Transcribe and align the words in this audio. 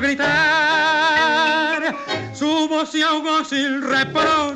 Gritar. 0.00 1.94
Su 2.34 2.66
voz 2.68 2.90
se 2.90 3.02
ahogó 3.04 3.44
sin 3.44 3.82
reproche 3.82 4.49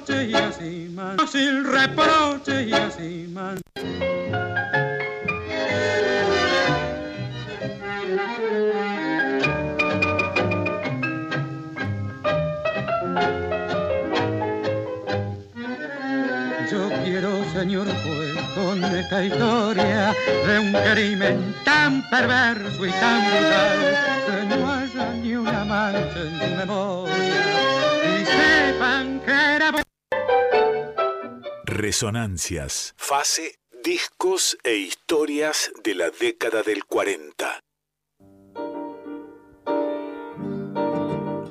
Resonancias. 32.24 32.94
Fase, 32.96 33.58
discos 33.84 34.56
e 34.64 34.76
historias 34.76 35.70
de 35.82 35.94
la 35.94 36.08
década 36.08 36.62
del 36.62 36.84
40. 36.84 37.60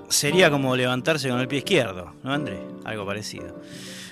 Sería 0.09 0.49
como 0.49 0.75
levantarse 0.75 1.29
con 1.29 1.39
el 1.39 1.47
pie 1.47 1.59
izquierdo, 1.59 2.15
¿no, 2.23 2.33
André? 2.33 2.59
Algo 2.85 3.05
parecido. 3.05 3.61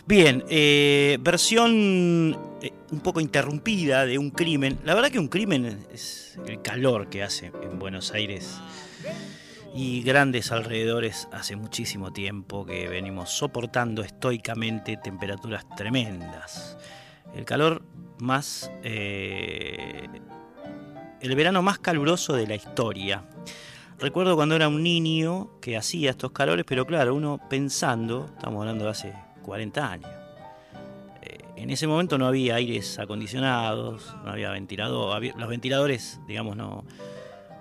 Bien, 0.05 0.44
eh, 0.49 1.17
versión 1.22 2.38
eh, 2.61 2.72
un 2.91 2.99
poco 2.99 3.22
interrumpida 3.22 4.05
de 4.05 4.19
un 4.19 4.29
crimen. 4.29 4.78
La 4.83 4.93
verdad 4.93 5.09
que 5.09 5.19
un 5.19 5.29
crimen 5.29 5.88
es 5.91 6.38
el 6.45 6.61
calor 6.61 7.09
que 7.09 7.23
hace 7.23 7.51
en 7.63 7.79
Buenos 7.79 8.11
Aires 8.11 8.59
y 9.73 10.03
grandes 10.03 10.51
alrededores 10.51 11.27
hace 11.31 11.55
muchísimo 11.55 12.11
tiempo 12.11 12.65
que 12.65 12.87
venimos 12.89 13.29
soportando 13.29 14.03
estoicamente 14.03 14.97
temperaturas 14.97 15.65
tremendas. 15.75 16.77
El 17.35 17.45
calor 17.45 17.83
más... 18.19 18.71
eh, 18.83 20.07
el 21.21 21.35
verano 21.35 21.61
más 21.61 21.79
caluroso 21.79 22.33
de 22.33 22.47
la 22.47 22.55
historia. 22.55 23.23
Recuerdo 23.99 24.35
cuando 24.35 24.55
era 24.55 24.67
un 24.67 24.81
niño 24.81 25.59
que 25.61 25.77
hacía 25.77 26.09
estos 26.09 26.31
calores, 26.31 26.65
pero 26.67 26.85
claro, 26.87 27.13
uno 27.13 27.39
pensando, 27.47 28.25
estamos 28.25 28.61
hablando 28.61 28.85
de 28.85 28.89
hace 28.89 29.13
40 29.43 29.91
años. 29.91 30.09
Eh, 31.21 31.37
en 31.57 31.69
ese 31.69 31.85
momento 31.85 32.17
no 32.17 32.25
había 32.25 32.55
aires 32.55 32.97
acondicionados, 32.97 34.15
no 34.25 34.31
había 34.31 34.49
ventilador, 34.49 35.23
los 35.37 35.47
ventiladores, 35.47 36.19
digamos, 36.27 36.57
no, 36.57 36.83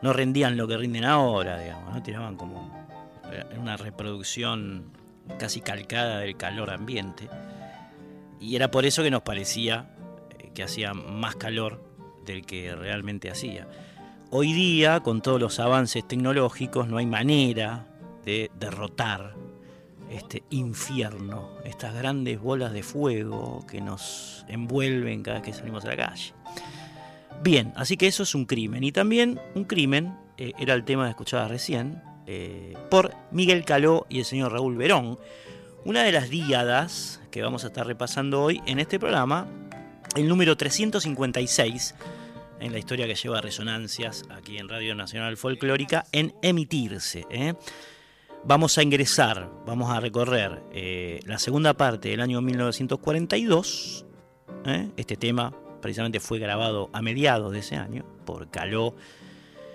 no 0.03 0.13
rendían 0.13 0.57
lo 0.57 0.67
que 0.67 0.77
rinden 0.77 1.05
ahora, 1.05 1.59
digamos, 1.59 1.95
no 1.95 2.03
tiraban 2.03 2.37
como 2.37 2.71
eh, 3.31 3.45
una 3.59 3.77
reproducción 3.77 4.93
casi 5.39 5.61
calcada 5.61 6.21
del 6.21 6.37
calor 6.37 6.71
ambiente. 6.71 7.29
Y 8.41 8.57
era 8.57 8.71
por 8.71 8.87
eso 8.87 9.03
que 9.03 9.11
nos 9.11 9.23
parecía 9.23 9.91
eh, 10.39 10.51
que 10.55 10.63
hacía 10.63 10.95
más 10.95 11.37
calor 11.37 11.83
del 12.25 12.47
que 12.47 12.75
realmente 12.75 13.31
hacía. 13.31 13.69
Hoy 14.31 14.53
día, 14.53 15.01
con 15.01 15.23
todos 15.23 15.41
los 15.41 15.59
avances 15.59 16.07
tecnológicos, 16.07 16.87
no 16.89 16.99
hay 16.99 17.07
manera 17.07 17.87
de 18.25 18.51
derrotar 18.59 19.35
este 20.11 20.43
infierno, 20.51 21.51
estas 21.65 21.95
grandes 21.95 22.41
bolas 22.41 22.73
de 22.73 22.83
fuego 22.83 23.65
que 23.69 23.81
nos 23.81 24.45
envuelven 24.49 25.23
cada 25.23 25.39
vez 25.39 25.47
que 25.47 25.53
salimos 25.53 25.85
a 25.85 25.89
la 25.89 25.97
calle. 25.97 26.33
Bien, 27.43 27.73
así 27.75 27.97
que 27.97 28.07
eso 28.07 28.23
es 28.23 28.35
un 28.35 28.45
crimen. 28.45 28.85
Y 28.85 28.93
también 28.93 29.41
un 29.55 29.65
crimen, 29.65 30.15
eh, 30.37 30.53
era 30.59 30.75
el 30.75 30.85
tema 30.85 31.05
que 31.05 31.11
escuchaba 31.11 31.49
recién, 31.49 32.03
eh, 32.27 32.75
por 32.91 33.15
Miguel 33.31 33.65
Caló 33.65 34.07
y 34.11 34.19
el 34.19 34.27
señor 34.27 34.53
Raúl 34.53 34.77
Verón. 34.77 35.19
Una 35.85 36.03
de 36.03 36.13
las 36.13 36.29
díadas 36.29 37.23
que 37.31 37.43
vamos 37.43 37.65
a 37.65 37.69
estar 37.69 37.87
repasando 37.87 38.43
hoy 38.43 38.61
en 38.67 38.79
este 38.79 38.99
programa, 38.99 39.49
el 40.17 40.29
número 40.29 40.57
356 40.57 41.95
en 42.61 42.73
la 42.73 42.79
historia 42.79 43.07
que 43.07 43.15
lleva 43.15 43.41
resonancias 43.41 44.25
aquí 44.29 44.59
en 44.59 44.69
Radio 44.69 44.95
Nacional 44.95 45.39
Folclórica 45.39 46.05
en 46.13 46.35
emitirse. 46.43 47.25
¿eh? 47.31 47.55
Vamos 48.45 48.77
a 48.77 48.83
ingresar, 48.83 49.51
vamos 49.67 49.91
a 49.91 49.99
recorrer 50.01 50.63
la 51.25 51.39
segunda 51.39 51.73
parte 51.73 52.11
del 52.11 52.21
año 52.21 52.43
1942. 52.43 54.05
¿eh? 54.67 54.91
Este 54.99 55.17
tema 55.17 55.55
precisamente 55.81 56.21
fue 56.21 56.39
grabado 56.39 56.91
a 56.93 57.03
mediados 57.03 57.53
de 57.53 57.61
ese 57.61 57.77
año 57.77 58.05
por 58.25 58.51
Caló 58.51 58.95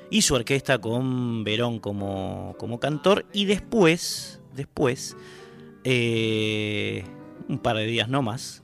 y 0.10 0.22
su 0.22 0.36
orquesta 0.36 0.80
con 0.80 1.44
Verón 1.44 1.80
como, 1.80 2.56
como 2.57 2.80
cantor. 2.80 3.25
Y 3.34 3.46
después, 3.46 4.40
después, 4.54 5.18
eh, 5.84 7.04
un 7.48 7.60
par 7.60 7.78
de 7.78 7.86
días 7.86 8.10
no 8.10 8.22
más, 8.22 8.63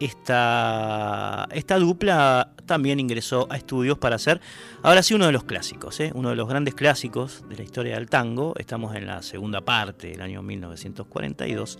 esta, 0.00 1.48
esta 1.52 1.78
dupla 1.78 2.52
también 2.66 3.00
ingresó 3.00 3.46
a 3.50 3.56
estudios 3.56 3.98
para 3.98 4.16
hacer, 4.16 4.40
ahora 4.82 5.02
sí, 5.02 5.14
uno 5.14 5.26
de 5.26 5.32
los 5.32 5.44
clásicos, 5.44 5.98
¿eh? 6.00 6.12
uno 6.14 6.30
de 6.30 6.36
los 6.36 6.48
grandes 6.48 6.74
clásicos 6.74 7.44
de 7.48 7.56
la 7.56 7.62
historia 7.62 7.94
del 7.94 8.08
tango. 8.08 8.54
Estamos 8.58 8.94
en 8.94 9.06
la 9.06 9.22
segunda 9.22 9.62
parte 9.62 10.08
del 10.08 10.20
año 10.20 10.42
1942, 10.42 11.78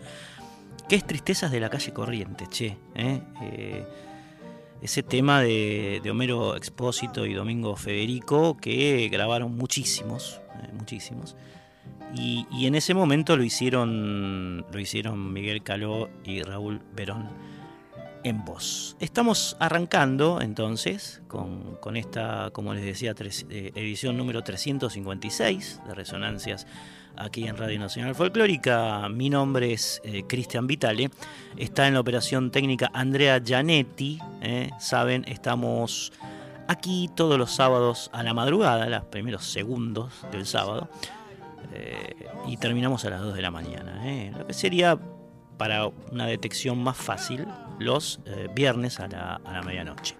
que 0.89 0.97
es 0.97 1.07
Tristezas 1.07 1.53
de 1.53 1.61
la 1.61 1.71
calle 1.71 1.93
Corriente, 1.93 2.47
che. 2.49 2.77
¿eh? 2.95 3.85
Eh, 4.79 4.85
ese 4.85 5.03
tema 5.03 5.41
de, 5.41 6.03
Homero 6.11 6.57
Expósito 6.57 7.27
y 7.27 7.35
Domingo 7.35 7.77
Federico 7.77 8.57
que 8.57 9.09
grabaron 9.11 9.57
muchísimos, 9.57 10.41
muchísimos. 10.73 11.37
Y, 12.15 12.47
en 12.67 12.75
ese 12.75 12.95
momento 12.95 13.37
lo 13.37 13.45
hicieron, 13.45 14.65
lo 14.73 14.81
hicieron 14.81 15.33
Miguel 15.33 15.63
Caló 15.63 16.09
y 16.25 16.43
Raúl 16.43 16.81
Verón 16.95 17.29
en 18.25 18.45
voz. 18.45 18.97
Estamos 18.99 19.57
arrancando 19.61 20.41
entonces 20.41 21.23
con, 21.29 21.97
esta, 21.97 22.51
como 22.53 22.73
les 22.73 22.85
decía, 22.85 23.15
eh, 23.21 23.73
edición 23.75 24.17
número 24.17 24.43
356 24.43 25.83
de 25.87 25.95
Resonancias 25.95 26.67
aquí 27.19 27.47
en 27.47 27.57
Radio 27.57 27.79
Nacional 27.79 28.15
Folclórica. 28.15 29.09
Mi 29.09 29.29
nombre 29.29 29.73
es 29.73 30.01
eh, 30.05 30.25
Cristian 30.27 30.67
Vitale. 30.67 31.11
Está 31.57 31.87
en 31.87 31.95
la 31.95 32.01
operación 32.01 32.51
técnica 32.51 32.91
Andrea 32.95 33.39
Gianetti. 33.39 34.19
Eh. 34.41 34.71
Saben, 34.79 35.25
estamos 35.29 36.13
aquí 36.69 37.11
todos 37.15 37.39
los 37.39 37.51
sábados 37.51 38.11
a 38.13 38.23
la 38.23 38.35
madrugada, 38.35 38.89
los 38.89 39.05
primeros 39.05 39.45
segundos 39.45 40.13
del 40.33 40.47
sábado. 40.47 40.89
y 42.47 42.57
terminamos 42.57 43.05
a 43.05 43.11
las 43.11 43.21
2 43.21 43.35
de 43.35 43.43
la 43.43 43.51
mañana. 43.51 44.03
Lo 44.37 44.47
que 44.47 44.55
sería 44.55 44.99
para 45.59 45.89
una 46.13 46.27
detección 46.27 46.79
más 46.79 46.97
fácil 46.97 47.47
los 47.79 48.21
eh, 48.25 48.49
viernes 48.55 49.01
a 49.01 49.09
la, 49.09 49.63
medianoche. 49.65 50.17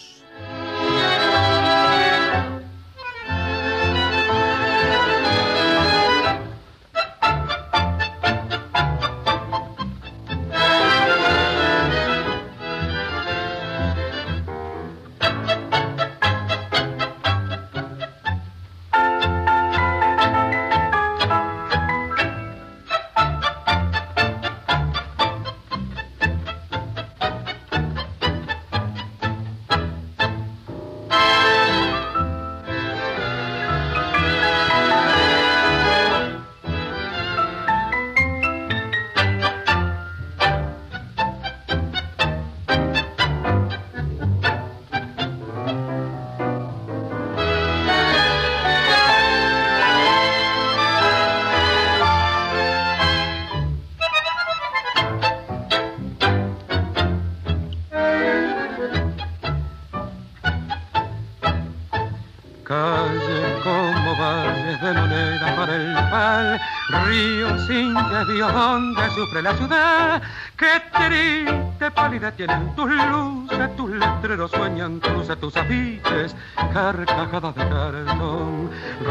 Sufre 69.15 69.41
la 69.41 69.55
ciudad. 69.55 70.21
Qué 70.57 70.81
triste 70.93 71.91
pálida 71.91 72.31
tienen 72.31 72.75
tus 72.75 72.89
luces, 72.89 73.75
tus 73.75 73.91
letreros 73.91 74.51
sueñan 74.51 74.99
cruces, 74.99 75.39
tus 75.39 75.55
afiches, 75.57 76.35
carcajadas 76.73 77.55
de 77.55 77.69
cartón. 77.69 78.69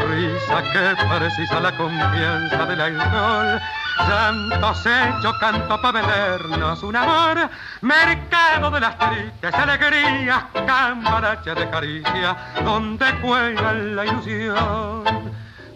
Risa 0.09 0.63
que 0.73 0.95
precisa 1.17 1.59
la 1.59 1.75
confianza 1.77 2.65
del 2.65 2.81
alcohol. 2.81 3.59
Santos 3.97 4.85
hecho 4.85 5.33
canto 5.39 5.81
para 5.81 6.01
vendernos 6.01 6.83
un 6.83 6.95
amor. 6.95 7.49
Mercado 7.81 8.71
de 8.71 8.79
las 8.79 8.97
tristes 8.97 9.53
alegrías, 9.53 10.43
cambarache 10.65 11.53
de 11.53 11.69
caricia, 11.69 12.37
donde 12.63 13.05
cuelga 13.21 13.73
la 13.73 14.05
ilusión. 14.05 15.03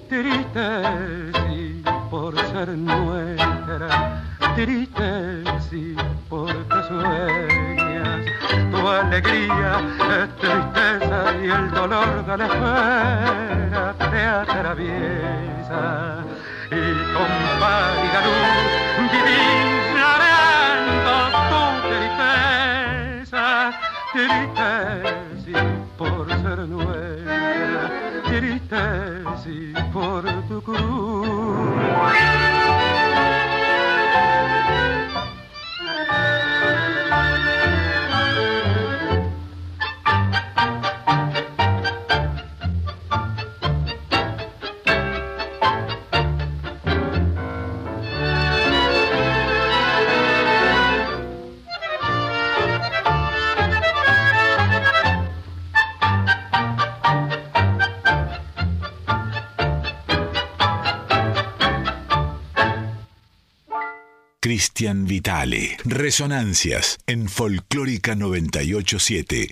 Triste, 0.09 1.31
sí, 1.33 1.44
por 2.35 2.45
ser 2.47 2.69
nuestra 2.77 4.21
triste 4.55 5.43
sí, 5.69 5.95
porque 6.29 6.83
sueñas. 6.87 8.25
Tu 8.71 8.87
alegría 8.87 9.81
es 10.19 10.35
tristeza 10.37 11.33
y 11.41 11.45
el 11.45 11.71
dolor 11.71 12.25
de 12.25 12.37
la 12.37 12.45
espera 12.45 13.93
te 13.97 14.25
atraviesa. 14.25 16.23
Y 16.71 17.13
con 17.13 17.31
pálida 17.59 18.19
luz 18.25 19.11
divina 19.11 20.11
tu 21.49 21.61
tristeza, 23.21 23.45
triste 24.13 24.71
sí, 25.45 25.53
por 25.97 26.27
ser 26.29 26.59
nuestra, 26.67 27.83
triste 28.39 28.75
sí, 29.43 29.73
por 29.93 30.23
tu 30.47 30.61
cruz. 30.61 32.54
Cristian 64.55 65.03
Vitale. 65.03 65.75
Resonancias 65.83 66.97
en 67.07 67.27
Folclórica 67.27 68.15
987. 68.15 69.49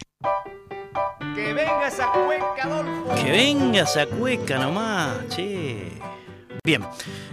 Que 1.36 1.54
venga 1.54 1.90
esa 1.90 2.10
cueca, 2.10 2.64
Adolfo. 2.64 3.14
Que 3.22 3.32
venga 3.32 3.82
esa 3.82 4.06
cueca 4.06 4.60
nomás, 4.60 5.28
che. 5.28 5.90
Bien, 6.64 6.86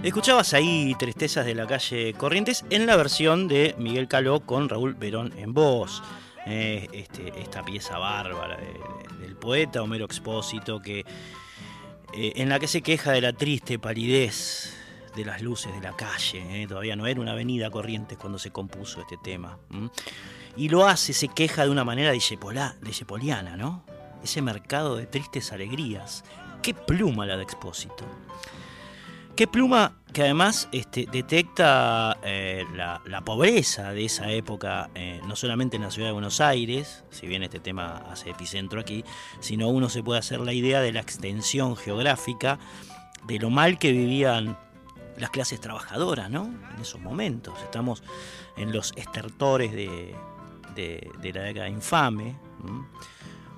escuchabas 0.03 0.53
ahí 0.53 0.97
Tristezas 0.99 1.47
de 1.47 1.55
la 1.55 1.69
calle 1.69 2.13
Corrientes 2.15 2.65
en 2.71 2.87
la 2.87 2.97
versión 2.97 3.47
de 3.47 3.77
Miguel 3.79 4.09
Caló 4.09 4.41
con 4.41 4.69
Raúl 4.69 4.95
Verón 4.95 5.33
en 5.37 5.55
voz. 5.55 6.03
eh, 6.47 6.89
este, 6.93 7.41
esta 7.41 7.65
pieza 7.65 7.99
bárbara 7.99 8.59
del 9.21 9.37
poeta 9.37 9.81
Homero 9.81 10.07
Expósito, 10.07 10.83
que, 10.83 11.05
eh, 12.15 12.33
en 12.35 12.49
la 12.49 12.59
que 12.59 12.67
se 12.67 12.83
queja 12.83 13.13
de 13.13 13.21
la 13.21 13.33
triste 13.33 13.79
palidez 13.79 14.80
de 15.15 15.25
las 15.25 15.43
luces 15.43 15.73
de 15.73 15.81
la 15.81 15.97
calle. 15.97 16.67
Todavía 16.69 16.97
no 16.97 17.07
era 17.07 17.21
una 17.21 17.33
avenida 17.33 17.71
Corrientes 17.71 18.19
cuando 18.19 18.39
se 18.39 18.51
compuso 18.51 19.01
este 19.01 19.17
tema. 19.23 19.59
Y 20.57 20.69
lo 20.69 20.87
hace, 20.87 21.13
se 21.13 21.29
queja 21.29 21.65
de 21.65 21.71
una 21.71 21.85
manera 21.85 22.11
de 22.13 22.21
Yepoliana, 22.21 23.57
¿no? 23.57 23.85
Ese 24.23 24.43
mercado 24.43 24.97
de 24.97 25.07
tristes 25.07 25.53
alegrías. 25.53 26.25
Qué 26.63 26.75
pluma 26.75 27.27
la 27.27 27.37
de 27.37 27.43
Expósito. 27.43 28.05
Qué 29.37 29.47
pluma 29.47 29.97
que 30.13 30.23
además 30.23 30.69
este, 30.73 31.07
detecta 31.11 32.19
eh, 32.23 32.65
la, 32.75 33.23
pobreza 33.25 33.93
de 33.93 34.05
esa 34.05 34.31
época, 34.31 34.91
eh, 34.95 35.21
no 35.27 35.37
solamente 35.37 35.77
en 35.77 35.83
la 35.83 35.91
ciudad 35.91 36.09
de 36.09 36.13
Buenos 36.13 36.41
Aires, 36.41 37.05
si 37.11 37.27
bien 37.27 37.43
este 37.43 37.61
tema 37.61 38.05
hace 38.11 38.31
epicentro 38.31 38.81
aquí, 38.81 39.05
sino 39.41 39.69
uno 39.69 39.89
se 39.89 40.03
puede 40.03 40.19
hacer 40.19 40.41
la 40.41 40.53
idea 40.53 40.81
de 40.81 40.93
la 40.93 41.01
extensión 41.01 41.77
geográfica, 41.77 42.59
de 43.27 43.39
lo 43.39 43.51
mal 43.51 43.79
que 43.79 43.93
vivían 43.93 44.59
las 45.21 45.31
clases 45.31 45.61
trabajadoras, 45.61 46.31
¿no? 46.31 46.45
En 46.75 46.81
esos 46.81 47.01
momentos. 47.01 47.55
Estamos 47.63 48.03
en 48.57 48.73
los 48.73 48.93
estertores 48.97 49.73
de, 49.73 50.15
la 51.35 51.43
década 51.43 51.69
infame. 51.69 52.37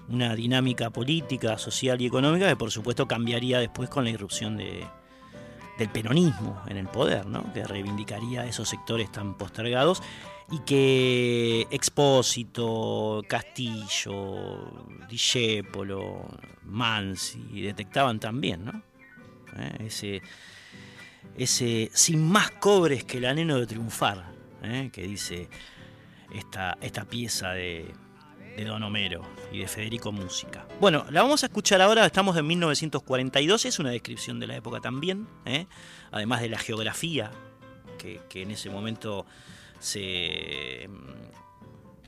Una 0.09 0.35
dinámica 0.35 0.91
política, 0.91 1.57
social 1.59 2.01
y 2.01 2.07
económica 2.07 2.49
que 2.49 2.57
por 2.57 2.71
supuesto 2.71 3.07
cambiaría 3.07 3.61
después 3.61 3.89
con 3.89 4.05
la 4.05 4.11
irrupción 4.11 4.57
de, 4.57 4.85
del 5.79 5.89
peronismo 5.89 6.61
en 6.69 6.77
el 6.77 6.89
poder, 6.89 7.27
¿no? 7.27 7.53
que 7.53 7.65
reivindicaría 7.65 8.45
esos 8.45 8.69
sectores 8.69 9.11
tan 9.11 9.39
postergados 9.39 10.03
y 10.51 10.59
que 10.61 11.67
Expósito, 11.71 13.23
Castillo, 13.27 14.87
Discépolo, 15.09 16.29
Mansi 16.65 17.63
detectaban 17.63 18.21
también, 18.21 18.67
¿no? 18.67 18.83
¿Eh? 19.57 19.87
Ese, 19.87 20.23
ese 21.37 21.91
sin 21.95 22.27
más 22.27 22.51
cobres 22.53 23.05
que 23.05 23.19
el 23.19 23.27
anhelo 23.27 23.59
de 23.59 23.67
triunfar, 23.67 24.33
¿eh? 24.63 24.91
que 24.93 25.03
dice 25.03 25.49
esta, 26.35 26.77
esta 26.81 27.05
pieza 27.05 27.51
de, 27.51 27.93
de 28.57 28.65
Don 28.65 28.83
Homero 28.83 29.23
y 29.51 29.59
de 29.59 29.69
Federico 29.69 30.13
Música. 30.13 30.67
Bueno, 30.81 31.07
la 31.11 31.23
vamos 31.23 31.43
a 31.43 31.47
escuchar 31.47 31.81
ahora, 31.81 32.05
estamos 32.05 32.37
en 32.37 32.47
1942, 32.47 33.65
es 33.67 33.79
una 33.79 33.91
descripción 33.91 34.41
de 34.41 34.47
la 34.47 34.57
época 34.57 34.81
también, 34.81 35.27
¿eh? 35.45 35.67
además 36.11 36.41
de 36.41 36.49
la 36.49 36.59
geografía 36.59 37.31
que, 38.29 38.43
en 38.43 38.51
ese 38.51 38.69
momento 38.71 39.27
se, 39.79 40.89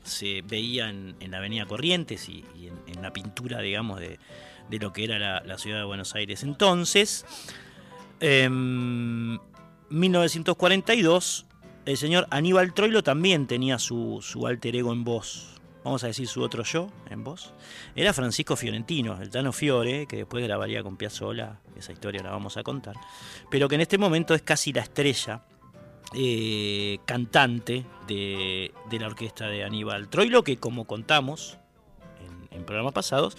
se 0.03 0.41
veía 0.41 0.89
en, 0.89 1.15
la 1.29 1.37
Avenida 1.37 1.65
Corrientes 1.65 2.27
y, 2.29 2.43
en, 2.87 3.01
la 3.01 3.13
pintura, 3.13 3.61
digamos, 3.61 3.99
de, 3.99 4.19
lo 4.79 4.91
que 4.91 5.05
era 5.05 5.41
la, 5.41 5.57
ciudad 5.57 5.79
de 5.79 5.85
Buenos 5.85 6.15
Aires 6.15 6.43
entonces. 6.43 7.25
En 8.19 9.39
1942, 9.89 11.45
el 11.85 11.97
señor 11.97 12.27
Aníbal 12.29 12.73
Troilo 12.73 13.03
también 13.03 13.47
tenía 13.47 13.79
su, 13.79 14.19
su 14.21 14.47
alter 14.47 14.75
ego 14.75 14.93
en 14.93 15.03
voz 15.03 15.55
vamos 15.85 16.03
a 16.03 16.07
decir 16.07 16.27
su 16.27 16.41
otro 16.41 16.63
yo 16.63 16.89
en 17.11 17.23
voz, 17.23 17.53
era 17.95 18.11
Francisco 18.11 18.55
Fiorentino, 18.55 19.21
el 19.21 19.29
Tano 19.29 19.53
Fiore, 19.53 20.07
que 20.07 20.17
después 20.17 20.43
grabaría 20.43 20.81
con 20.81 20.97
Piazzolla, 20.97 21.59
esa 21.77 21.93
historia 21.93 22.23
la 22.23 22.31
vamos 22.31 22.57
a 22.57 22.63
contar, 22.63 22.95
pero 23.51 23.69
que 23.69 23.75
en 23.75 23.81
este 23.81 23.99
momento 23.99 24.33
es 24.33 24.41
casi 24.41 24.73
la 24.73 24.81
estrella 24.81 25.43
eh, 26.15 26.97
cantante 27.05 27.85
de, 28.07 28.71
la 28.99 29.05
orquesta 29.05 29.47
de 29.47 29.63
Aníbal 29.63 30.09
Troilo, 30.09 30.43
que 30.43 30.57
como 30.57 30.85
contamos 30.85 31.59
en, 32.49 32.65
programas 32.65 32.93
pasados, 32.93 33.37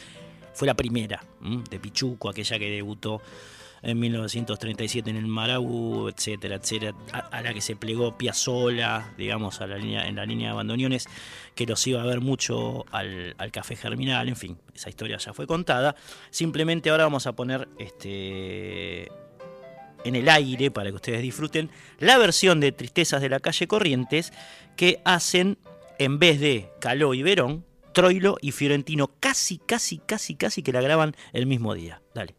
fue 0.54 0.66
la 0.66 0.74
primera 0.74 1.24
de 1.68 1.80
Pichuco, 1.80 2.28
aquella 2.30 2.60
que 2.60 2.70
debutó 2.70 3.20
en 3.82 3.98
1937 3.98 5.10
en 5.10 5.16
el 5.16 5.26
Marau, 5.26 6.08
etcétera, 6.08 6.56
etcétera, 6.56 6.94
a, 7.12 7.42
la 7.42 7.54
que 7.54 7.60
se 7.60 7.76
plegó 7.76 8.16
Piazzola, 8.16 9.12
digamos, 9.16 9.60
a 9.60 9.66
la 9.66 9.76
línea, 9.76 10.06
en 10.06 10.16
la 10.16 10.26
línea 10.26 10.50
de 10.50 10.56
bandoneones, 10.56 11.06
que 11.54 11.66
los 11.66 11.86
iba 11.86 12.02
a 12.02 12.06
ver 12.06 12.20
mucho 12.20 12.84
al, 12.90 13.34
Café 13.52 13.76
Germinal, 13.76 14.28
en 14.28 14.36
fin, 14.36 14.58
esa 14.74 14.88
historia 14.88 15.16
ya 15.18 15.32
fue 15.32 15.46
contada. 15.46 15.94
Simplemente 16.30 16.90
ahora 16.90 17.04
vamos 17.04 17.26
a 17.26 17.32
poner 17.32 17.68
este 17.78 19.10
en 20.04 20.14
el 20.14 20.28
aire 20.28 20.70
para 20.70 20.90
que 20.90 20.96
ustedes 20.96 21.20
disfruten 21.20 21.70
la 21.98 22.16
versión 22.16 22.60
de 22.60 22.70
Tristezas 22.70 23.20
de 23.20 23.28
la 23.28 23.40
calle 23.40 23.66
Corrientes 23.66 24.32
que 24.76 25.00
hacen 25.04 25.58
en 25.98 26.18
vez 26.18 26.38
de 26.38 26.68
Caló 26.80 27.14
y 27.14 27.22
Verón, 27.22 27.64
Troilo 27.92 28.36
y 28.40 28.52
Fiorentino 28.52 29.10
casi, 29.18 29.58
casi, 29.58 29.98
casi, 29.98 30.36
casi 30.36 30.62
que 30.62 30.72
la 30.72 30.80
graban 30.80 31.16
el 31.32 31.46
mismo 31.46 31.74
día. 31.74 32.02
Dale. 32.14 32.36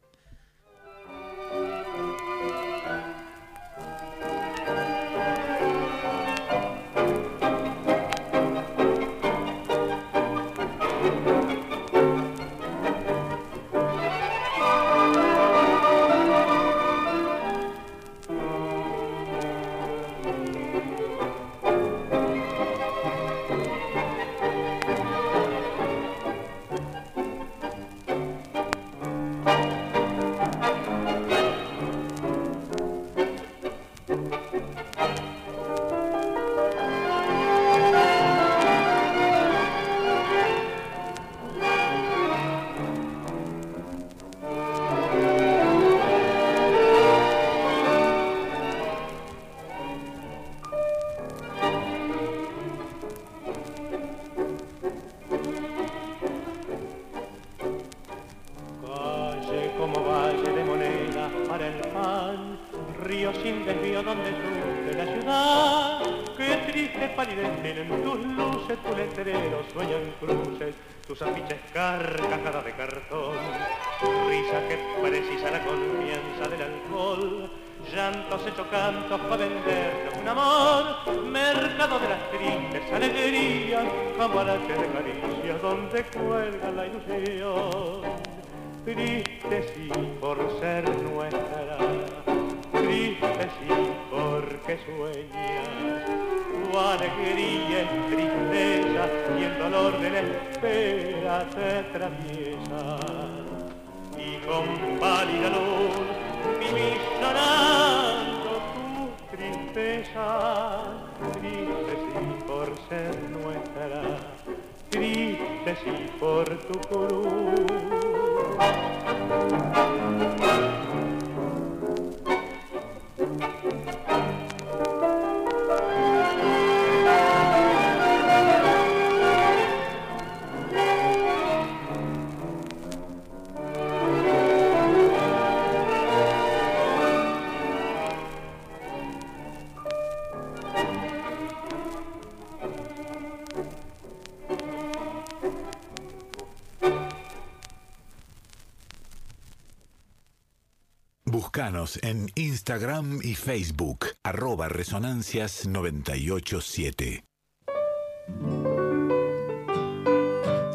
En 151.58 152.30
Instagram 152.36 153.20
y 153.24 153.34
Facebook, 153.34 154.06
arroba 154.22 154.70
resonancias987. 154.70 157.24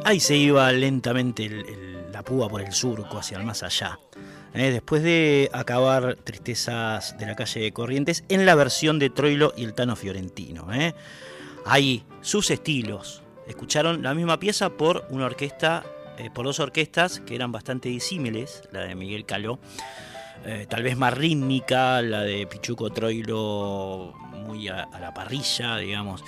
Ahí 0.04 0.18
se 0.18 0.36
iba 0.36 0.72
lentamente 0.72 1.48
la 2.10 2.24
púa 2.24 2.48
por 2.48 2.62
el 2.62 2.72
surco, 2.72 3.18
hacia 3.18 3.38
el 3.38 3.44
más 3.44 3.62
allá. 3.62 3.96
¿eh? 4.54 4.72
después 4.72 5.04
de 5.04 5.50
acabar 5.52 6.16
Tristezas 6.16 7.16
de 7.16 7.26
la 7.26 7.36
calle 7.36 7.60
de 7.60 7.72
Corrientes 7.72 8.24
en 8.28 8.44
la 8.44 8.56
versión 8.56 8.98
de 8.98 9.08
Troilo 9.08 9.54
y 9.56 9.62
el 9.62 9.74
Tano 9.74 9.94
Fiorentino. 9.94 10.66
¿eh? 10.74 10.96
Ahí, 11.64 12.04
sus 12.22 12.50
estilos. 12.50 13.22
Escucharon 13.46 14.02
la 14.02 14.14
misma 14.14 14.40
pieza 14.40 14.70
por 14.70 15.06
una 15.10 15.26
orquesta, 15.26 15.84
eh, 16.18 16.28
por 16.34 16.44
dos 16.44 16.58
orquestas 16.58 17.20
que 17.20 17.36
eran 17.36 17.52
bastante 17.52 17.88
disímiles, 17.88 18.64
la 18.72 18.80
de 18.80 18.96
Miguel 18.96 19.26
Caló, 19.26 19.60
tal 20.68 20.82
vez 20.82 20.96
más 20.96 21.14
rítmica, 21.14 22.02
la 22.02 22.22
de 22.22 22.46
Pichuco 22.46 22.90
Troilo 22.90 24.12
muy 24.46 24.68
a, 24.68 24.88
la 25.00 25.14
parrilla, 25.14 25.76
digamos, 25.76 26.24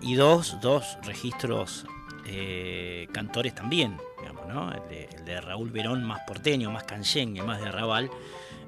y 0.00 0.14
dos, 0.14 0.58
dos 0.60 0.98
registros 1.02 1.86
cantores 3.12 3.54
también, 3.54 3.96
el 5.16 5.24
de, 5.24 5.40
Raúl 5.40 5.70
Verón 5.70 6.04
más 6.04 6.20
porteño, 6.26 6.70
más 6.70 6.84
canyengue, 6.84 7.42
más 7.42 7.60
de 7.60 7.70
Raval. 7.70 8.10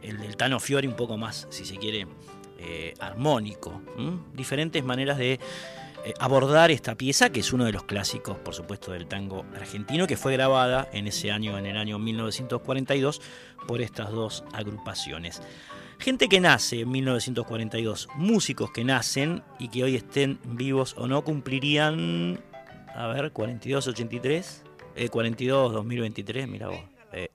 El 0.03 0.19
del 0.19 0.37
Tano 0.37 0.59
Fiori 0.61 0.87
un 0.87 0.97
poco 0.97 1.17
más, 1.17 1.47
si 1.51 1.65
se 1.65 1.77
quiere, 1.77 2.07
eh, 2.59 2.95
armónico. 3.01 3.83
Diferentes 4.33 4.83
maneras 4.85 5.19
de 5.19 5.35
eh, 5.35 5.41
abordar 6.19 6.71
esta 6.71 6.95
pieza, 6.97 7.31
que 7.31 7.41
es 7.41 7.53
uno 7.53 7.65
de 7.65 7.73
los 7.73 7.85
clásicos, 7.85 8.37
por 8.39 8.55
supuesto, 8.55 8.93
del 8.93 9.07
tango 9.07 9.45
argentino, 9.55 10.07
que 10.07 10.17
fue 10.17 10.33
grabada 10.33 10.89
en 10.93 11.07
ese 11.07 11.31
año, 11.31 11.59
en 11.59 11.67
el 11.67 11.77
año 11.77 11.99
1942, 11.99 13.21
por 13.67 13.81
estas 13.81 14.11
dos 14.11 14.45
agrupaciones. 14.53 15.43
Gente 15.99 16.29
que 16.29 16.41
nace 16.41 16.81
en 16.81 16.91
1942, 16.91 18.09
músicos 18.17 18.73
que 18.73 18.83
nacen 18.85 19.43
y 19.61 19.69
que 19.69 19.85
hoy 19.85 19.95
estén 19.95 20.41
vivos 20.45 20.97
o 20.99 21.07
no, 21.07 21.23
cumplirían, 21.23 22.43
a 22.95 23.07
ver, 23.07 23.31
42, 23.31 23.87
83, 23.87 24.65
42, 25.11 25.73
2023, 25.73 26.49
mira 26.49 26.69
vos, 26.69 26.81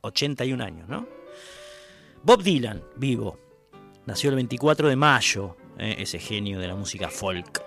81 0.01 0.61
eh, 0.61 0.67
años, 0.67 0.89
¿no? 0.89 1.07
Bob 2.23 2.43
Dylan, 2.43 2.83
vivo, 2.97 3.39
nació 4.05 4.31
el 4.31 4.35
24 4.35 4.89
de 4.89 4.95
mayo, 4.97 5.55
eh, 5.77 5.95
ese 5.99 6.19
genio 6.19 6.59
de 6.59 6.67
la 6.67 6.75
música 6.75 7.09
folk 7.09 7.66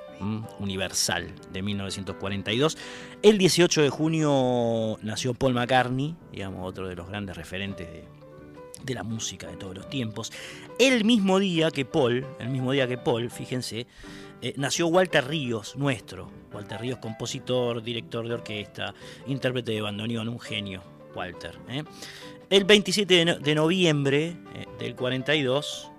universal 0.59 1.35
de 1.53 1.62
1942. 1.62 2.79
El 3.23 3.39
18 3.39 3.83
de 3.83 3.91
junio 3.91 4.99
nació 5.03 5.35
Paul 5.35 5.55
McCartney, 5.55 6.17
digamos, 6.33 6.69
otro 6.69 6.89
de 6.89 6.97
los 6.97 7.09
grandes 7.09 7.37
referentes 7.37 7.89
de, 7.89 8.05
de 8.85 8.95
la 8.95 9.03
música 9.03 9.47
de 9.47 9.57
todos 9.57 9.75
los 9.75 9.91
tiempos. 9.91 10.33
El 10.79 11.05
mismo 11.05 11.39
día 11.39 11.71
que 11.71 11.85
Paul, 11.85 12.27
el 12.39 12.49
mismo 12.49 12.73
día 12.73 12.87
que 12.87 12.99
Paul, 12.99 13.31
fíjense, 13.31 13.87
eh, 14.43 14.55
nació 14.57 14.87
Walter 14.87 15.27
Ríos, 15.27 15.77
nuestro. 15.77 16.31
Walter 16.53 16.81
Ríos, 16.81 16.99
compositor, 16.99 17.83
director 17.83 18.27
de 18.27 18.35
orquesta, 18.35 18.95
intérprete 19.27 19.73
de 19.73 19.83
bandoneón, 19.83 20.29
un 20.29 20.41
genio, 20.41 20.83
Walter. 21.15 21.59
¿eh? 21.69 21.85
El 22.49 22.65
27 22.65 23.39
de, 23.41 23.55
noviembre 23.55 24.37
eh, 24.55 24.67
del 24.79 24.95
42 24.95 25.91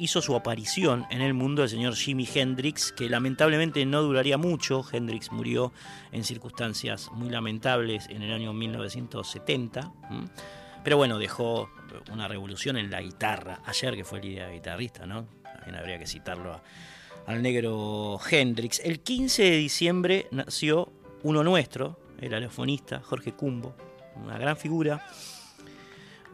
hizo 0.00 0.22
su 0.22 0.34
aparición 0.34 1.06
en 1.10 1.20
el 1.20 1.34
mundo 1.34 1.62
el 1.62 1.68
señor 1.68 1.94
Jimi 1.94 2.26
Hendrix, 2.32 2.90
que 2.90 3.08
lamentablemente 3.08 3.84
no 3.84 4.02
duraría 4.02 4.38
mucho. 4.38 4.84
Hendrix 4.90 5.30
murió 5.30 5.72
en 6.10 6.24
circunstancias 6.24 7.10
muy 7.12 7.30
lamentables 7.30 8.08
en 8.08 8.22
el 8.22 8.32
año 8.32 8.52
1970. 8.52 9.92
Pero 10.82 10.96
bueno, 10.96 11.18
dejó 11.18 11.70
una 12.10 12.26
revolución 12.26 12.76
en 12.78 12.90
la 12.90 13.02
guitarra. 13.02 13.60
Ayer 13.66 13.94
que 13.94 14.04
fue 14.04 14.18
el 14.18 14.24
día 14.24 14.48
guitarrista, 14.48 15.06
¿no? 15.06 15.26
También 15.42 15.76
habría 15.76 15.98
que 15.98 16.06
citarlo 16.06 16.54
a, 16.54 16.62
al 17.26 17.42
negro 17.42 18.18
Hendrix. 18.28 18.80
El 18.82 19.00
15 19.00 19.42
de 19.42 19.56
diciembre 19.56 20.26
nació 20.30 20.90
uno 21.22 21.44
nuestro, 21.44 22.00
el 22.20 22.34
alefonista 22.34 23.00
Jorge 23.02 23.32
Cumbo, 23.32 23.76
una 24.16 24.38
gran 24.38 24.56
figura, 24.56 25.04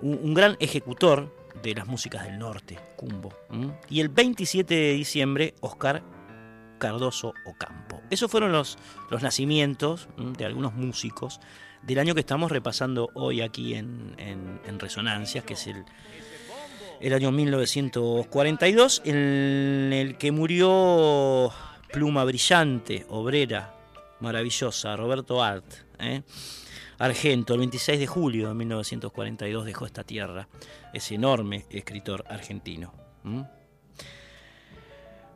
un, 0.01 0.35
gran 0.35 0.57
ejecutor 0.61 1.35
de 1.62 1.75
las 1.75 1.87
músicas 1.87 2.25
del 2.25 2.38
norte, 2.38 2.79
Cumbo. 2.97 3.33
Y 3.88 4.01
el 4.01 4.09
27 4.09 4.75
de 4.75 4.92
diciembre, 4.92 5.55
Oscar 5.61 6.03
Cardoso 6.79 7.33
Ocampo. 7.47 8.01
Esos 8.11 8.31
fueron 8.31 8.53
los, 8.53 8.79
los 9.11 9.23
nacimientos 9.23 10.09
de 10.16 10.45
algunos 10.45 10.75
músicos 10.75 11.40
del 11.83 11.99
año 11.99 12.14
que 12.14 12.21
estamos 12.21 12.51
repasando 12.51 13.11
hoy 13.14 13.40
aquí 13.40 13.75
en, 13.75 14.14
en 14.19 14.79
Resonancias, 14.79 15.45
que 15.45 15.55
es 15.55 15.66
el 15.66 15.85
el 17.01 17.12
año 17.12 17.31
1942, 17.31 19.03
en 19.05 19.92
el 19.92 20.16
que 20.16 20.33
murió 20.33 21.53
pluma 21.92 22.25
brillante, 22.25 23.07
obrera, 23.09 23.75
maravillosa, 24.21 24.97
Roberto 24.97 25.42
Art. 25.42 25.64
¿eh? 25.99 26.23
Argento, 26.99 27.55
el 27.55 27.61
26 27.61 27.99
de 27.99 28.07
julio 28.07 28.49
de 28.49 28.55
1942 28.55 29.65
dejó 29.65 29.87
esta 29.87 30.05
tierra, 30.05 30.49
ese 30.93 31.15
enorme 31.15 31.67
escritor 31.71 32.25
argentino. 32.29 32.93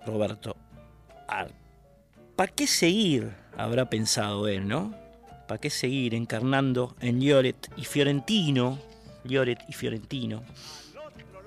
Roberto. 0.07 0.57
¿Para 2.37 2.53
qué 2.53 2.66
seguir? 2.66 3.35
Habrá 3.57 3.90
pensado 3.90 4.49
él, 4.49 4.66
¿no? 4.66 4.94
¿Para 5.46 5.61
qué 5.61 5.70
seguir 5.70 6.14
encarnando 6.14 6.96
en 7.01 7.20
Lloret 7.20 7.70
y 7.77 7.85
Fiorentino? 7.85 8.79
Lloret 9.25 9.61
y 9.68 9.73
Fiorentino 9.73 10.42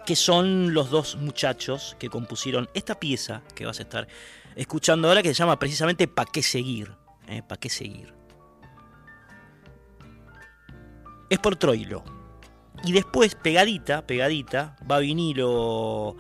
que 0.06 0.16
son 0.16 0.74
los 0.74 0.90
dos 0.90 1.16
muchachos 1.16 1.96
que 2.00 2.10
compusieron 2.10 2.70
esta 2.74 3.00
pieza 3.00 3.42
que 3.56 3.66
vas 3.66 3.80
a 3.80 3.84
estar 3.84 4.08
escuchando 4.56 5.08
ahora, 5.08 5.24
que 5.24 5.30
se 5.30 5.36
llama 5.36 5.58
precisamente 5.58 6.08
¿Pa' 6.08 6.26
qué 6.26 6.44
seguir? 6.44 6.92
¿Eh? 7.28 7.42
¿Pa' 7.48 7.58
qué 7.58 7.70
seguir? 7.70 8.14
Es 11.34 11.40
por 11.40 11.56
Troilo. 11.56 12.04
Y 12.86 12.92
después, 12.92 13.34
pegadita, 13.34 14.06
pegadita, 14.06 14.76
va 14.90 15.00
vinilo. 15.00 16.16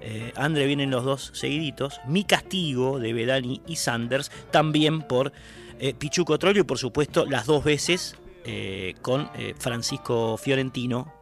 Eh, 0.00 0.32
Andre 0.34 0.66
vienen 0.66 0.90
los 0.90 1.04
dos 1.04 1.30
seguiditos. 1.34 2.00
Mi 2.08 2.24
castigo 2.24 2.98
de 2.98 3.12
Bedani 3.12 3.62
y 3.68 3.76
Sanders, 3.76 4.32
también 4.50 5.02
por 5.02 5.32
eh, 5.78 5.94
Pichuco 5.94 6.36
Troilo 6.40 6.62
y 6.62 6.64
por 6.64 6.78
supuesto 6.78 7.26
las 7.26 7.46
dos 7.46 7.62
veces 7.62 8.16
eh, 8.44 8.94
con 9.02 9.30
Francisco 9.56 10.36
Fiorentino 10.36 11.14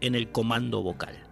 en 0.00 0.16
el 0.16 0.32
comando 0.32 0.82
vocal. 0.82 1.29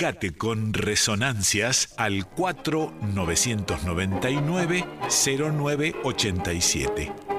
Comunicate 0.00 0.32
con 0.32 0.72
Resonancias 0.72 1.92
al 1.98 2.26
4999 2.26 4.86
0987. 5.10 7.29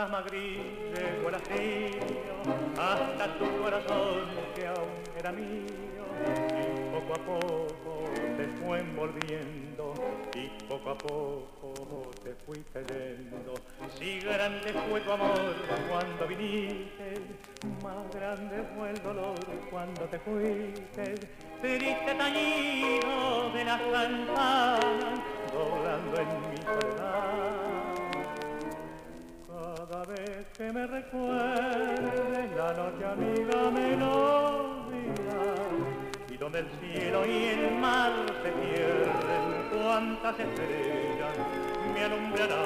Fantasma 0.00 0.22
gris 0.22 0.58
llegó 0.94 1.28
el 1.28 1.34
hasta 2.78 3.38
tu 3.38 3.62
corazón 3.62 4.28
que 4.54 4.66
aún 4.66 4.88
era 5.18 5.32
mío. 5.32 5.66
Y 6.58 6.90
poco 6.90 7.14
a 7.14 7.24
poco 7.24 8.04
te 8.36 8.46
fue 8.58 8.80
envolviendo 8.80 9.94
y 10.34 10.64
poco 10.68 10.90
a 10.90 10.98
poco 10.98 12.10
te 12.22 12.34
fui 12.46 12.64
yendo 12.74 13.54
si 13.98 14.20
grande 14.20 14.72
fue 14.88 15.00
tu 15.00 15.12
amor 15.12 15.54
cuando 15.90 16.26
viniste 16.26 17.14
más 17.82 18.14
grande 18.14 18.62
fue 18.76 18.90
el 18.90 19.02
dolor 19.02 19.34
cuando 19.70 20.02
te 20.02 20.18
fuiste. 20.18 21.14
Triste 21.60 22.14
tañido 22.16 23.50
de 23.52 23.64
las 23.64 23.80
campanas 23.80 25.20
doblando 25.52 26.20
en 26.20 26.50
mi 26.50 26.56
soledad 26.62 27.49
que 30.60 30.70
me 30.74 30.86
recuerdes 30.86 32.50
la 32.54 32.72
noche 32.74 33.04
amiga 33.06 33.70
melodía 33.70 35.40
y 36.28 36.36
donde 36.36 36.58
el 36.58 36.68
cielo 36.78 37.24
y 37.24 37.44
el 37.44 37.78
mar 37.78 38.12
se 38.42 38.50
pierden 38.52 39.44
cuántas 39.72 40.38
estrellas 40.38 41.34
me 41.94 42.04
alumbrarán 42.04 42.58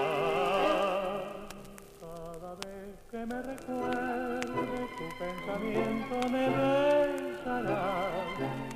cada 2.01 2.55
vez 2.65 2.99
que 3.13 3.27
me 3.27 3.43
recuerdes 3.43 4.91
tu 4.99 5.07
pensamiento 5.21 6.29
me 6.33 6.49
besará. 6.49 8.11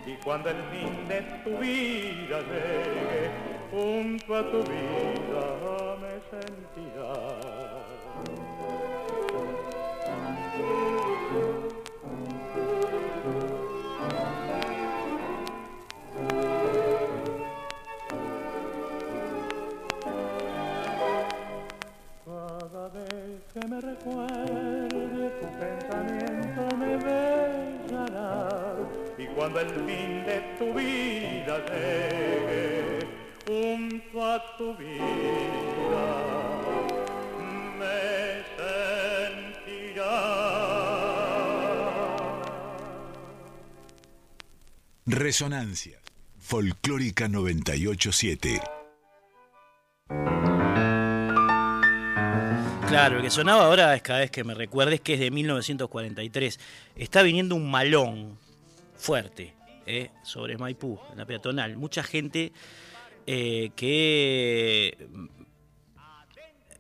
Y 0.07 0.15
cuando 0.23 0.51
el 0.51 0.63
fin 0.71 1.09
de 1.09 1.23
tu 1.43 1.59
vida 1.59 2.39
llegue 2.53 3.31
junto 3.73 4.37
a 4.37 4.43
tu 4.49 4.59
vida 4.63 5.97
me 6.03 6.15
sentirás 6.31 7.88
me 23.79 23.95
recuerde 23.95 25.31
tu 25.41 25.47
pensamiento 25.59 26.77
me 26.77 26.97
besará 26.97 28.77
y 29.17 29.27
cuando 29.27 29.61
el 29.61 29.69
fin 29.69 30.25
de 30.25 30.41
tu 30.59 30.75
vida 30.75 31.64
llegue 31.67 33.07
junto 33.47 34.25
a 34.25 34.57
tu 34.57 34.75
vida 34.75 36.25
Resonancia. 45.11 45.99
Folclórica 46.38 47.29
987. 47.29 48.61
Claro, 52.88 53.16
el 53.16 53.22
que 53.22 53.31
sonaba 53.31 53.66
ahora 53.66 53.94
es 53.94 54.01
cada 54.01 54.20
vez 54.20 54.31
que 54.31 54.44
me 54.44 54.55
recuerdes 54.55 55.03
que 55.03 55.14
es 55.14 55.20
de 55.20 55.31
1943. 55.31 56.59
Está 56.96 57.22
viniendo 57.22 57.55
un 57.55 57.70
malón 57.70 58.38
fuerte 58.96 59.55
eh, 59.87 60.11
sobre 60.22 60.57
Maipú, 60.57 60.98
en 61.12 61.18
la 61.18 61.27
peatonal. 61.27 61.77
Mucha 61.77 62.03
gente 62.03 62.51
eh, 63.27 63.70
que 63.77 65.07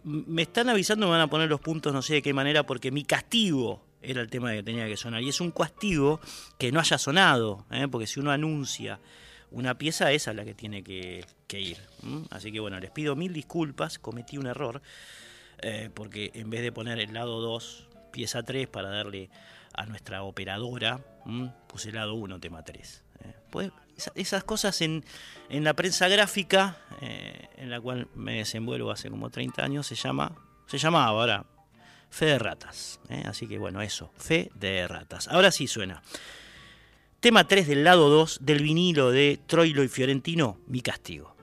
me 0.04 0.42
están 0.42 0.70
avisando, 0.70 1.06
me 1.06 1.12
van 1.12 1.20
a 1.20 1.26
poner 1.28 1.50
los 1.50 1.60
puntos, 1.60 1.92
no 1.92 2.00
sé 2.00 2.14
de 2.14 2.22
qué 2.22 2.32
manera, 2.32 2.64
porque 2.64 2.90
mi 2.90 3.04
castigo 3.04 3.84
era 4.00 4.22
el 4.22 4.30
tema 4.30 4.52
que 4.52 4.62
tenía 4.62 4.86
que 4.86 4.96
sonar. 4.96 5.22
Y 5.22 5.28
es 5.28 5.42
un 5.42 5.50
castigo 5.50 6.20
que 6.56 6.72
no 6.72 6.80
haya 6.80 6.96
sonado, 6.96 7.66
¿eh? 7.70 7.86
porque 7.86 8.06
si 8.06 8.18
uno 8.18 8.30
anuncia 8.30 8.98
una 9.50 9.76
pieza, 9.76 10.10
esa 10.12 10.30
es 10.30 10.36
la 10.36 10.44
que 10.46 10.54
tiene 10.54 10.82
que, 10.82 11.26
ir. 11.50 11.76
Así 12.30 12.50
que 12.50 12.60
bueno, 12.60 12.80
les 12.80 12.90
pido 12.90 13.14
mil 13.14 13.32
disculpas, 13.32 13.98
cometí 13.98 14.38
un 14.38 14.46
error, 14.46 14.80
eh, 15.62 15.90
porque 15.92 16.30
en 16.34 16.50
vez 16.50 16.62
de 16.62 16.72
poner 16.72 16.98
el 16.98 17.12
lado 17.14 17.40
2, 17.40 17.88
pieza 18.12 18.42
3, 18.42 18.68
para 18.68 18.88
darle 18.90 19.30
a 19.74 19.86
nuestra 19.86 20.22
operadora, 20.22 21.00
puse 21.66 21.90
el 21.90 21.96
lado 21.96 22.14
1, 22.14 22.40
tema 22.40 22.62
3. 22.62 23.04
¿eh? 23.24 23.34
Pues, 23.50 23.70
esas 24.14 24.44
cosas 24.44 24.80
en, 24.80 25.04
en, 25.48 25.64
la 25.64 25.74
prensa 25.74 26.08
gráfica, 26.08 26.78
en 27.00 27.70
la 27.70 27.80
cual 27.80 28.08
me 28.14 28.38
desenvuelvo 28.38 28.92
hace 28.92 29.10
como 29.10 29.30
30 29.30 29.64
años, 29.64 29.86
se 29.86 29.96
llama, 29.96 30.36
se 30.66 30.78
llamaba 30.78 31.06
ahora, 31.06 31.44
Fe 32.10 32.26
de 32.26 32.38
ratas. 32.38 33.00
¿eh? 33.08 33.22
Así 33.26 33.46
que 33.46 33.58
bueno, 33.58 33.82
eso, 33.82 34.10
fe 34.16 34.50
de 34.54 34.86
ratas. 34.88 35.28
Ahora 35.28 35.52
sí 35.52 35.66
suena. 35.66 36.02
Tema 37.20 37.46
3 37.46 37.66
del 37.66 37.84
lado 37.84 38.08
2 38.08 38.38
del 38.42 38.62
vinilo 38.62 39.10
de 39.10 39.40
Troilo 39.46 39.82
y 39.82 39.88
Fiorentino, 39.88 40.58
Mi 40.66 40.80
Castigo. 40.80 41.36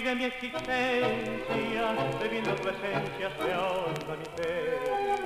Abrigue 0.00 0.14
mi 0.14 0.24
existencia, 0.24 1.92
bebiendo 2.20 2.54
tu 2.54 2.68
esencia 2.68 3.30
se 3.38 3.52
ahonda 3.52 4.16
mi 4.16 4.24
pena. 4.36 5.16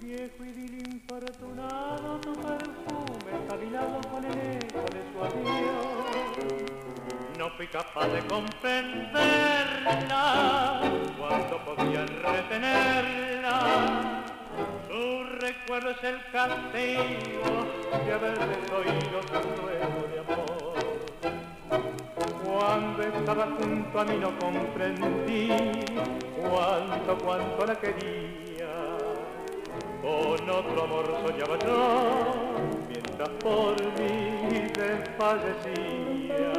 Viejo 0.00 0.44
y 0.44 0.48
infortunado, 0.92 2.20
tu 2.20 2.32
perfume 2.34 3.32
caminado 3.48 4.00
con 4.10 4.24
el 4.24 4.32
eco 4.32 4.82
de 4.92 5.02
su 5.10 5.24
adiós. 5.24 5.46
No 7.38 7.48
fui 7.56 7.66
capaz 7.68 8.08
de 8.08 8.20
comprenderla 8.26 10.82
cuando 11.18 11.64
podía 11.64 12.04
retenerla. 12.06 13.56
Su 14.88 15.24
recuerdo 15.40 15.90
es 15.90 16.04
el 16.04 16.18
castigo 16.30 17.66
de 18.04 18.12
haber 18.12 18.38
oído 18.72 19.22
su 19.22 19.40
ruego 19.62 20.00
de 20.12 20.18
amor. 20.20 20.63
Estaba 23.24 23.48
junto 23.58 23.96
a 23.98 24.04
mí 24.04 24.18
no 24.20 24.38
comprendí 24.38 25.48
cuánto, 26.46 27.16
cuánto 27.24 27.64
la 27.64 27.74
quería. 27.74 28.98
Con 30.02 30.50
otro 30.50 30.84
amor 30.84 31.06
soñaba 31.24 31.58
yo, 31.60 32.04
mientras 32.86 33.30
por 33.40 33.76
mí 33.98 34.68
desfallecía. 34.74 36.52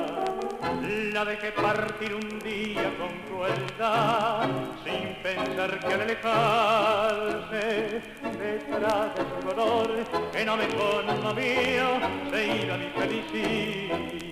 La 1.13 1.23
dejé 1.23 1.51
partir 1.51 2.15
un 2.15 2.39
día 2.39 2.91
con 2.97 3.12
crueldad, 3.30 4.49
sin 4.84 5.13
pensar 5.21 5.80
que 5.80 5.93
al 5.93 6.01
alejarse, 6.01 8.01
detrás 8.39 9.13
de 9.13 9.21
su 9.21 9.39
dolor, 9.47 10.04
que 10.32 10.43
no 10.43 10.58
me 10.58 10.67
conmovió, 10.69 11.99
se 12.32 12.58
iba 12.63 12.75
mi 12.75 12.89
felicidad. 12.89 14.25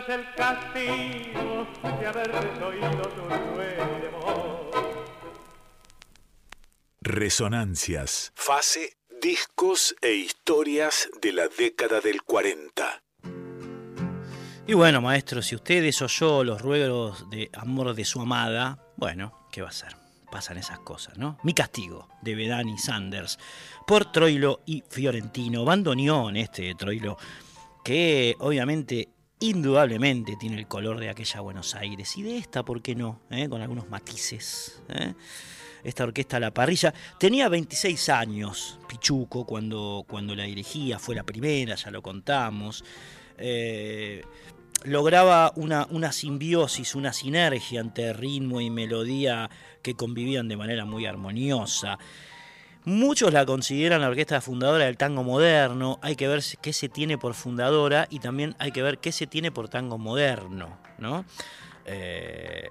Es 0.00 0.08
el 0.08 0.34
castigo 0.34 1.66
de 1.82 2.06
haber 2.06 2.30
oído 2.62 3.04
su 3.04 3.28
ruego 3.28 3.98
de 4.00 4.08
amor. 4.08 4.70
Resonancias. 7.00 8.32
Fase, 8.34 8.96
discos 9.20 9.94
e 10.00 10.14
historias 10.14 11.08
de 11.20 11.32
la 11.32 11.48
década 11.48 12.00
del 12.00 12.22
40. 12.22 13.02
Y 14.66 14.74
bueno, 14.74 15.00
maestro, 15.00 15.42
si 15.42 15.56
usted 15.56 15.82
desoyó 15.82 16.44
los 16.44 16.62
ruegos 16.62 17.28
de 17.30 17.50
amor 17.52 17.94
de 17.94 18.04
su 18.04 18.20
amada, 18.20 18.78
bueno, 18.96 19.48
¿qué 19.50 19.60
va 19.62 19.68
a 19.68 19.70
hacer? 19.70 19.96
Pasan 20.30 20.58
esas 20.58 20.78
cosas, 20.78 21.18
¿no? 21.18 21.38
Mi 21.42 21.52
castigo, 21.54 22.08
de 22.22 22.36
Bedani 22.36 22.78
Sanders, 22.78 23.38
por 23.86 24.12
Troilo 24.12 24.60
y 24.64 24.84
Fiorentino. 24.88 25.64
Bandoneón 25.64 26.36
este 26.36 26.62
de 26.62 26.74
Troilo, 26.76 27.18
que 27.84 28.36
obviamente, 28.38 29.08
indudablemente, 29.40 30.36
tiene 30.36 30.58
el 30.58 30.68
color 30.68 31.00
de 31.00 31.08
aquella 31.08 31.40
Buenos 31.40 31.74
Aires. 31.74 32.16
Y 32.16 32.22
de 32.22 32.38
esta, 32.38 32.62
¿por 32.62 32.82
qué 32.82 32.94
no? 32.94 33.20
¿Eh? 33.30 33.48
Con 33.48 33.62
algunos 33.62 33.88
matices. 33.88 34.82
¿eh? 34.88 35.14
Esta 35.82 36.04
orquesta 36.04 36.38
la 36.38 36.52
parrilla. 36.52 36.92
Tenía 37.18 37.48
26 37.48 38.08
años, 38.10 38.78
Pichuco, 38.86 39.46
cuando, 39.46 40.04
cuando 40.06 40.34
la 40.34 40.44
dirigía, 40.44 40.98
fue 40.98 41.14
la 41.14 41.24
primera, 41.24 41.74
ya 41.74 41.90
lo 41.90 42.02
contamos. 42.02 42.84
Eh, 43.38 44.22
lograba 44.84 45.52
una, 45.56 45.86
una, 45.90 46.12
simbiosis, 46.12 46.94
una 46.94 47.12
sinergia 47.14 47.80
entre 47.80 48.12
ritmo 48.12 48.60
y 48.60 48.68
melodía 48.68 49.48
que 49.82 49.94
convivían 49.94 50.48
de 50.48 50.56
manera 50.58 50.84
muy 50.84 51.06
armoniosa. 51.06 51.98
Muchos 52.90 53.32
la 53.32 53.46
consideran 53.46 54.00
la 54.00 54.08
orquesta 54.08 54.40
fundadora 54.40 54.86
del 54.86 54.96
tango 54.96 55.22
moderno, 55.22 56.00
hay 56.02 56.16
que 56.16 56.26
ver 56.26 56.42
qué 56.60 56.72
se 56.72 56.88
tiene 56.88 57.18
por 57.18 57.34
fundadora 57.34 58.08
y 58.10 58.18
también 58.18 58.56
hay 58.58 58.72
que 58.72 58.82
ver 58.82 58.98
qué 58.98 59.12
se 59.12 59.28
tiene 59.28 59.52
por 59.52 59.68
tango 59.68 59.96
moderno. 59.96 60.76
¿no? 60.98 61.24
Eh, 61.84 62.68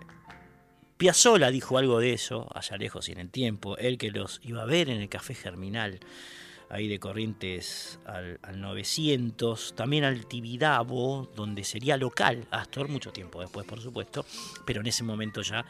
dijo 0.97 1.77
algo 1.77 1.99
de 2.01 2.11
eso, 2.11 2.49
allá 2.53 2.75
lejos 2.75 3.07
y 3.07 3.13
en 3.13 3.19
el 3.19 3.29
tiempo, 3.29 3.77
él 3.77 3.97
que 3.97 4.11
los 4.11 4.41
iba 4.43 4.61
a 4.61 4.65
ver 4.65 4.89
en 4.89 4.99
el 4.99 5.07
Café 5.07 5.35
Germinal 5.35 6.01
ahí 6.69 6.89
de 6.89 6.99
Corrientes 6.99 8.01
al, 8.05 8.41
al, 8.43 8.59
900, 8.59 9.73
también 9.73 10.03
al 10.03 10.25
Tibidabo, 10.25 11.31
donde 11.33 11.63
sería 11.63 11.95
local 11.95 12.45
Astor, 12.51 12.89
mucho 12.89 13.13
tiempo 13.13 13.39
después, 13.39 13.65
por 13.65 13.79
supuesto, 13.79 14.25
pero 14.65 14.81
en 14.81 14.87
ese 14.87 15.05
momento 15.05 15.41
ya 15.43 15.65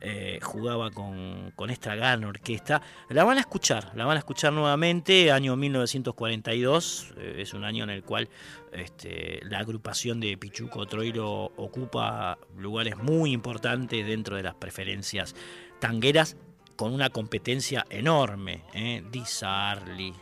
eh, 0.00 0.38
jugaba 0.42 0.90
con, 0.90 1.52
con, 1.56 1.70
esta 1.70 1.94
gran 1.94 2.24
orquesta. 2.24 2.82
La 3.08 3.24
van 3.24 3.38
a 3.38 3.40
escuchar, 3.40 3.92
la 3.94 4.04
van 4.04 4.16
a 4.16 4.20
escuchar 4.20 4.52
nuevamente, 4.52 5.32
año 5.32 5.56
1942, 5.56 7.14
eh, 7.16 7.36
es 7.38 7.54
un 7.54 7.64
año 7.64 7.84
en 7.84 7.90
el 7.90 8.02
cual 8.02 8.28
este, 8.72 9.40
la 9.44 9.58
agrupación 9.60 10.20
de 10.20 10.36
Pichuco 10.36 10.86
Troilo 10.86 11.52
ocupa 11.56 12.38
lugares 12.56 12.96
muy 12.96 13.32
importantes 13.32 14.06
dentro 14.06 14.36
de 14.36 14.42
las 14.42 14.54
preferencias 14.54 15.34
tangueras, 15.78 16.36
con 16.76 16.92
una 16.92 17.08
competencia 17.08 17.86
enorme, 17.88 18.64
¿eh? 18.74 19.02
Di 19.10 19.24
Sarli, 19.24 20.12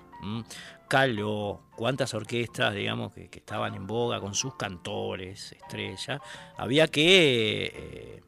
Caló, 0.88 1.62
cuántas 1.76 2.14
orquestas, 2.14 2.74
digamos, 2.74 3.12
que, 3.12 3.28
que, 3.28 3.40
estaban 3.40 3.74
en 3.74 3.86
boga 3.86 4.20
con 4.20 4.34
sus 4.34 4.54
cantores, 4.54 5.52
estrellas, 5.52 6.20
había 6.56 6.86
que 6.86 7.64
eh, 7.74 8.22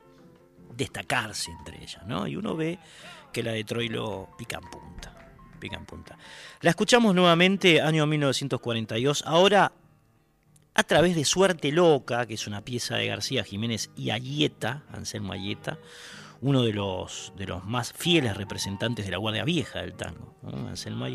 destacarse 0.76 1.50
entre 1.50 1.82
ellas, 1.82 2.04
¿no? 2.06 2.26
Y 2.26 2.36
uno 2.36 2.56
ve 2.56 2.78
que 3.32 3.42
la 3.42 3.52
de 3.52 3.64
Troilo 3.64 4.28
pica 4.38 4.58
en 4.62 4.70
punta, 4.70 5.14
pica 5.58 5.76
en 5.76 5.86
punta. 5.86 6.18
La 6.60 6.70
escuchamos 6.70 7.14
nuevamente, 7.14 7.80
año 7.80 8.06
1942, 8.06 9.24
ahora 9.26 9.72
a 10.74 10.82
través 10.82 11.16
de 11.16 11.24
Suerte 11.24 11.72
Loca, 11.72 12.26
que 12.26 12.34
es 12.34 12.46
una 12.46 12.60
pieza 12.60 12.96
de 12.96 13.06
García 13.06 13.44
Jiménez 13.44 13.90
y 13.96 14.10
Ayeta, 14.10 14.82
Anselmo 14.92 15.32
Ayeta, 15.32 15.78
uno 16.40 16.62
de 16.62 16.72
los, 16.72 17.32
de 17.36 17.46
los 17.46 17.64
más 17.64 17.92
fieles 17.92 18.36
representantes 18.36 19.04
de 19.04 19.10
la 19.10 19.18
Guardia 19.18 19.44
Vieja 19.44 19.80
del 19.80 19.94
tango, 19.94 20.34
¿no? 20.42 20.68
Anselmo. 20.68 21.06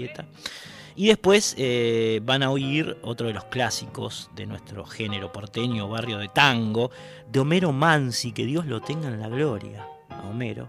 Y 0.96 1.08
después 1.08 1.56
eh, 1.58 2.20
van 2.24 2.44
a 2.44 2.52
oír 2.52 2.98
otro 3.02 3.28
de 3.28 3.34
los 3.34 3.46
clásicos 3.46 4.30
de 4.36 4.46
nuestro 4.46 4.86
género 4.86 5.32
porteño, 5.32 5.88
barrio 5.88 6.18
de 6.18 6.28
tango, 6.28 6.92
de 7.32 7.40
Homero 7.40 7.72
Mansi, 7.72 8.32
que 8.32 8.46
Dios 8.46 8.66
lo 8.66 8.82
tenga 8.82 9.08
en 9.08 9.20
la 9.20 9.30
gloria, 9.30 9.88
a 10.10 10.28
Homero. 10.28 10.68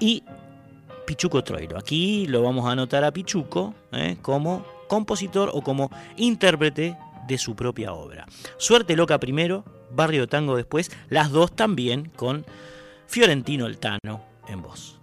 Y 0.00 0.24
Pichuco 1.06 1.44
Troilo. 1.44 1.78
Aquí 1.78 2.26
lo 2.26 2.42
vamos 2.42 2.66
a 2.66 2.72
anotar 2.72 3.04
a 3.04 3.12
Pichuco 3.12 3.74
¿eh? 3.92 4.16
como 4.22 4.64
compositor 4.88 5.50
o 5.52 5.62
como 5.62 5.90
intérprete 6.16 6.96
de 7.26 7.38
su 7.38 7.54
propia 7.54 7.92
obra. 7.92 8.26
Suerte 8.56 8.96
Loca 8.96 9.18
primero, 9.18 9.64
Barrio 9.90 10.22
de 10.22 10.26
Tango 10.26 10.56
después, 10.56 10.90
las 11.08 11.30
dos 11.30 11.52
también 11.52 12.10
con 12.16 12.44
Fiorentino 13.12 13.66
el 13.66 13.76
Tano 13.76 14.24
en 14.48 14.62
voz. 14.62 15.01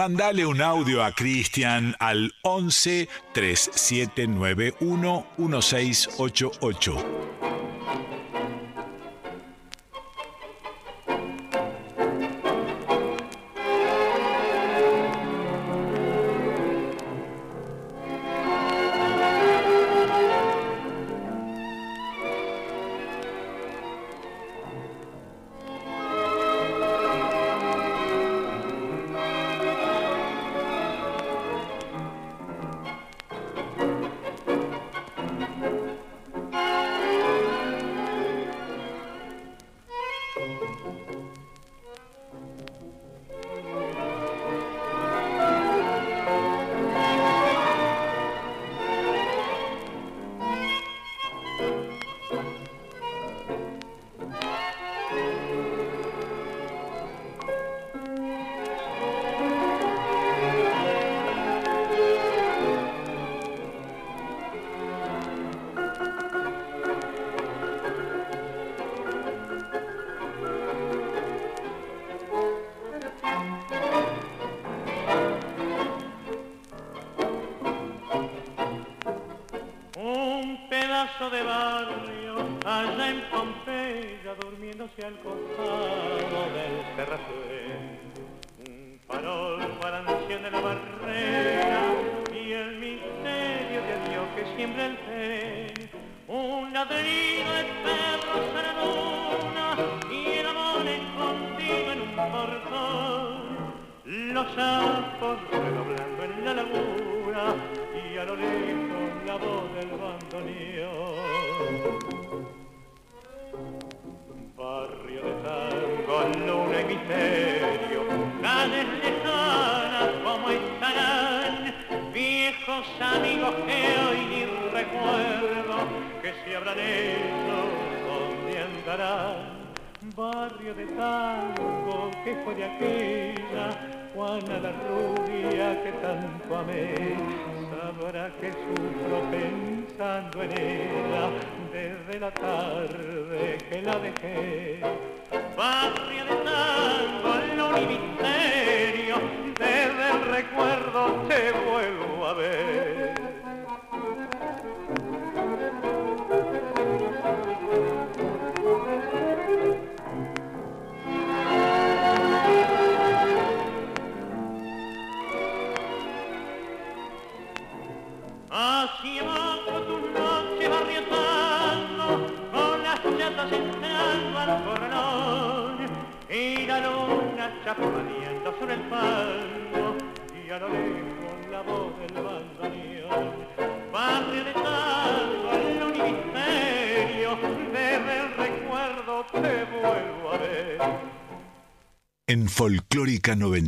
Mandale 0.00 0.46
un 0.46 0.62
audio 0.62 1.02
a 1.04 1.12
Cristian 1.12 1.94
al 1.98 2.32
11 2.40 3.06
3791 3.34 5.26
1688. 5.36 7.19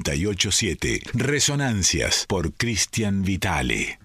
987, 0.02 1.00
Resonancias 1.14 2.26
por 2.26 2.52
Cristian 2.54 3.22
Vitale. 3.22 4.00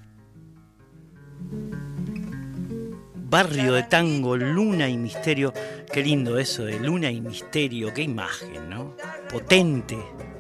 Barrio 3.16 3.74
de 3.74 3.84
tango, 3.84 4.38
luna 4.38 4.88
y 4.90 4.98
misterio. 4.98 5.54
Qué 5.92 6.04
lindo 6.04 6.38
eso 6.38 6.66
de 6.66 6.80
luna 6.80 7.10
y 7.10 7.20
misterio, 7.20 7.94
qué 7.94 8.04
imagen, 8.04 8.70
¿no? 8.70 8.96
Potente 9.30 9.98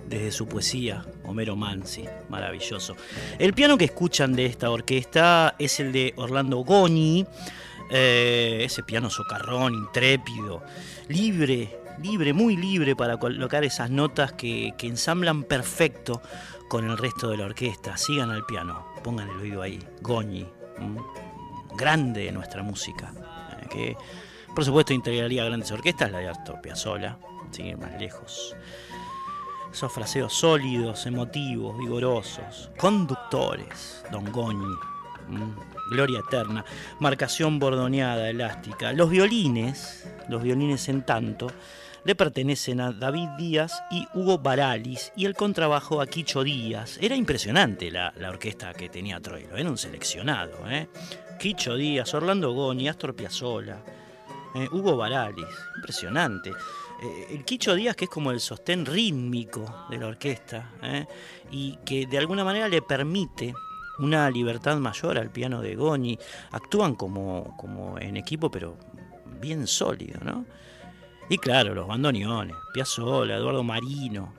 desde 0.08 0.32
su 0.32 0.48
poesía, 0.48 1.06
Homero 1.24 1.56
Mansi, 1.56 2.06
maravilloso. 2.30 2.96
El 3.40 3.54
piano 3.54 3.78
que 3.78 3.86
escuchan 3.86 4.34
de 4.34 4.46
esta 4.46 4.70
orquesta 4.70 5.56
es 5.58 5.80
el 5.80 5.92
de 5.92 6.14
Orlando 6.18 6.58
Goni, 6.58 7.26
eh, 7.90 8.60
ese 8.62 8.84
piano 8.84 9.10
socarrón, 9.10 9.74
intrépido, 9.74 10.64
libre, 11.08 11.87
libre, 12.02 12.34
muy 12.34 12.58
libre 12.58 12.96
para 12.96 13.18
colocar 13.18 13.64
esas 13.64 13.90
notas 13.90 14.34
que, 14.34 14.74
ensamblan 14.80 15.44
perfecto 15.44 16.22
con 16.70 16.90
el 16.90 16.98
resto 16.98 17.30
de 17.30 17.38
la 17.38 17.46
orquesta. 17.46 17.98
Sigan 17.98 18.32
al 18.32 18.46
piano, 18.46 18.86
pongan 19.04 19.30
el 19.30 19.38
oído 19.38 19.62
ahí, 19.62 19.80
Goni 20.02 20.46
grande 21.78 22.24
de 22.24 22.32
nuestra 22.32 22.64
música, 22.64 23.14
eh, 23.62 23.68
que 23.70 23.98
por 24.54 24.66
supuesto 24.66 24.94
integraría 24.94 25.46
grandes 25.46 25.72
orquestas, 25.72 26.12
la 26.12 26.18
de 26.20 26.30
Astor 26.30 26.60
Piazzolla, 26.60 27.18
sin 27.52 27.80
más 27.80 28.00
lejos. 28.00 28.56
Esos 29.72 29.92
fraseos 29.92 30.34
sólidos, 30.34 31.06
emotivos, 31.06 31.78
vigorosos, 31.78 32.72
conductores, 32.78 34.04
Don 34.12 34.32
Goñi, 34.32 34.76
Gloria 35.92 36.20
Eterna, 36.20 36.66
marcación 37.00 37.60
bordoneada, 37.60 38.30
elástica. 38.30 38.92
Los 38.94 39.10
violines, 39.10 40.10
los 40.30 40.42
violines 40.42 40.90
en 40.90 41.06
tanto, 41.06 41.48
le 42.08 42.16
pertenecen 42.16 42.80
a 42.80 42.94
David 42.94 43.28
Díaz 43.38 43.84
y 43.92 44.08
Hugo 44.14 44.38
Baralis 44.38 45.12
y 45.18 45.26
el 45.26 45.34
contrabajo 45.34 46.00
a 46.00 46.08
Quicho 46.08 46.42
Díaz. 46.42 46.98
Era 47.02 47.18
impresionante 47.18 47.92
la, 47.92 48.14
orquesta 48.30 48.74
que 48.74 48.88
tenía 48.88 49.20
Troilo, 49.20 49.58
era 49.58 49.70
un 49.70 49.78
seleccionado. 49.78 50.58
¿eh? 50.70 50.88
Quicho 51.38 51.76
Díaz, 51.76 52.14
Orlando 52.14 52.54
Goni, 52.54 52.88
Astor 52.88 53.14
Piazzolla, 53.14 53.84
eh, 54.56 54.70
Hugo 54.72 54.96
Baralis, 54.96 55.50
impresionante. 55.76 56.52
Eh, 56.52 57.28
el 57.32 57.44
Quicho 57.44 57.76
Díaz 57.76 57.98
que 57.98 58.06
es 58.06 58.10
como 58.10 58.32
el 58.32 58.40
sostén 58.40 58.86
rítmico 58.86 59.88
de 59.90 59.98
la 59.98 60.08
orquesta 60.08 60.76
eh, 60.82 61.06
y 61.52 61.76
que 61.84 62.08
de 62.08 62.18
alguna 62.18 62.46
manera 62.46 62.70
le 62.70 62.82
permite 62.82 63.54
una 64.00 64.32
libertad 64.32 64.78
mayor 64.78 65.18
al 65.18 65.30
piano 65.30 65.62
de 65.62 65.76
Goni. 65.76 66.18
Actúan 66.52 66.96
como, 66.96 67.54
como 67.58 68.00
en 68.00 68.16
equipo 68.16 68.50
pero 68.50 68.78
bien 69.42 69.68
sólido, 69.68 70.22
¿no? 70.24 70.46
Y 71.30 71.38
claro, 71.38 71.74
los 71.76 71.88
bandoneones, 71.88 72.56
Piazzolla, 72.74 73.36
Eduardo 73.36 73.64
Marino, 73.64 74.34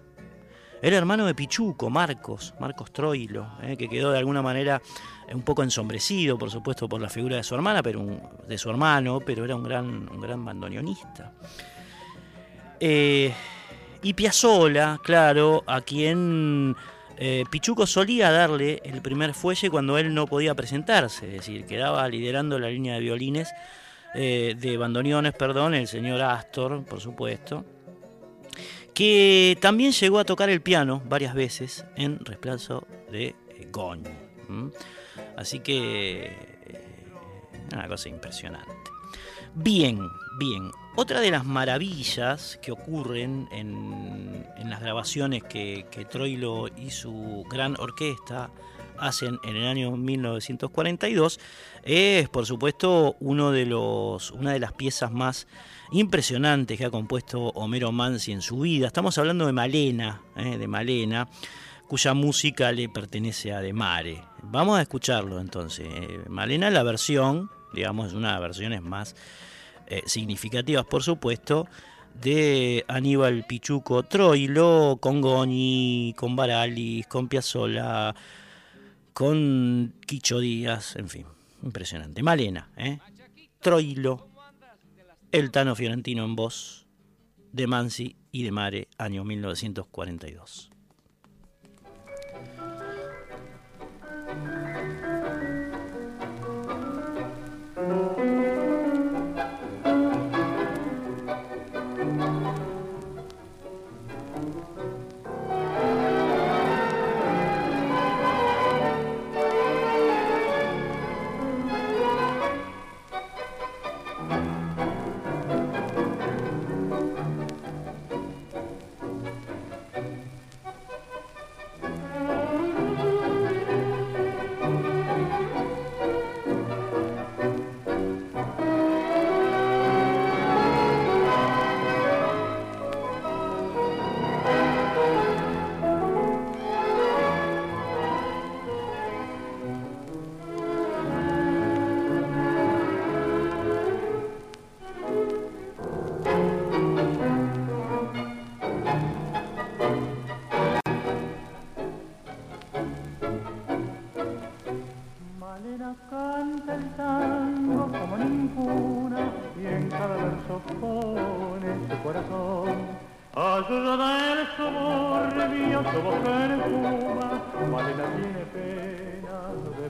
era 0.80 0.96
hermano 0.96 1.26
de 1.26 1.34
Pichuco, 1.34 1.90
Marcos, 1.90 2.54
Marcos 2.60 2.92
Troilo, 2.92 3.46
eh, 3.62 3.76
que 3.76 3.88
quedó 3.88 4.12
de 4.12 4.18
alguna 4.18 4.42
manera 4.42 4.80
eh, 5.26 5.34
un 5.34 5.42
poco 5.42 5.62
ensombrecido, 5.64 6.38
por 6.38 6.50
supuesto, 6.50 6.88
por 6.88 7.00
la 7.00 7.08
figura 7.08 7.36
de 7.36 7.42
su 7.42 7.54
hermana, 7.54 7.82
pero 7.82 8.06
de 8.46 8.58
su 8.58 8.70
hermano, 8.70 9.20
pero 9.20 9.44
era 9.44 9.56
un 9.56 9.64
gran, 9.64 10.08
un 10.08 10.20
gran 10.20 10.44
bandoneonista. 10.44 11.32
Eh, 12.78 13.34
y 14.02 14.14
Piazzola, 14.14 15.00
claro, 15.02 15.64
a 15.66 15.80
quien 15.80 16.76
Pichuco 17.50 17.84
solía 17.84 18.30
darle 18.30 18.80
el 18.84 19.02
primer 19.02 19.34
fuelle 19.34 19.68
cuando 19.70 19.98
él 19.98 20.14
no 20.14 20.28
podía 20.28 20.54
presentarse, 20.54 21.26
es 21.26 21.32
decir, 21.32 21.66
quedaba 21.66 22.06
liderando 22.08 22.60
la 22.60 22.68
línea 22.68 22.94
de 22.94 23.00
violines, 23.00 23.52
de 24.14 24.76
bandoneones, 24.78 25.32
perdón, 25.34 25.74
el 25.74 25.86
señor 25.86 26.20
Astor, 26.22 26.84
por 26.84 27.00
supuesto 27.00 27.64
que 28.98 29.56
también 29.60 29.92
llegó 29.92 30.18
a 30.18 30.24
tocar 30.24 30.50
el 30.50 30.60
piano 30.60 31.00
varias 31.04 31.32
veces 31.32 31.86
en 31.94 32.18
reemplazo 32.18 32.84
de 33.12 33.26
eh, 33.26 33.68
Goñi. 33.70 34.10
Así 35.36 35.60
que 35.60 36.26
eh, 36.26 37.06
una 37.72 37.86
cosa 37.86 38.08
impresionante. 38.08 38.72
Bien, 39.54 40.00
bien. 40.40 40.72
Otra 40.96 41.20
de 41.20 41.30
las 41.30 41.44
maravillas 41.44 42.58
que 42.60 42.72
ocurren 42.72 43.48
en, 43.52 44.44
las 44.68 44.80
grabaciones 44.80 45.44
que, 45.44 45.86
que, 45.92 46.04
Troilo 46.04 46.66
y 46.76 46.90
su 46.90 47.46
gran 47.48 47.76
orquesta 47.78 48.50
hacen 49.00 49.38
en 49.44 49.56
el 49.56 49.66
año 49.66 49.96
1942 49.96 51.40
es, 51.82 52.28
por 52.28 52.46
supuesto, 52.46 53.16
uno 53.20 53.50
de 53.50 53.66
los, 53.66 54.30
una 54.30 54.52
de 54.52 54.58
las 54.58 54.72
piezas 54.72 55.12
más 55.12 55.46
impresionantes 55.90 56.78
que 56.78 56.84
ha 56.84 56.90
compuesto 56.90 57.48
Homero 57.54 57.92
Mansi 57.92 58.32
en 58.32 58.42
su 58.42 58.60
vida. 58.60 58.86
Estamos 58.86 59.16
hablando 59.18 59.46
de 59.46 59.52
Malena, 59.52 60.22
eh, 60.36 60.58
de 60.58 60.68
Malena, 60.68 61.28
cuya 61.86 62.14
música 62.14 62.70
le 62.72 62.88
pertenece 62.88 63.52
a 63.52 63.60
De 63.60 63.72
Mare. 63.72 64.22
Vamos 64.42 64.78
a 64.78 64.82
escucharlo 64.82 65.40
entonces. 65.40 65.86
Eh, 65.90 66.20
Malena, 66.28 66.70
la 66.70 66.82
versión, 66.82 67.50
digamos, 67.72 68.08
es 68.08 68.12
una 68.14 68.28
de 68.28 68.34
las 68.34 68.42
versiones 68.42 68.82
más 68.82 69.16
eh, 69.86 70.02
significativas, 70.06 70.84
por 70.84 71.02
supuesto, 71.02 71.66
de 72.20 72.84
Aníbal 72.88 73.44
Pichuco 73.46 74.02
Troilo, 74.02 74.98
con 75.00 75.20
Goni, 75.20 76.14
con 76.16 76.36
Baralis, 76.36 77.06
con 77.06 77.28
Piazzola, 77.28 78.14
con 79.18 79.94
Quicho 80.06 80.38
Díaz, 80.38 80.94
en 80.94 81.08
fin, 81.08 81.26
impresionante. 81.64 82.22
Malena, 82.22 82.70
¿eh? 82.76 83.00
Troilo, 83.58 84.28
el 85.32 85.50
Tano 85.50 85.74
Fiorentino 85.74 86.24
en 86.24 86.36
voz 86.36 86.86
de 87.50 87.66
Mansi 87.66 88.14
y 88.30 88.44
de 88.44 88.52
Mare, 88.52 88.86
año 88.96 89.24
1942. 89.24 90.70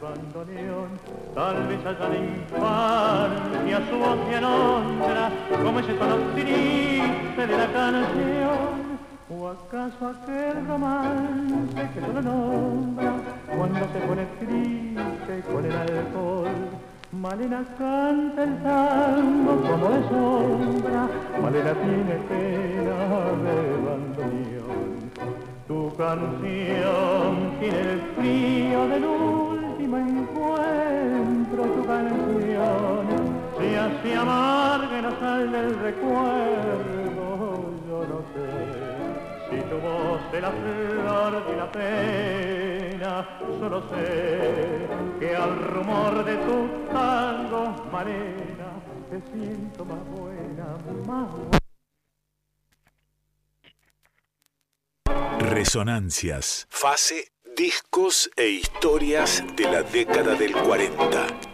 bandoneón, 0.08 0.90
tal 1.34 1.66
vez 1.66 1.84
allá 1.84 2.08
de 2.08 2.18
infancia 2.18 3.76
su 3.90 3.98
voz 3.98 4.18
me 4.28 4.36
alondra, 4.36 5.30
como 5.62 5.80
ese 5.80 5.94
tono 5.94 6.16
triste 6.34 7.46
de 7.46 7.56
la 7.56 7.66
canción. 7.72 8.88
¿O 9.30 9.48
acaso 9.48 10.08
aquel 10.08 10.66
romance 10.66 11.88
que 11.92 12.00
solo 12.00 12.22
nombra 12.22 13.12
cuando 13.54 13.80
se 13.92 14.00
pone 14.06 14.24
triste 14.40 15.42
con 15.52 15.64
el 15.66 15.72
alcohol? 15.72 16.48
Malena 17.12 17.62
canta 17.78 18.44
el 18.44 18.62
tango 18.62 19.56
como 19.62 19.88
de 19.90 20.08
sombra, 20.08 21.08
Malena 21.42 21.72
tiene 21.74 22.14
pena 22.28 22.98
de 23.44 23.56
bandoneón. 23.84 25.10
Tu 25.66 25.96
canción 25.96 27.58
tiene 27.60 27.80
el 27.80 28.00
frío 28.16 28.88
de 28.88 29.00
luz 29.00 29.47
me 29.88 30.00
encuentro 30.00 31.62
tu 31.64 31.86
canción, 31.86 33.06
si 33.58 33.74
así 33.74 34.12
amarga 34.12 35.02
no 35.02 35.18
sal 35.18 35.50
del 35.50 35.78
recuerdo, 35.80 37.70
yo 37.88 38.06
no 38.06 38.20
sé. 38.32 38.48
Si 39.50 39.60
tu 39.62 39.78
voz 39.78 40.20
de 40.30 40.40
la 40.42 40.50
flor 40.50 41.46
de 41.48 41.56
la 41.56 41.72
pena, 41.72 43.26
solo 43.58 43.82
sé 43.88 44.86
que 45.18 45.34
al 45.34 45.58
rumor 45.58 46.24
de 46.24 46.36
tus 46.36 46.88
tangos, 46.92 47.90
marena, 47.90 48.68
te 49.08 49.22
siento 49.32 49.84
más 49.86 50.04
buena, 50.10 50.76
más 51.06 51.30
buena. 51.32 51.58
Resonancias. 55.38 56.66
Fase 56.68 57.32
discos 57.58 58.30
e 58.36 58.50
historias 58.50 59.42
de 59.56 59.64
la 59.64 59.82
década 59.82 60.36
del 60.36 60.52
40. 60.52 61.47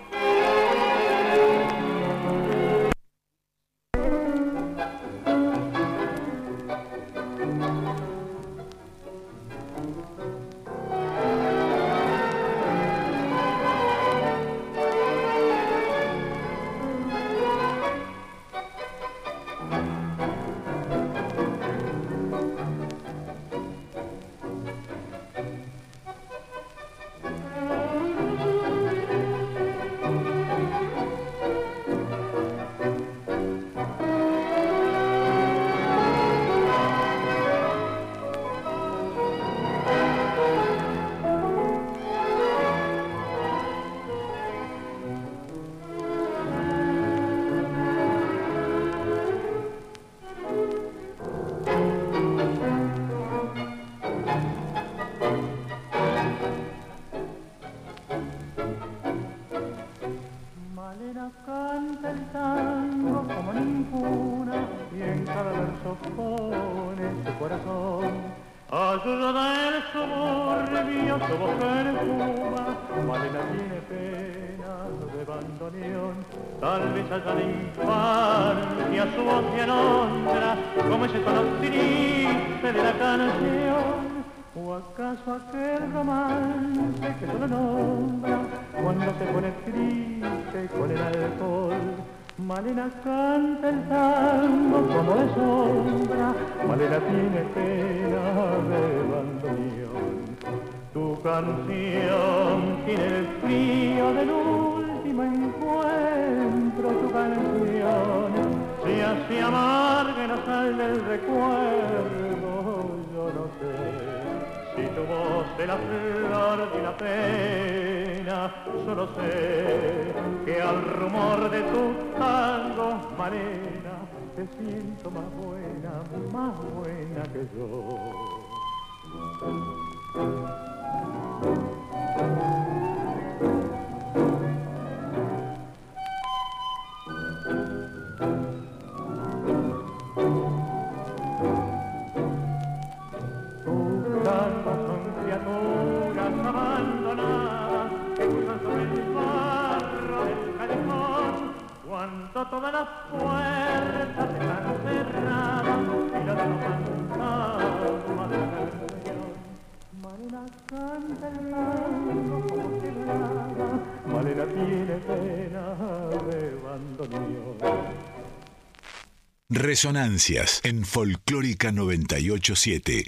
Resonancias 169.55 170.61
en 170.64 170.84
Folclórica 170.84 171.70
987. 171.70 173.07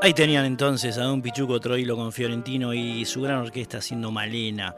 Ahí 0.00 0.14
tenían 0.14 0.46
entonces 0.46 0.96
a 0.96 1.02
Don 1.02 1.20
Pichuco 1.20 1.60
Troilo 1.60 1.96
con 1.96 2.12
Fiorentino 2.12 2.72
y 2.72 3.04
su 3.04 3.20
gran 3.20 3.40
orquesta 3.40 3.76
haciendo 3.78 4.10
Malena. 4.10 4.74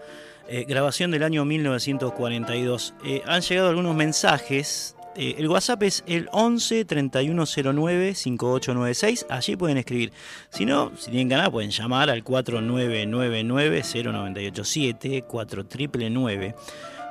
Eh, 0.48 0.64
grabación 0.68 1.12
del 1.12 1.22
año 1.22 1.44
1942. 1.44 2.94
Eh, 3.04 3.22
han 3.26 3.42
llegado 3.42 3.68
algunos 3.68 3.94
mensajes. 3.94 4.96
Eh, 5.14 5.36
el 5.38 5.46
WhatsApp 5.46 5.84
es 5.84 6.02
el 6.08 6.28
11 6.32 6.84
3109 6.84 8.16
5896. 8.16 9.26
Allí 9.30 9.54
pueden 9.54 9.78
escribir. 9.78 10.12
Si 10.50 10.64
no, 10.64 10.90
si 10.98 11.12
tienen 11.12 11.28
ganas, 11.28 11.50
pueden 11.50 11.70
llamar 11.70 12.10
al 12.10 12.24
4999 12.24 13.44
0987 13.44 15.22
4999 15.28 16.56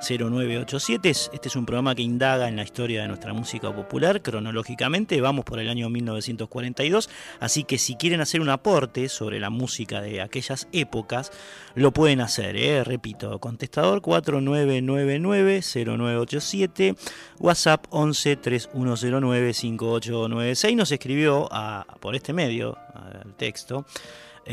0987. 0.01 1.09
Este 1.09 1.47
es 1.47 1.55
un 1.55 1.65
programa 1.65 1.95
que 1.95 2.01
indaga 2.01 2.47
en 2.47 2.55
la 2.55 2.63
historia 2.63 3.01
de 3.01 3.07
nuestra 3.07 3.33
música 3.33 3.73
popular 3.73 4.21
cronológicamente. 4.21 5.21
Vamos 5.21 5.45
por 5.45 5.59
el 5.59 5.69
año 5.69 5.89
1942, 5.89 7.09
así 7.39 7.63
que 7.63 7.77
si 7.77 7.95
quieren 7.95 8.21
hacer 8.21 8.41
un 8.41 8.49
aporte 8.49 9.09
sobre 9.09 9.39
la 9.39 9.49
música 9.49 10.01
de 10.01 10.21
aquellas 10.21 10.67
épocas, 10.71 11.31
lo 11.75 11.91
pueden 11.91 12.21
hacer. 12.21 12.55
¿eh? 12.57 12.83
Repito, 12.83 13.39
contestador 13.39 14.01
4999-0987, 14.01 16.97
WhatsApp 17.39 17.85
11 17.89 18.35
3109 18.37 19.53
5896. 19.53 20.75
Nos 20.75 20.91
escribió 20.91 21.49
por 21.99 22.15
este 22.15 22.33
medio, 22.33 22.77
al 22.93 23.35
texto. 23.35 23.85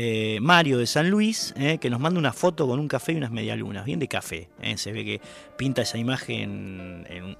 Eh, 0.01 0.39
Mario 0.39 0.77
de 0.77 0.87
San 0.87 1.09
Luis, 1.09 1.53
eh, 1.57 1.77
que 1.77 1.89
nos 1.89 1.99
manda 1.99 2.17
una 2.17 2.31
foto 2.31 2.65
con 2.65 2.79
un 2.79 2.87
café 2.87 3.11
y 3.11 3.17
unas 3.17 3.31
medialunas, 3.31 3.83
bien 3.83 3.99
de 3.99 4.07
café. 4.07 4.47
Eh. 4.61 4.77
Se 4.77 4.93
ve 4.93 5.03
que 5.03 5.19
pinta 5.57 5.81
esa 5.81 5.97
imagen 5.97 7.05
en, 7.09 7.37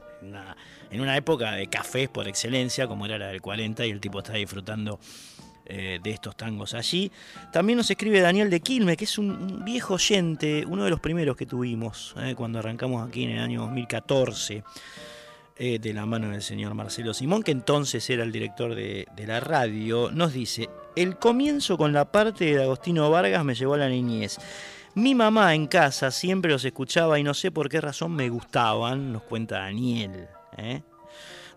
una, 1.00 1.16
época 1.16 1.54
de 1.54 1.68
cafés 1.68 2.10
por 2.10 2.28
excelencia, 2.28 2.86
como 2.86 3.06
era 3.06 3.18
la 3.18 3.28
del 3.28 3.42
40, 3.42 3.86
y 3.86 3.92
el 3.92 4.02
tipo 4.02 4.20
está 4.20 4.34
disfrutando 4.34 5.00
de 5.70 6.02
estos 6.04 6.36
tangos 6.36 6.74
allí. 6.74 7.12
También 7.54 7.78
nos 7.78 7.92
escribe 7.92 8.20
Daniel 8.22 8.50
de 8.50 8.60
Quilme, 8.60 8.98
que 8.98 9.06
es 9.06 9.20
un, 9.20 9.64
viejo 9.64 9.94
oyente, 9.94 10.66
uno 10.68 10.84
de 10.84 10.90
los 10.90 11.00
primeros 11.00 11.38
que 11.38 11.46
tuvimos 11.46 12.16
cuando 12.36 12.58
arrancamos 12.58 13.08
aquí 13.08 13.24
en 13.24 13.30
el 13.30 13.40
año 13.40 13.62
2014. 13.62 14.64
De 15.60 15.94
la 15.94 16.06
mano 16.06 16.30
del 16.30 16.42
señor 16.42 16.74
Marcelo 16.74 17.14
Simón, 17.14 17.44
que 17.44 17.52
entonces 17.52 18.10
era 18.10 18.24
el 18.24 18.32
director 18.32 18.76
de, 18.76 19.06
la 19.28 19.42
radio, 19.42 20.10
nos 20.10 20.32
dice, 20.32 20.70
el 20.96 21.18
comienzo 21.18 21.78
con 21.78 21.92
la 21.92 22.12
parte 22.14 22.46
de 22.46 22.64
Agostino 22.64 23.10
Vargas 23.10 23.44
me 23.44 23.56
llevó 23.56 23.74
a 23.74 23.80
la 23.80 23.90
niñez. 23.90 24.38
Mi 24.96 25.16
mamá 25.16 25.54
en 25.54 25.68
casa 25.68 26.12
siempre 26.12 26.52
los 26.52 26.64
escuchaba 26.64 27.20
y 27.20 27.24
no 27.24 27.34
sé 27.34 27.52
por 27.52 27.68
qué 27.68 27.82
razón 27.82 28.14
me 28.14 28.30
gustaban, 28.30 29.12
nos 29.12 29.24
cuenta 29.24 29.60
Daniel. 29.60 30.30
¿eh? 30.58 30.82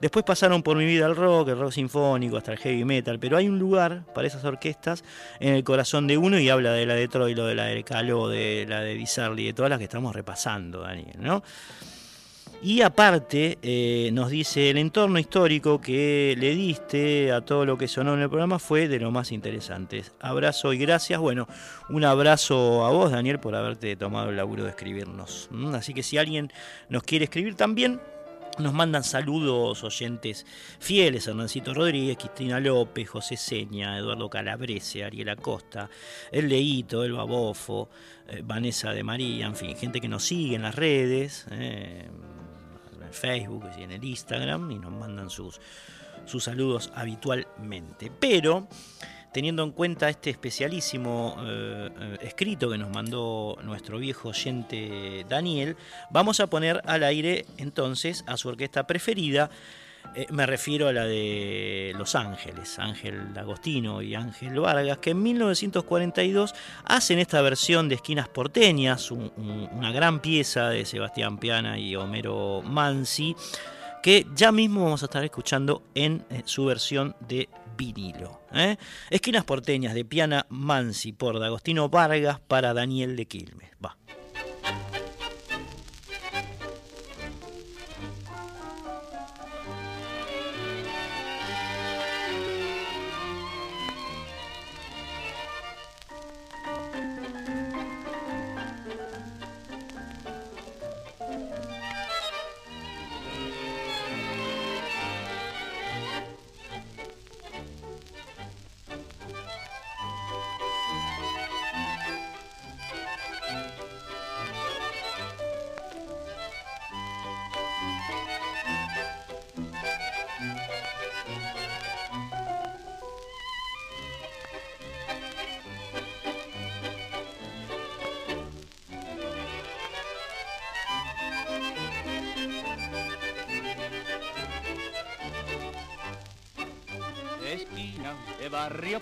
Después 0.01 0.25
pasaron 0.25 0.65
por 0.65 0.77
mi 0.77 0.85
vida 0.85 1.07
el 1.07 1.15
rock, 1.15 1.51
el 1.51 1.61
rock 1.61 1.71
sinfónico, 1.71 2.37
hasta 2.37 2.51
el 2.51 2.59
heavy 2.59 2.85
metal, 2.85 3.21
pero 3.21 3.37
hay 3.37 3.49
un 3.49 3.61
lugar 3.61 4.03
para 4.13 4.27
esas 4.27 4.45
orquestas 4.45 5.05
en 5.39 5.55
el 5.55 5.63
corazón 5.63 6.09
de 6.09 6.19
uno 6.19 6.41
y 6.41 6.49
habla 6.49 6.73
de 6.73 6.87
la 6.87 6.95
de 6.95 7.07
Troilo, 7.07 7.47
de 7.47 7.55
la 7.55 7.67
de 7.67 7.85
Caló, 7.85 8.29
de 8.29 8.67
la 8.69 8.81
de 8.81 8.95
Di 8.95 9.45
de 9.45 9.53
todas 9.53 9.71
las 9.71 9.79
que 9.79 9.85
estamos 9.85 10.13
repasando, 10.13 10.81
Daniel, 10.81 11.19
¿no? 11.21 11.45
Y 12.65 12.81
aparte, 12.83 13.59
eh, 13.61 14.11
nos 14.13 14.31
dice, 14.31 14.71
el 14.71 14.79
entorno 14.79 15.19
histórico 15.19 15.81
que 15.81 16.37
le 16.39 16.55
diste 16.55 17.33
a 17.33 17.41
todo 17.41 17.67
lo 17.67 17.77
que 17.77 17.89
sonó 17.89 18.15
en 18.15 18.21
el 18.21 18.29
programa 18.29 18.61
fue 18.61 18.87
de 18.87 19.01
lo 19.01 19.11
más 19.11 19.33
interesante. 19.33 20.05
Abrazo 20.21 20.73
y 20.73 20.79
gracias. 20.79 21.19
Bueno, 21.19 21.49
un 21.89 22.05
abrazo 22.05 22.87
a 22.87 22.91
vos, 22.91 23.11
Daniel, 23.11 23.41
por 23.41 23.57
haberte 23.57 23.97
tomado 23.97 24.31
el 24.31 24.37
laburo 24.37 24.63
de 24.63 24.71
escribirnos. 24.71 25.51
Así 25.75 25.93
que 25.93 26.05
si 26.05 26.19
alguien 26.19 26.53
nos 26.89 27.03
quiere 27.03 27.25
escribir 27.25 27.57
también, 27.57 28.01
nos 28.59 28.73
mandan 28.73 29.03
saludos 29.03 29.83
oyentes 29.83 30.47
fieles, 30.79 31.27
Hernancito 31.27 31.75
Rodríguez, 31.75 32.17
Cristina 32.17 32.61
López, 32.61 33.09
José 33.09 33.37
Seña, 33.37 33.99
Eduardo 33.99 34.31
Calabrese, 34.31 35.03
Ariel 35.03 35.31
Acosta, 35.31 35.91
El 36.31 36.49
Leito, 36.49 37.03
El 37.03 37.15
Babofo, 37.15 37.89
eh, 38.29 38.41
Vanessa 38.45 38.93
de 38.93 39.03
María, 39.03 39.47
en 39.47 39.57
fin, 39.57 39.77
gente 39.77 40.01
que 40.01 40.09
nos 40.09 40.23
sigue 40.23 40.55
en 40.55 40.63
las 40.63 40.77
redes, 40.77 41.47
eh, 41.51 42.09
Facebook 43.13 43.71
y 43.79 43.83
en 43.83 43.93
el 43.93 44.05
Instagram, 44.05 44.71
y 44.71 44.79
nos 44.79 44.93
mandan 44.93 45.31
sus, 45.31 45.61
sus 46.25 46.45
saludos 46.45 46.91
habitualmente. 46.95 48.11
Pero 48.19 48.69
teniendo 49.33 49.63
en 49.65 49.73
cuenta 49.73 50.09
este 50.09 50.31
especialísimo 50.31 51.37
eh, 51.41 51.91
eh, 51.99 52.19
escrito 52.23 52.71
que 52.71 52.79
nos 52.79 52.91
mandó 52.91 53.59
nuestro 53.63 53.99
viejo 53.99 54.29
oyente 54.29 55.25
Daniel, 55.29 55.77
vamos 56.11 56.41
a 56.41 56.47
poner 56.49 56.83
al 56.85 57.03
aire 57.03 57.47
entonces 57.57 58.25
a 58.27 58.37
su 58.37 58.49
orquesta 58.49 58.87
preferida. 58.87 59.51
Eh, 60.15 60.27
me 60.31 60.45
refiero 60.45 60.89
a 60.89 60.93
la 60.93 61.05
de 61.05 61.95
Los 61.97 62.15
Ángeles, 62.15 62.79
Ángel 62.79 63.29
Agostino 63.37 64.03
y 64.03 64.15
Ángel 64.15 64.61
Vargas, 64.61 64.99
que 64.99 65.11
en 65.11 65.23
1942 65.23 66.55
hacen 66.85 67.19
esta 67.19 67.41
versión 67.41 67.89
de 67.89 67.95
Esquinas 67.95 68.29
Porteñas, 68.29 69.11
una 69.11 69.91
gran 69.91 70.21
pieza 70.21 70.69
de 70.69 70.85
Sebastián 70.85 71.39
Piana 71.39 71.79
y 71.79 71.97
Homero 71.97 72.61
Mansi, 72.63 73.35
que 74.03 74.27
ya 74.35 74.53
mismo 74.53 74.85
vamos 74.85 75.03
a 75.03 75.07
estar 75.07 75.25
escuchando 75.25 75.83
en 75.95 76.25
su 76.45 76.67
versión 76.67 77.17
de 77.21 77.49
vinilo. 77.77 78.41
¿eh? 78.53 78.77
Esquinas 79.09 79.45
porteñas 79.45 79.95
de 79.95 80.05
Piana 80.05 80.45
Mansi 80.51 81.13
por 81.13 81.39
D'Agostino 81.39 81.89
Vargas 81.89 82.39
para 82.41 82.75
Daniel 82.75 83.17
de 83.17 83.27
Quilmes. 83.27 83.71
Va. 83.83 83.97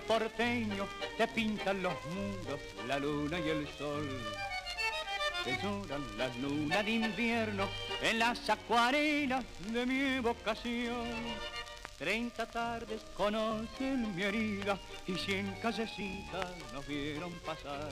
Porteño 0.07 0.87
te 1.17 1.27
pintan 1.27 1.83
los 1.83 1.93
mundos, 2.05 2.59
la 2.87 2.97
luna 2.99 3.37
y 3.39 3.49
el 3.49 3.67
sol. 3.77 4.07
Te 5.43 5.57
lloran 5.61 6.03
las 6.17 6.35
lunas 6.37 6.85
de 6.85 6.91
invierno 6.91 7.67
en 8.01 8.19
las 8.19 8.49
acuarelas 8.49 9.43
de 9.67 9.85
mi 9.85 10.19
vocación. 10.19 11.07
Treinta 11.97 12.45
tardes 12.45 13.01
conocen 13.15 14.15
mi 14.15 14.23
herida 14.23 14.77
y 15.05 15.15
cien 15.15 15.53
callecitas 15.61 16.47
nos 16.73 16.87
vieron 16.87 17.31
pasar. 17.45 17.91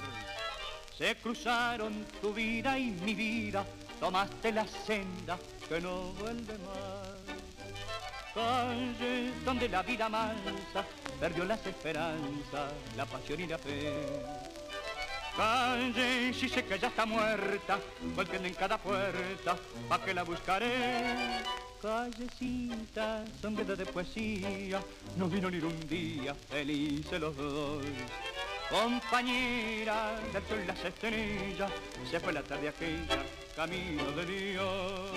Se 0.97 1.15
cruzaron 1.15 2.05
tu 2.21 2.33
vida 2.33 2.77
y 2.77 2.91
mi 2.91 3.15
vida, 3.15 3.65
tomaste 3.99 4.51
la 4.51 4.65
senda 4.67 5.37
que 5.67 5.81
no 5.81 6.13
vuelve 6.19 6.57
más. 6.59 7.19
Calle 8.33 9.31
donde 9.43 9.67
la 9.67 9.81
vida 9.81 10.07
mansa 10.07 10.85
perdió 11.19 11.43
las 11.45 11.65
esperanzas, 11.65 12.71
la 12.95 13.05
pasión 13.05 13.41
y 13.41 13.47
la 13.47 13.57
fe. 13.57 13.93
Calle, 15.35 16.33
si 16.33 16.49
sé 16.49 16.65
que 16.65 16.79
ya 16.79 16.87
está 16.87 17.05
muerta, 17.05 17.79
golpeando 18.15 18.47
en 18.47 18.53
cada 18.53 18.77
puerta, 18.77 19.55
pa' 19.87 20.03
que 20.03 20.13
la 20.13 20.23
buscaré. 20.23 21.43
Callecita, 21.81 23.23
sombrero 23.41 23.75
de 23.75 23.85
poesía, 23.85 24.81
no 25.15 25.29
vino 25.29 25.49
ni 25.49 25.59
un 25.59 25.87
día, 25.87 26.33
felices 26.33 27.19
los 27.21 27.35
dos. 27.37 27.85
Compañera 28.69 30.19
del 30.33 30.45
sol 30.45 30.67
las 30.67 30.83
estrellas, 30.83 31.71
se 32.09 32.19
fue 32.19 32.33
la 32.33 32.43
tarde 32.43 32.69
aquella, 32.69 33.23
camino 33.55 34.11
de 34.11 34.25
Dios. 34.25 35.11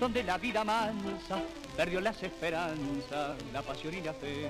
Donde 0.00 0.22
la 0.24 0.36
vida 0.36 0.64
mansa 0.64 1.40
perdió 1.76 2.00
las 2.00 2.20
esperanzas, 2.22 3.36
la 3.52 3.62
pasión 3.62 3.94
y 3.94 4.00
la 4.00 4.12
fe. 4.12 4.48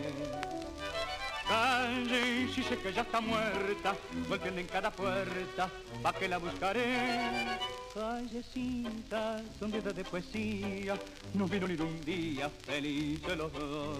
Calle, 1.46 2.48
si 2.54 2.62
sé 2.62 2.78
que 2.78 2.92
ya 2.92 3.02
está 3.02 3.20
muerta, 3.20 3.94
golpeando 4.28 4.60
en 4.60 4.66
cada 4.66 4.90
puerta, 4.90 5.68
pa' 6.02 6.12
que 6.14 6.26
la 6.26 6.38
buscaré. 6.38 7.58
Callecita, 7.92 9.42
sonrida 9.58 9.92
de 9.92 10.04
poesía, 10.04 10.96
no 11.34 11.46
vino 11.46 11.68
ni 11.68 11.74
un 11.74 12.00
día 12.02 12.48
feliz 12.48 13.22
de 13.22 13.36
los 13.36 13.52
dos. 13.52 13.98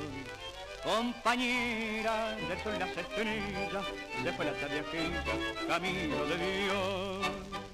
Compañera 0.82 2.34
del 2.48 2.62
sol 2.62 2.78
las 2.78 2.96
estrellas, 2.96 3.84
se 4.22 4.32
fue 4.32 4.44
la 4.46 4.52
tarde 4.54 4.80
aquella, 4.80 5.68
camino 5.68 6.24
de 6.24 6.64
Dios. 6.64 7.73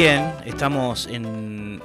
0987. 0.00 0.48
estamos 0.48 1.06
en 1.08 1.82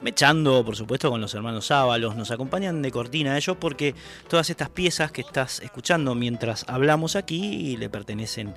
mechando, 0.00 0.64
por 0.64 0.76
supuesto, 0.76 1.10
con 1.10 1.20
los 1.20 1.34
hermanos 1.34 1.72
Ábalos. 1.72 2.14
Nos 2.14 2.30
acompañan 2.30 2.80
de 2.80 2.92
cortina 2.92 3.36
ellos 3.36 3.56
porque 3.58 3.94
todas 4.28 4.50
estas 4.50 4.68
piezas 4.68 5.10
que 5.10 5.22
estás 5.22 5.58
escuchando 5.60 6.14
mientras 6.14 6.64
hablamos 6.68 7.16
aquí 7.16 7.76
le 7.76 7.90
pertenecen 7.90 8.54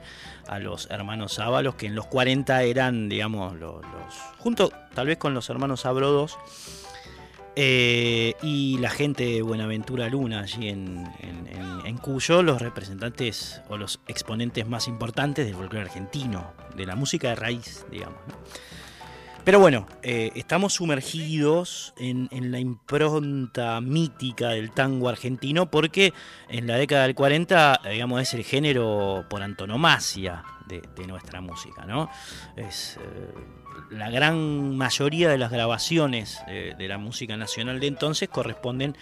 a 0.47 0.60
los 0.60 0.88
hermanos 0.91 1.39
Ábalos, 1.39 1.74
que 1.74 1.88
en 1.88 1.95
los 1.95 2.05
40 2.05 2.62
eran, 2.64 3.10
digamos, 3.10 3.55
los, 3.57 3.84
junto 4.38 4.72
tal 4.93 5.07
vez 5.07 5.18
con 5.18 5.34
los 5.34 5.49
hermanos 5.49 5.86
Abrodos, 5.86 6.38
Eh, 7.55 8.36
y 8.41 8.78
la 8.78 8.89
gente 8.89 9.26
de 9.26 9.41
Buenaventura 9.41 10.07
Luna, 10.07 10.41
allí 10.41 10.70
en, 10.70 11.12
en, 11.20 11.97
Cuyo, 11.97 12.41
los 12.41 12.62
representantes 12.62 13.62
o 13.68 13.76
los 13.76 13.99
exponentes 14.07 14.66
más 14.68 14.88
importantes 14.88 15.45
del 15.45 15.55
folclore 15.55 15.86
argentino, 15.86 16.53
de 16.78 16.86
la 16.86 16.95
música 16.95 17.30
de 17.30 17.36
raíz, 17.36 17.86
digamos. 17.91 18.20
Pero 19.50 19.60
bueno, 19.60 19.88
eh, 20.04 20.30
estamos 20.36 20.74
sumergidos 20.74 21.95
en, 21.97 22.30
la 22.52 22.60
impronta 22.60 23.82
mítica 23.82 24.50
del 24.50 24.70
tango 24.70 25.10
argentino 25.10 25.72
porque 25.72 26.14
en 26.50 26.68
la 26.68 26.76
década 26.76 27.08
del 27.08 27.16
40, 27.16 27.82
digamos, 27.89 28.22
es 28.22 28.36
el 28.36 28.43
género 28.43 29.26
por 29.28 29.41
antonomasia 29.41 30.43
de, 30.68 31.08
nuestra 31.08 31.41
música, 31.41 31.84
¿no? 31.88 32.12
Es 32.56 33.00
eh, 33.02 33.34
la 33.89 34.12
gran 34.12 34.78
mayoría 34.78 35.30
de 35.30 35.39
las 35.39 35.50
grabaciones 35.52 36.39
de 36.45 36.88
la 36.88 37.00
música 37.00 37.36
nacional 37.36 37.80
de 37.80 37.88
entonces 37.88 38.30
corresponden 38.30 38.95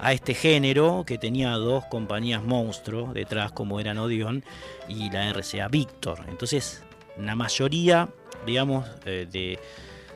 a 0.00 0.12
este 0.12 0.34
género 0.34 1.04
que 1.06 1.18
tenía 1.18 1.52
dos 1.52 1.84
compañías 1.84 2.42
monstruos 2.42 3.14
detrás 3.14 3.52
como 3.52 3.78
eran 3.78 3.98
Odeon 3.98 4.44
y 4.88 5.08
la 5.12 5.30
RCA 5.32 5.68
Víctor. 5.68 6.24
Entonces, 6.26 6.82
la 7.16 7.36
mayoría, 7.36 8.08
digamos, 8.46 8.86
eh, 9.04 9.26
de, 9.30 9.58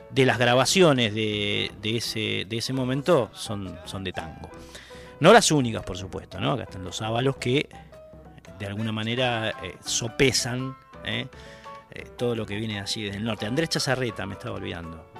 de, 0.09 0.25
las 0.25 0.37
grabaciones 0.37 1.13
de, 1.13 1.71
ese, 1.83 2.45
de 2.47 2.57
ese 2.57 2.73
momento 2.73 3.29
son, 3.33 3.77
son 3.85 4.03
de 4.03 4.11
tango. 4.13 4.49
No 5.19 5.33
las 5.33 5.51
únicas, 5.51 5.83
por 5.83 5.97
supuesto, 5.97 6.39
¿no? 6.39 6.53
Acá 6.53 6.63
están 6.63 6.83
los 6.83 7.01
ábalos 7.01 7.37
que 7.37 7.69
de 8.57 8.65
alguna 8.65 8.91
manera 8.91 9.49
eh, 9.49 9.75
sopesan 9.83 10.75
¿eh? 11.05 11.27
todo 12.17 12.35
lo 12.35 12.45
que 12.45 12.55
viene 12.55 12.79
así 12.79 13.03
desde 13.03 13.17
el 13.17 13.23
norte. 13.23 13.45
Andrés 13.45 13.69
Chazarreta, 13.69 14.25
me 14.25 14.33
estaba 14.33 14.55
olvidando. 14.55 15.11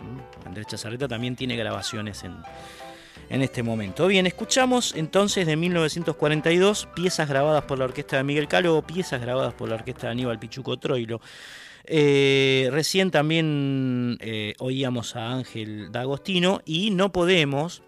Andrés 0.46 0.68
Chazarreta 0.68 1.08
también 1.08 1.36
tiene 1.36 1.56
grabaciones 1.56 2.24
en, 2.24 2.36
en 3.30 3.42
este 3.42 3.64
momento. 3.64 4.08
Bien, 4.08 4.26
escuchamos 4.28 4.94
entonces 4.96 5.46
de 5.46 5.56
1942 5.56 6.88
piezas 6.96 7.30
grabadas 7.30 7.64
por 7.64 7.78
la 7.78 7.86
orquesta 7.86 8.18
de 8.18 8.24
Miguel 8.24 8.48
Calvo, 8.48 8.82
piezas 8.82 9.22
grabadas 9.22 9.54
por 9.54 9.70
la 9.70 9.76
orquesta 9.76 10.08
de 10.08 10.12
Aníbal 10.12 10.40
Pichuco 10.40 10.78
Troilo. 10.78 11.22
Eh, 11.92 12.70
recién 12.72 13.10
también 13.10 14.20
eh, 14.22 14.54
oíamos 14.60 15.16
a 15.16 15.32
Ángel 15.32 15.92
D'Agostino 15.92 16.62
y 16.64 16.92
no 16.92 17.12
podemos 17.12 17.82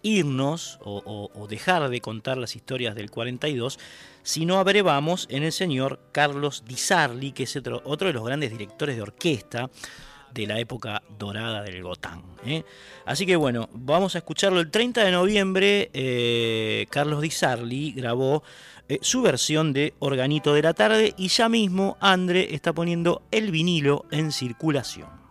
irnos 0.00 0.78
o, 0.82 1.46
dejar 1.46 1.90
de 1.90 2.00
contar 2.00 2.38
las 2.38 2.56
historias 2.56 2.94
del 2.94 3.10
42 3.10 3.78
si 4.22 4.46
no 4.46 4.58
abrevamos 4.58 5.26
en 5.30 5.42
el 5.42 5.52
señor 5.52 6.00
Carlos 6.12 6.64
Di 6.66 6.76
Sarli, 6.76 7.32
que 7.32 7.42
es 7.42 7.54
otro, 7.56 7.82
otro 7.84 8.06
de 8.08 8.14
los 8.14 8.24
grandes 8.24 8.52
directores 8.52 8.96
de 8.96 9.02
orquesta 9.02 9.68
de 10.32 10.46
la 10.46 10.58
época 10.58 11.02
dorada 11.18 11.62
del 11.62 11.82
Gotán. 11.82 12.22
¿eh? 12.46 12.62
Así 13.04 13.26
que 13.26 13.36
bueno, 13.36 13.68
vamos 13.72 14.14
a 14.14 14.18
escucharlo 14.18 14.60
el 14.60 14.70
30 14.70 15.04
de 15.04 15.10
noviembre. 15.12 16.86
Carlos 16.88 17.20
Di 17.20 17.30
Sarli 17.30 17.92
grabó 17.92 18.42
eh, 18.88 18.98
su 19.02 19.22
versión 19.22 19.72
de 19.72 19.94
Organito 19.98 20.54
de 20.54 20.62
la 20.62 20.74
Tarde 20.74 21.14
y 21.16 21.28
ya 21.28 21.48
mismo 21.48 21.96
Andre 22.00 22.54
está 22.54 22.72
poniendo 22.72 23.22
el 23.30 23.50
vinilo 23.50 24.04
en 24.10 24.32
circulación. 24.32 25.25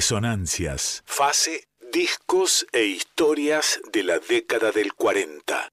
Resonancias. 0.00 1.02
Fase, 1.04 1.68
discos 1.92 2.66
e 2.72 2.86
historias 2.86 3.78
de 3.92 4.02
la 4.02 4.18
década 4.18 4.72
del 4.72 4.94
40. 4.94 5.68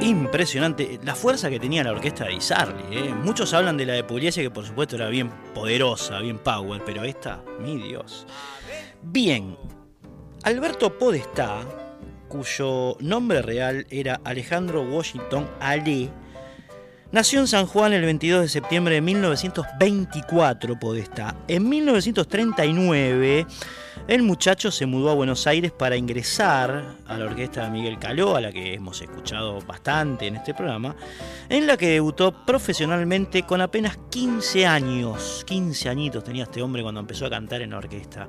Impresionante 0.00 0.98
la 1.04 1.14
fuerza 1.14 1.50
que 1.50 1.60
tenía 1.60 1.84
la 1.84 1.92
orquesta 1.92 2.24
de 2.24 2.32
Isarli. 2.32 2.96
¿eh? 2.96 3.12
Muchos 3.12 3.52
hablan 3.52 3.76
de 3.76 3.84
la 3.84 3.92
de 3.92 4.04
Pugliese, 4.04 4.40
que 4.40 4.50
por 4.50 4.64
supuesto 4.64 4.96
era 4.96 5.10
bien 5.10 5.28
poderosa, 5.52 6.20
bien 6.20 6.38
power, 6.38 6.82
pero 6.86 7.04
esta, 7.04 7.44
mi 7.60 7.76
Dios. 7.76 8.26
Bien, 9.02 9.58
Alberto 10.42 10.96
Podestá 10.96 11.87
cuyo 12.28 12.96
nombre 13.00 13.42
real 13.42 13.86
era 13.90 14.20
Alejandro 14.24 14.82
Washington 14.82 15.48
Ale, 15.60 16.10
Nació 17.10 17.40
en 17.40 17.46
San 17.46 17.66
Juan 17.66 17.94
el 17.94 18.02
22 18.02 18.42
de 18.42 18.48
septiembre 18.48 18.96
de 18.96 19.00
1924, 19.00 20.78
Podestá. 20.78 21.34
En 21.48 21.66
1939, 21.66 23.46
el 24.08 24.22
muchacho 24.22 24.70
se 24.70 24.84
mudó 24.84 25.08
a 25.08 25.14
Buenos 25.14 25.46
Aires 25.46 25.72
para 25.72 25.96
ingresar 25.96 26.96
a 27.06 27.16
la 27.16 27.24
orquesta 27.24 27.64
de 27.64 27.70
Miguel 27.70 27.98
Caló, 27.98 28.36
a 28.36 28.42
la 28.42 28.52
que 28.52 28.74
hemos 28.74 29.00
escuchado 29.00 29.58
bastante 29.62 30.26
en 30.26 30.36
este 30.36 30.52
programa, 30.52 30.96
en 31.48 31.66
la 31.66 31.78
que 31.78 31.88
debutó 31.88 32.44
profesionalmente 32.44 33.44
con 33.44 33.62
apenas 33.62 33.98
15 34.10 34.66
años. 34.66 35.44
15 35.46 35.88
añitos 35.88 36.22
tenía 36.22 36.42
este 36.42 36.60
hombre 36.60 36.82
cuando 36.82 37.00
empezó 37.00 37.24
a 37.24 37.30
cantar 37.30 37.62
en 37.62 37.70
la 37.70 37.78
orquesta 37.78 38.28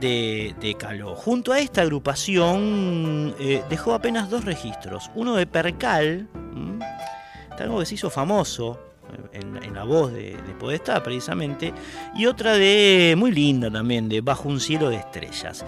de, 0.00 0.76
Caló. 0.78 1.14
Junto 1.14 1.52
a 1.52 1.58
esta 1.58 1.82
agrupación 1.82 3.34
eh, 3.38 3.62
dejó 3.68 3.94
apenas 3.94 4.30
dos 4.30 4.44
registros, 4.44 5.10
uno 5.14 5.36
de 5.36 5.46
Percal, 5.46 6.28
algo 7.58 7.78
que 7.80 7.86
se 7.86 7.94
hizo 7.94 8.10
famoso 8.10 8.80
eh, 9.32 9.40
en, 9.62 9.74
la 9.74 9.84
voz 9.84 10.12
de, 10.12 10.36
de, 10.36 10.54
Podestá 10.58 11.02
precisamente, 11.02 11.72
y 12.16 12.26
otra 12.26 12.54
de 12.54 13.14
muy 13.16 13.32
linda 13.32 13.70
también, 13.70 14.08
de 14.08 14.20
Bajo 14.20 14.48
un 14.48 14.60
cielo 14.60 14.88
de 14.88 14.96
estrellas. 14.96 15.64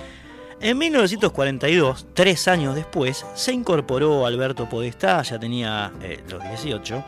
En 0.61 0.79
1942, 0.79 2.07
tres 2.15 2.47
años 2.47 2.75
después, 2.75 3.27
se 3.35 3.53
incorporó 3.53 4.27
Alberto 4.27 4.69
Podestá, 4.69 5.23
ya 5.23 5.39
tenía 5.39 5.93
eh, 6.01 6.23
los 6.31 6.43
18, 6.43 7.05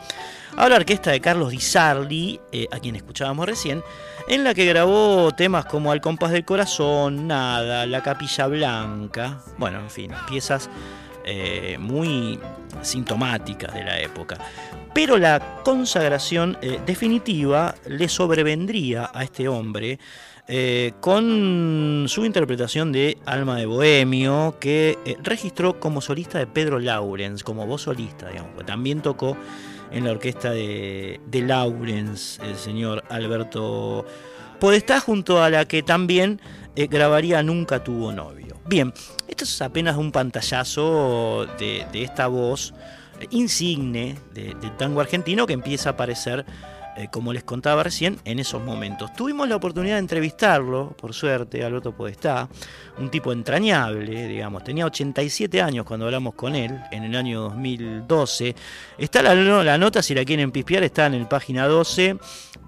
a 0.57 0.69
la 0.69 0.75
orquesta 0.75 1.11
de 1.11 1.21
Carlos 1.21 1.51
Di 1.51 1.59
Sarli, 1.59 2.39
a 2.71 2.79
quien 2.79 2.95
escuchábamos 2.95 3.45
recién, 3.45 3.81
en 4.27 4.43
la 4.43 4.53
que 4.53 4.65
grabó 4.65 5.31
temas 5.31 5.65
como 5.65 5.91
Al 5.91 6.01
compás 6.01 6.31
del 6.31 6.45
corazón, 6.45 7.27
Nada, 7.27 7.85
La 7.85 8.01
capilla 8.01 8.47
blanca, 8.47 9.41
bueno, 9.57 9.79
en 9.79 9.89
fin, 9.89 10.11
piezas 10.27 10.69
muy 11.79 12.39
sintomáticas 12.83 13.73
de 13.73 13.83
la 13.83 13.99
época 13.99 14.37
pero 14.95 15.17
la 15.17 15.61
consagración 15.65 16.57
eh, 16.61 16.79
definitiva 16.85 17.75
le 17.85 18.07
sobrevendría 18.07 19.11
a 19.13 19.25
este 19.25 19.49
hombre 19.49 19.99
eh, 20.47 20.93
con 21.01 22.05
su 22.07 22.23
interpretación 22.23 22.93
de 22.93 23.17
Alma 23.25 23.57
de 23.57 23.65
Bohemio, 23.65 24.55
que 24.57 24.97
eh, 25.03 25.17
registró 25.21 25.81
como 25.81 25.99
solista 25.99 26.39
de 26.39 26.47
Pedro 26.47 26.79
Laurens, 26.79 27.43
como 27.43 27.67
voz 27.67 27.81
solista, 27.81 28.29
digamos. 28.29 28.65
También 28.65 29.01
tocó 29.01 29.35
en 29.91 30.05
la 30.05 30.11
orquesta 30.11 30.51
de, 30.51 31.19
de 31.27 31.41
Laurens, 31.41 32.39
el 32.43 32.55
señor 32.55 33.03
Alberto 33.09 34.05
Podestá, 34.59 34.99
junto 34.99 35.43
a 35.43 35.49
la 35.49 35.65
que 35.65 35.83
también 35.83 36.39
grabaría 36.75 37.43
Nunca 37.43 37.83
tuvo 37.83 38.11
novio. 38.11 38.59
Bien, 38.67 38.93
esto 39.27 39.43
es 39.43 39.61
apenas 39.61 39.95
un 39.97 40.11
pantallazo 40.11 41.45
de, 41.59 41.85
de 41.91 42.03
esta 42.03 42.27
voz 42.27 42.73
insigne 43.29 44.17
del 44.33 44.77
tango 44.77 45.01
argentino 45.01 45.45
que 45.45 45.53
empieza 45.53 45.89
a 45.89 45.91
aparecer, 45.93 46.45
eh, 46.97 47.09
como 47.11 47.33
les 47.33 47.43
contaba 47.43 47.83
recién, 47.83 48.19
en 48.23 48.39
esos 48.39 48.63
momentos. 48.63 49.11
Tuvimos 49.13 49.49
la 49.49 49.57
oportunidad 49.57 49.95
de 49.95 49.99
entrevistarlo, 49.99 50.95
por 50.97 51.13
suerte, 51.13 51.63
Alberto 51.63 51.93
Podestá, 51.93 52.47
un 52.97 53.09
tipo 53.09 53.33
entrañable, 53.33 54.27
digamos, 54.27 54.63
tenía 54.63 54.85
87 54.85 55.61
años 55.61 55.85
cuando 55.85 56.05
hablamos 56.05 56.35
con 56.35 56.55
él, 56.55 56.79
en 56.91 57.03
el 57.03 57.15
año 57.15 57.41
2012. 57.41 58.55
Está 58.97 59.21
la, 59.21 59.77
nota, 59.77 60.01
si 60.01 60.15
la 60.15 60.23
quieren 60.23 60.51
pispear, 60.51 60.83
está 60.83 61.07
en 61.07 61.15
el 61.15 61.27
página 61.27 61.67
12 61.67 62.17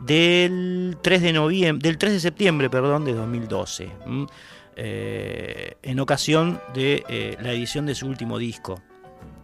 del 0.01 0.97
3 1.01 1.21
de, 1.21 1.33
noviembre, 1.33 1.87
del 1.87 1.97
3 1.97 2.13
de 2.13 2.19
septiembre 2.19 2.69
perdón, 2.69 3.05
de 3.05 3.13
2012. 3.13 3.89
Eh, 4.75 5.77
en 5.81 5.99
ocasión 6.01 6.61
de 6.73 7.03
eh, 7.07 7.37
la 7.41 7.51
edición 7.51 7.85
de 7.85 7.95
su 7.95 8.07
último 8.07 8.37
disco, 8.37 8.81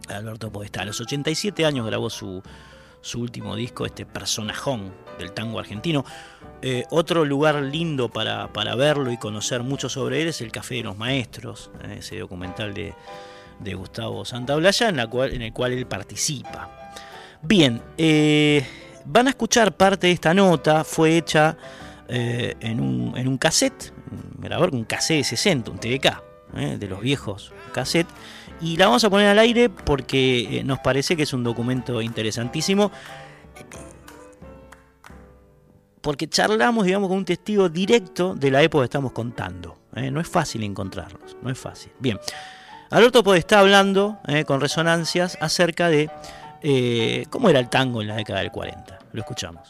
Alberto 0.08 0.52
Podestá. 0.52 0.82
A 0.82 0.84
los 0.84 1.00
87 1.00 1.64
años 1.64 1.86
grabó 1.86 2.10
su, 2.10 2.42
último 3.14 3.54
disco, 3.54 3.84
este 3.84 4.06
personajón 4.06 4.92
del 5.18 5.32
tango 5.32 5.58
argentino. 5.58 6.04
Eh, 6.62 6.84
otro 6.90 7.24
lugar 7.24 7.56
lindo 7.56 8.08
para, 8.08 8.48
verlo 8.74 9.12
y 9.12 9.18
conocer 9.18 9.62
mucho 9.62 9.88
sobre 9.88 10.22
él 10.22 10.28
es 10.28 10.40
el 10.40 10.50
Café 10.50 10.76
de 10.76 10.84
los 10.84 10.96
Maestros, 10.96 11.70
eh, 11.82 11.96
ese 11.98 12.18
documental 12.18 12.72
de, 12.72 12.94
Gustavo 13.74 14.24
Santaolalla 14.24 14.88
en, 14.88 15.06
cual, 15.08 15.32
en 15.32 15.42
el 15.42 15.52
cual 15.52 15.72
él 15.72 15.86
participa. 15.86 16.92
Bien, 17.42 17.80
eh, 17.98 18.66
van 19.04 19.26
a 19.26 19.30
escuchar 19.30 19.76
parte 19.76 20.06
de 20.06 20.14
esta 20.14 20.32
nota, 20.32 20.84
fue 20.84 21.16
hecha 21.16 21.56
en, 22.08 22.80
un, 22.80 23.16
en 23.16 23.28
un 23.28 23.38
cassette, 23.38 23.92
un 24.10 24.42
grabador, 24.42 24.74
un 24.74 24.84
cassette 24.84 25.18
de 25.18 25.24
60, 25.24 25.70
un 25.70 25.78
TDK, 25.78 26.22
de 26.78 26.86
los 26.86 27.00
viejos 27.00 27.52
cassette 27.74 28.06
y 28.60 28.76
la 28.76 28.86
vamos 28.86 29.04
a 29.04 29.10
poner 29.10 29.28
al 29.28 29.38
aire 29.38 29.68
porque 29.68 30.58
eh, 30.58 30.64
nos 30.64 30.78
parece 30.78 31.16
que 31.16 31.24
es 31.24 31.32
un 31.32 31.44
documento 31.44 32.00
interesantísimo. 32.00 32.90
Porque 36.00 36.28
charlamos, 36.28 36.84
digamos, 36.84 37.08
con 37.08 37.18
un 37.18 37.24
testigo 37.24 37.68
directo 37.68 38.34
de 38.34 38.50
la 38.50 38.62
época 38.62 38.82
que 38.82 38.86
estamos 38.86 39.12
contando. 39.12 39.78
¿eh? 39.96 40.10
No 40.10 40.20
es 40.20 40.28
fácil 40.28 40.62
encontrarlos, 40.62 41.36
no 41.42 41.50
es 41.50 41.58
fácil. 41.58 41.92
Bien, 41.98 42.18
Alberto 42.90 43.34
está 43.34 43.60
hablando 43.60 44.18
eh, 44.26 44.44
con 44.44 44.60
resonancias 44.60 45.38
acerca 45.40 45.88
de 45.88 46.10
cómo 47.30 47.50
era 47.50 47.60
el 47.60 47.68
tango 47.68 48.00
en 48.00 48.08
la 48.08 48.16
década 48.16 48.40
del 48.40 48.50
40. 48.50 48.98
Lo 49.12 49.20
escuchamos. 49.20 49.68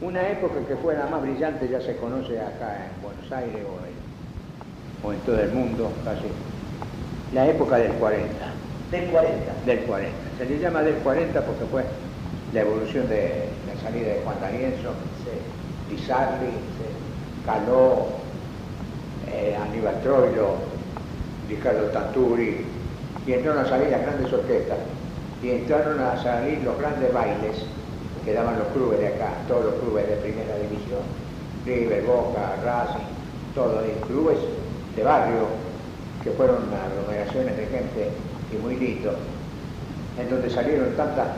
Una 0.00 0.26
época 0.28 0.66
que 0.66 0.76
fue 0.76 0.94
la 0.94 1.06
más 1.06 1.20
brillante 1.20 1.68
ya 1.68 1.80
se 1.80 1.96
conoce 1.96 2.40
acá 2.40 2.86
en 2.86 3.02
Buenos 3.02 3.30
Aires 3.30 3.66
o 5.02 5.12
en 5.12 5.18
todo 5.20 5.40
el 5.40 5.52
mundo, 5.52 5.92
casi 6.04 6.26
la 7.32 7.46
época 7.46 7.76
del 7.76 7.92
40. 7.92 8.28
Del 8.90 9.10
40. 9.10 9.52
Del 9.66 9.78
40. 9.80 10.12
Se 10.38 10.44
le 10.44 10.58
llama 10.58 10.82
del 10.82 10.96
40 10.96 11.40
porque 11.40 11.64
fue 11.66 11.84
la 12.52 12.60
evolución 12.60 13.08
de 13.08 13.48
la 13.66 13.80
salida 13.80 14.08
de 14.08 14.20
Juan 14.24 14.40
D'Arienzo, 14.40 14.92
sí. 15.24 15.98
Caló, 17.46 18.06
eh, 19.32 19.56
Aníbal 19.60 20.00
Troilo, 20.02 20.56
Ricardo 21.48 21.86
Tanturi, 21.88 22.64
y 23.26 23.32
entraron 23.32 23.64
a 23.64 23.68
salir 23.68 23.88
las 23.88 24.02
grandes 24.02 24.32
orquestas, 24.32 24.78
y 25.42 25.50
entraron 25.50 26.00
a 26.00 26.22
salir 26.22 26.62
los 26.62 26.78
grandes 26.78 27.12
bailes 27.12 27.64
que 28.24 28.32
daban 28.32 28.58
los 28.58 28.68
clubes 28.68 29.00
de 29.00 29.08
acá, 29.08 29.32
todos 29.48 29.64
los 29.64 29.74
clubes 29.76 30.08
de 30.08 30.16
primera 30.16 30.56
división, 30.56 31.00
River, 31.66 32.04
Boca, 32.04 32.56
Racing, 32.64 33.06
todos, 33.54 33.84
clubes 34.06 34.38
de 34.94 35.02
barrio, 35.02 35.46
que 36.22 36.30
fueron 36.30 36.58
aglomeraciones 36.72 37.56
de 37.56 37.66
gente 37.66 38.10
y 38.52 38.56
muy 38.56 38.76
lindo, 38.76 39.14
en 40.18 40.30
donde 40.30 40.50
salieron 40.50 40.94
tantas, 40.96 41.28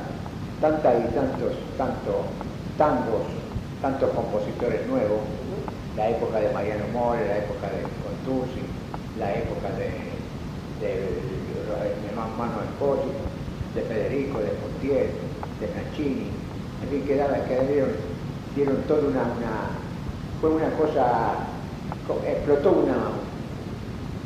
tantas 0.61 0.95
y 0.99 1.15
tantos, 1.15 1.53
tantos 1.79 2.17
tangos, 2.77 3.23
tantos 3.81 4.11
compositores 4.11 4.87
nuevos, 4.87 5.21
la 5.97 6.11
época 6.11 6.41
de 6.41 6.53
Mariano 6.53 6.85
More, 6.93 7.27
la 7.27 7.39
época 7.39 7.69
de 7.71 7.83
Contusi, 8.03 8.63
la 9.19 9.33
época 9.33 9.71
de, 9.79 9.91
de, 10.81 10.91
de, 10.91 12.15
Espósito, 12.75 13.25
de 13.75 13.83
Federico, 13.83 14.39
de 14.39 14.49
Pontier, 14.49 15.11
de 15.61 15.69
Nancini, 15.75 16.31
en 16.83 16.89
fin, 16.91 17.03
que, 17.07 17.15
dieron, 17.15 17.91
dieron 18.57 18.77
toda 18.89 19.01
una, 19.01 19.23
una, 19.23 19.71
fue 20.41 20.51
una 20.51 20.71
cosa, 20.71 21.47
explotó 22.27 22.73
una, 22.73 22.97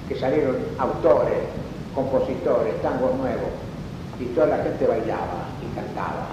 que 0.08 0.18
salieron 0.18 0.56
autores, 0.78 1.38
compositores, 1.94 2.80
tangos 2.80 3.14
nuevos, 3.16 3.50
y 4.18 4.24
toda 4.34 4.46
la 4.46 4.58
gente 4.64 4.86
bailaba 4.86 5.48
y 5.62 5.74
cantaba. 5.74 6.28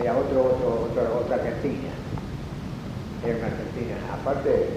Era 0.00 0.16
otro, 0.16 0.86
otro, 0.90 1.20
otra 1.20 1.36
Argentina. 1.36 1.90
Era 3.24 3.36
una 3.36 3.46
Argentina, 3.46 3.94
aparte, 4.12 4.68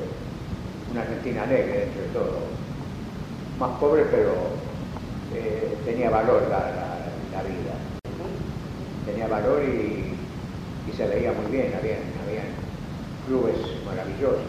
una 0.91 1.01
Argentina 1.01 1.43
alegre 1.43 1.79
dentro 1.79 2.01
de 2.01 2.07
todo. 2.09 2.37
Más 3.59 3.79
pobre, 3.79 4.05
pero 4.11 4.33
eh, 5.33 5.75
tenía 5.85 6.09
valor 6.09 6.43
la, 6.49 7.41
vida. 7.43 7.75
Tenía 9.05 9.27
valor 9.27 9.63
y, 9.63 10.13
se 10.95 11.07
veía 11.07 11.33
muy 11.33 11.51
bien, 11.51 11.73
había, 11.77 11.97
había 12.23 12.43
clubes 13.27 13.57
maravillosos. 13.85 14.39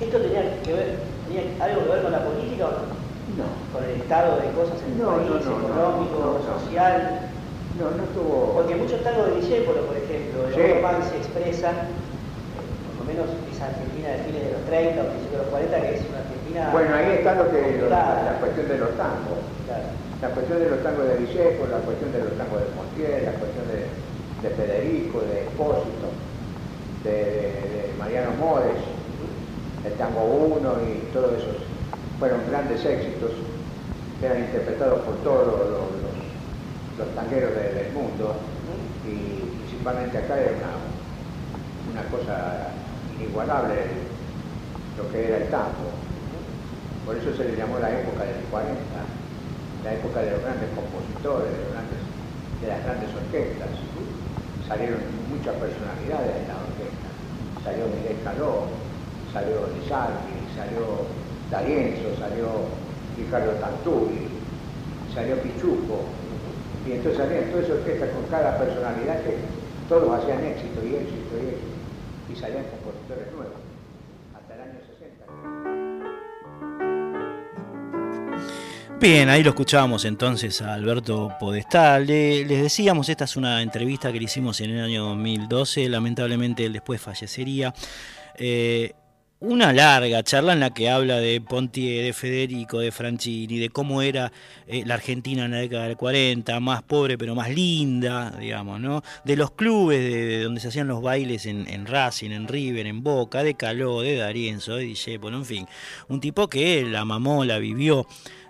¿Esto 0.00 0.18
tenía 0.18 0.62
que 0.62 0.72
ver 0.72 1.11
¿Tenía 1.32 1.64
algo 1.64 1.84
que 1.84 1.90
ver 1.96 2.02
con 2.02 2.12
la 2.12 2.24
política 2.24 2.68
o 2.68 2.72
no? 2.76 2.92
No. 3.40 3.48
¿Con 3.72 3.80
el 3.88 4.04
estado 4.04 4.36
de 4.36 4.52
cosas 4.52 4.76
en 4.84 5.00
el 5.00 5.00
país, 5.00 5.48
económico, 5.48 6.44
social? 6.44 7.32
No, 7.80 7.88
no 7.88 8.04
estuvo... 8.04 8.52
Porque 8.52 8.76
muchos 8.76 9.00
tangos 9.00 9.32
de 9.32 9.40
Discépolo, 9.40 9.88
por 9.88 9.96
ejemplo, 9.96 10.44
de 10.44 10.52
sí. 10.52 10.60
los 10.60 11.08
se 11.08 11.16
expresan, 11.16 11.88
eh, 11.88 12.68
por 12.84 13.00
lo 13.00 13.04
menos 13.08 13.32
esa 13.48 13.72
Argentina 13.72 14.12
de 14.12 14.18
fines 14.28 14.44
de 14.44 14.52
los 14.52 14.62
30 14.68 15.00
o 15.00 15.08
principios 15.08 15.32
de 15.32 15.40
los 15.40 15.48
40, 15.48 15.80
que 15.80 15.94
es 15.96 16.04
una 16.04 16.20
Argentina... 16.20 16.60
Bueno, 16.68 16.90
ahí 16.92 17.08
está 17.16 17.30
lo 17.40 17.48
que, 17.48 17.60
la, 17.88 18.36
cuestión 18.36 18.68
de 18.68 18.76
los 18.76 18.92
tangos. 19.00 19.40
La 20.20 20.28
cuestión 20.36 20.58
de 20.60 20.68
los 20.68 20.80
tangos 20.84 21.08
de 21.08 21.16
Discépolo, 21.16 21.72
la 21.72 21.80
cuestión 21.88 22.12
de 22.12 22.20
los 22.28 22.32
tangos 22.36 22.60
de 22.60 22.68
Montiel, 22.76 23.24
la 23.24 23.36
cuestión 23.40 23.64
de, 23.72 23.88
Federico, 24.52 25.24
de 25.24 25.48
Espósito, 25.48 26.12
de 27.08 27.88
Mariano 27.96 28.36
Mores, 28.36 28.76
el 29.84 29.92
tango 29.94 30.22
1 30.24 30.72
y 30.86 31.12
todos 31.12 31.32
esos 31.38 31.56
fueron 32.18 32.40
grandes 32.48 32.84
éxitos, 32.84 33.32
eran 34.22 34.38
interpretados 34.38 35.00
por 35.00 35.16
todos 35.24 35.46
los, 35.46 35.70
los, 36.98 37.14
tangueros 37.16 37.50
del 37.54 37.92
mundo 37.92 38.36
y, 39.04 39.42
principalmente 39.66 40.18
acá 40.18 40.38
era 40.38 40.52
una, 40.52 42.00
una 42.00 42.08
cosa 42.10 42.68
inigualable 43.18 43.74
lo 44.96 45.10
que 45.10 45.26
era 45.26 45.36
el 45.38 45.48
tango. 45.48 45.90
Por 47.04 47.16
eso 47.16 47.34
se 47.34 47.44
le 47.44 47.56
llamó 47.56 47.78
la 47.80 47.90
época 47.90 48.22
del 48.22 48.44
40, 48.50 48.78
la 49.82 49.94
época 49.94 50.20
de 50.20 50.30
los 50.30 50.42
grandes 50.42 50.70
compositores, 50.78 51.50
de, 51.50 52.62
de 52.62 52.66
las 52.68 52.84
grandes 52.84 53.10
orquestas. 53.10 53.68
Salieron 54.68 55.00
muchas 55.26 55.54
personalidades 55.58 56.38
de 56.38 56.46
la 56.46 56.62
orquesta. 56.62 57.08
Salió 57.64 57.90
Miguel 57.90 58.22
Caló, 58.22 58.70
salió 59.32 59.66
Di 59.72 59.88
salió 59.88 61.06
D'Arienzo, 61.50 62.16
salió 62.18 62.46
Ricardo 63.16 63.52
Tanturi, 63.52 64.28
salió 65.14 65.36
Pichuco. 65.42 66.04
Y 66.86 66.92
entonces 66.92 67.18
salían 67.18 67.50
todas 67.50 67.64
esas 67.66 67.78
orquestas 67.78 68.10
con 68.10 68.24
cada 68.26 68.58
personalidad 68.58 69.22
que 69.22 69.36
todos 69.88 70.18
hacían 70.18 70.44
éxito 70.44 70.80
y 70.84 70.96
éxito 70.96 71.34
y 71.36 71.48
éxito. 71.48 71.76
Y 72.32 72.36
salían 72.36 72.64
compositores 72.64 73.32
nuevos. 73.32 73.62
Bien, 79.02 79.28
ahí 79.28 79.42
lo 79.42 79.50
escuchábamos 79.50 80.04
entonces 80.04 80.62
a 80.62 80.74
Alberto 80.74 81.32
Podestá. 81.40 81.98
les 81.98 82.62
decíamos, 82.62 83.08
esta 83.08 83.24
es 83.24 83.36
una 83.36 83.60
entrevista 83.60 84.12
que 84.12 84.18
le 84.18 84.26
hicimos 84.26 84.60
en 84.60 84.70
el 84.70 84.84
año 84.84 85.06
2012, 85.06 85.88
lamentablemente 85.88 86.64
él 86.64 86.72
después 86.72 87.00
fallecería. 87.00 87.74
Eh, 88.36 88.92
una 89.42 89.72
larga 89.72 90.22
charla 90.22 90.52
en 90.52 90.60
la 90.60 90.72
que 90.72 90.88
habla 90.88 91.18
de 91.18 91.40
Ponti, 91.40 91.96
de 91.96 92.12
Federico, 92.12 92.78
de 92.78 92.92
Franchini, 92.92 93.58
de 93.58 93.70
cómo 93.70 94.00
era 94.00 94.30
eh, 94.68 94.84
la 94.86 94.94
Argentina 94.94 95.44
en 95.44 95.50
la 95.50 95.56
década 95.56 95.88
del 95.88 95.96
40, 95.96 96.60
más 96.60 96.82
pobre 96.84 97.18
pero 97.18 97.34
más 97.34 97.50
linda, 97.50 98.30
digamos, 98.38 98.80
¿no? 98.80 99.02
De 99.24 99.34
los 99.34 99.50
clubes 99.50 99.98
de, 99.98 100.44
donde 100.44 100.60
se 100.60 100.68
hacían 100.68 100.86
los 100.86 101.02
bailes 101.02 101.46
en, 101.46 101.86
Racing, 101.86 102.30
en 102.30 102.46
River, 102.46 102.86
en 102.86 103.02
Boca, 103.02 103.42
de 103.42 103.54
Caló, 103.54 104.02
de 104.02 104.14
Darienzo, 104.14 104.76
de 104.76 104.84
Discepolo, 104.84 105.36
en 105.36 105.44
fin. 105.44 105.66
Un 106.08 106.20
tipo 106.20 106.48
que 106.48 106.84
la 106.84 107.04
mamó, 107.04 107.44
la 107.44 107.58
vivió 107.58 108.06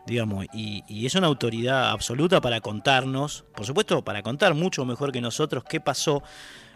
digamos, 0.07 0.47
y, 0.53 1.07
es 1.07 1.14
una 1.14 1.28
autoridad 1.28 1.90
absoluta 1.90 2.40
para 2.40 2.61
contarnos, 2.61 3.45
por 3.55 3.64
supuesto, 3.64 4.03
para 4.03 4.22
contar 4.22 4.55
mucho 4.55 4.84
mejor 4.84 5.12
que 5.12 5.20
nosotros 5.20 5.64
qué 5.64 5.80
pasó 5.80 6.22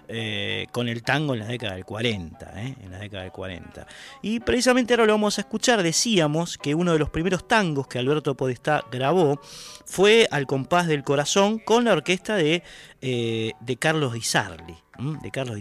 eh, 0.09 0.67
con 0.73 0.89
el 0.89 1.03
tango 1.03 1.35
en 1.35 1.41
la 1.41 1.47
década 1.47 1.75
del 1.75 1.85
40, 1.85 2.63
¿eh? 2.63 2.77
en 2.81 2.91
la 2.93 2.99
década 2.99 3.25
del 3.25 3.33
40. 3.33 3.87
Y 4.23 4.41
precisamente 4.41 4.95
ahora 4.95 5.07
lo 5.07 5.15
vamos 5.15 5.39
a 5.39 5.41
escuchar, 5.41 5.83
decíamos 5.83 6.59
que 6.59 6.75
uno 6.75 6.93
de 6.93 6.99
los 6.99 7.11
primeros 7.11 7.49
tangos 7.49 7.89
que 7.89 7.99
Alberto 7.99 8.37
Podestá 8.37 8.85
grabó 8.91 9.41
fue 9.85 10.29
Al 10.31 10.47
compás 10.47 10.87
del 10.87 11.03
corazón 11.03 11.59
con 11.59 11.85
la 11.85 11.93
orquesta 11.93 12.37
de, 12.37 12.63
eh, 13.01 13.53
de 13.61 13.77
Carlos 13.77 14.13
Di 14.13 14.23
Sarli, 14.23 14.77
de 15.23 15.31
Carlos. 15.31 15.59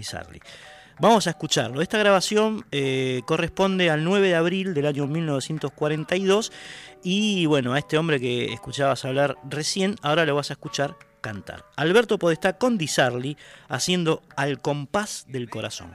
Vamos 1.00 1.28
a 1.28 1.32
escucharlo. 1.32 1.82
Esta 1.82 1.98
grabación 1.98 2.66
corresponde 3.26 3.89
al 3.89 4.04
9 4.04 4.30
de 4.30 4.36
abril 4.36 4.74
del 4.74 4.86
año 4.86 5.08
1942 5.08 6.52
y 7.04 7.46
bueno, 7.46 7.74
a 7.74 7.80
este 7.80 7.98
hombre 7.98 8.20
que 8.20 8.54
escuchabas 8.54 9.06
hablar 9.06 9.38
recién, 9.50 9.96
ahora 10.02 10.26
lo 10.26 10.36
vas 10.36 10.50
a 10.52 10.54
escuchar 10.54 10.96
cantar. 11.26 11.65
Alberto 11.76 12.19
Podestá 12.19 12.59
con 12.59 12.78
Di 12.78 12.88
Sarli 12.88 13.36
haciendo 13.67 14.21
al 14.36 14.61
compás 14.61 15.26
del 15.28 15.49
corazón. 15.49 15.91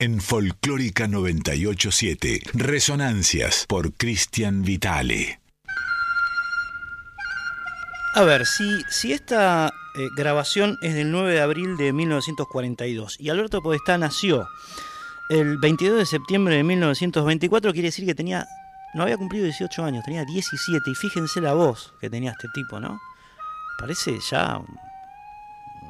En 0.00 0.20
Folclórica 0.20 1.06
987. 1.06 2.40
Resonancias 2.54 3.66
por 3.68 3.92
Cristian 3.92 4.62
Vitale. 4.62 5.40
A 8.14 8.22
ver, 8.22 8.46
si, 8.46 8.82
si 8.88 9.12
esta 9.12 9.68
eh, 9.68 10.08
grabación 10.16 10.78
es 10.82 10.94
del 10.94 11.12
9 11.12 11.34
de 11.34 11.40
abril 11.40 11.76
de 11.76 11.92
1942 11.92 13.16
y 13.20 13.28
Alberto 13.28 13.62
Podestá 13.62 13.98
nació 13.98 14.48
el 15.28 15.58
22 15.58 15.98
de 15.98 16.06
septiembre 16.06 16.56
de 16.56 16.64
1924, 16.64 17.72
quiere 17.72 17.88
decir 17.88 18.06
que 18.06 18.14
tenía 18.14 18.48
no 18.94 19.04
había 19.04 19.16
cumplido 19.16 19.44
18 19.44 19.84
años, 19.84 20.04
tenía 20.04 20.24
17 20.24 20.90
y 20.90 20.94
fíjense 20.94 21.40
la 21.40 21.52
voz 21.52 21.94
que 22.00 22.10
tenía 22.10 22.32
este 22.32 22.48
tipo, 22.52 22.80
¿no? 22.80 23.00
Parece 23.78 24.18
ya 24.28 24.60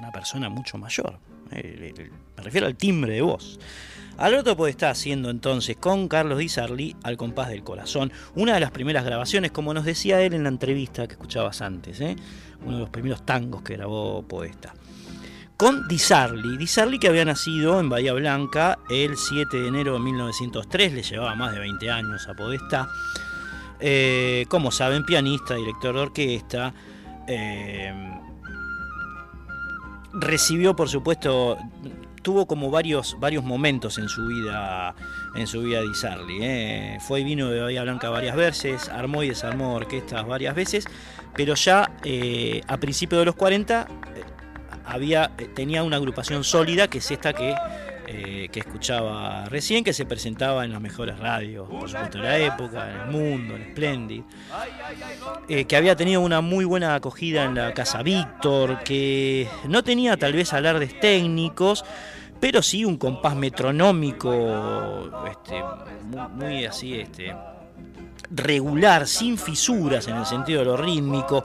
una 0.00 0.10
persona 0.10 0.48
mucho 0.48 0.78
mayor. 0.78 1.18
Eh, 1.52 2.10
me 2.36 2.42
refiero 2.42 2.66
al 2.66 2.76
timbre 2.76 3.14
de 3.14 3.22
voz. 3.22 3.58
Alberto 4.18 4.56
puede 4.56 4.72
estar 4.72 4.90
haciendo 4.90 5.30
entonces 5.30 5.76
con 5.76 6.06
Carlos 6.06 6.38
Di 6.38 6.48
Sarli 6.48 6.94
al 7.04 7.16
compás 7.16 7.48
del 7.48 7.62
corazón, 7.62 8.12
una 8.34 8.54
de 8.54 8.60
las 8.60 8.70
primeras 8.70 9.04
grabaciones, 9.04 9.50
como 9.50 9.72
nos 9.72 9.84
decía 9.84 10.20
él 10.20 10.34
en 10.34 10.42
la 10.42 10.50
entrevista 10.50 11.06
que 11.06 11.14
escuchabas 11.14 11.62
antes, 11.62 12.00
¿eh? 12.02 12.16
uno 12.62 12.74
de 12.74 12.80
los 12.80 12.90
primeros 12.90 13.24
tangos 13.24 13.62
que 13.62 13.76
grabó 13.76 14.22
Podesta. 14.22 14.74
Con 15.56 15.88
Di 15.88 15.98
Sarli, 15.98 16.58
Di 16.58 16.66
Sarli 16.66 16.98
que 16.98 17.08
había 17.08 17.24
nacido 17.24 17.80
en 17.80 17.88
Bahía 17.88 18.12
Blanca 18.12 18.78
el 18.90 19.16
7 19.16 19.56
de 19.56 19.68
enero 19.68 19.94
de 19.94 20.00
1903, 20.00 20.92
le 20.92 21.02
llevaba 21.02 21.34
más 21.34 21.54
de 21.54 21.60
20 21.60 21.90
años 21.90 22.28
a 22.28 22.34
Podesta. 22.34 22.88
Eh, 23.78 24.44
como 24.48 24.70
saben, 24.70 25.04
pianista, 25.04 25.54
director 25.54 25.94
de 25.94 26.00
orquesta. 26.00 26.74
Eh, 27.26 28.19
recibió, 30.12 30.74
por 30.76 30.88
supuesto, 30.88 31.58
tuvo 32.22 32.46
como 32.46 32.70
varios, 32.70 33.16
varios 33.18 33.44
momentos 33.44 33.98
en 33.98 34.08
su 34.08 34.26
vida 34.26 34.94
en 35.34 35.46
su 35.46 35.62
vida 35.62 35.82
Di 35.82 35.94
Sarli. 35.94 36.38
¿eh? 36.42 36.98
Fue 37.00 37.20
y 37.20 37.24
vino 37.24 37.48
de 37.48 37.60
Bahía 37.60 37.82
Blanca 37.82 38.10
varias 38.10 38.36
veces, 38.36 38.88
armó 38.88 39.22
y 39.22 39.28
desarmó 39.28 39.74
orquestas 39.74 40.26
varias 40.26 40.54
veces, 40.54 40.86
pero 41.34 41.54
ya 41.54 41.92
eh, 42.04 42.62
a 42.66 42.76
principios 42.78 43.20
de 43.20 43.26
los 43.26 43.36
40 43.36 43.86
eh, 44.16 44.22
había, 44.84 45.30
tenía 45.54 45.82
una 45.82 45.96
agrupación 45.96 46.44
sólida, 46.44 46.88
que 46.88 46.98
es 46.98 47.10
esta 47.10 47.32
que 47.32 47.54
eh, 48.12 48.48
que 48.50 48.58
escuchaba 48.58 49.44
recién, 49.44 49.84
que 49.84 49.92
se 49.92 50.04
presentaba 50.04 50.64
en 50.64 50.72
las 50.72 50.80
mejores 50.80 51.16
radios, 51.16 51.68
por 51.68 51.88
supuesto, 51.88 52.18
de 52.18 52.24
la 52.24 52.38
época, 52.38 52.90
en 52.90 53.00
el 53.02 53.06
mundo, 53.06 53.54
en 53.54 53.70
Splendid, 53.70 54.22
eh, 55.48 55.64
que 55.64 55.76
había 55.76 55.94
tenido 55.94 56.20
una 56.20 56.40
muy 56.40 56.64
buena 56.64 56.96
acogida 56.96 57.44
en 57.44 57.54
la 57.54 57.72
Casa 57.72 58.02
Víctor, 58.02 58.82
que 58.82 59.48
no 59.68 59.84
tenía 59.84 60.16
tal 60.16 60.32
vez 60.32 60.52
alardes 60.52 60.98
técnicos, 60.98 61.84
pero 62.40 62.62
sí 62.62 62.84
un 62.84 62.96
compás 62.96 63.36
metronómico 63.36 65.08
este, 65.30 65.62
muy, 66.34 66.64
así, 66.64 66.98
este, 66.98 67.32
regular, 68.28 69.06
sin 69.06 69.38
fisuras 69.38 70.08
en 70.08 70.16
el 70.16 70.26
sentido 70.26 70.58
de 70.58 70.64
lo 70.64 70.76
rítmico, 70.76 71.44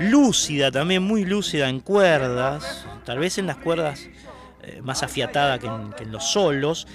lúcida 0.00 0.70
también, 0.70 1.02
muy 1.02 1.24
lúcida 1.24 1.70
en 1.70 1.80
cuerdas, 1.80 2.84
tal 3.06 3.20
vez 3.20 3.38
en 3.38 3.46
las 3.46 3.56
cuerdas 3.56 4.06
eh, 4.66 4.80
más 4.82 5.02
afiatada 5.02 5.58
que 5.58 5.66
en, 5.66 6.12
los 6.12 6.24
solos. 6.24 6.86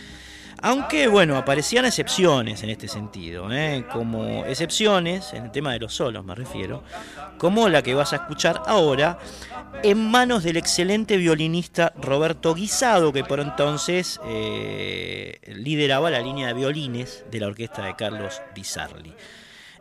Aunque 0.62 1.08
bueno, 1.08 1.38
aparecían 1.38 1.86
excepciones 1.86 2.64
en 2.64 2.70
este 2.70 2.90
sentido, 2.90 3.50
¿eh? 3.52 3.86
como 3.94 4.46
excepciones, 4.46 5.34
en 5.34 5.46
el 5.46 5.52
tema 5.52 5.72
de 5.72 5.80
los 5.80 5.94
solos 5.94 6.26
me 6.26 6.36
refiero, 6.36 6.84
como 7.38 7.70
la 7.70 7.82
que 7.82 7.94
vas 7.94 8.12
a 8.12 8.18
escuchar 8.18 8.62
ahora, 8.66 9.20
en 9.84 10.12
manos 10.12 10.44
del 10.44 10.58
excelente 10.58 11.16
violinista 11.16 11.94
Roberto 12.02 12.54
Guisado, 12.54 13.14
que 13.14 13.24
por 13.24 13.40
entonces 13.40 14.20
eh, 14.26 15.40
lideraba 15.48 16.10
la 16.10 16.20
línea 16.20 16.48
de 16.48 16.54
violines 16.56 17.24
de 17.32 17.40
la 17.40 17.48
orquesta 17.48 17.86
de 17.86 17.96
Carlos 17.96 18.42
Di 18.54 18.66
Sarli. 18.66 19.14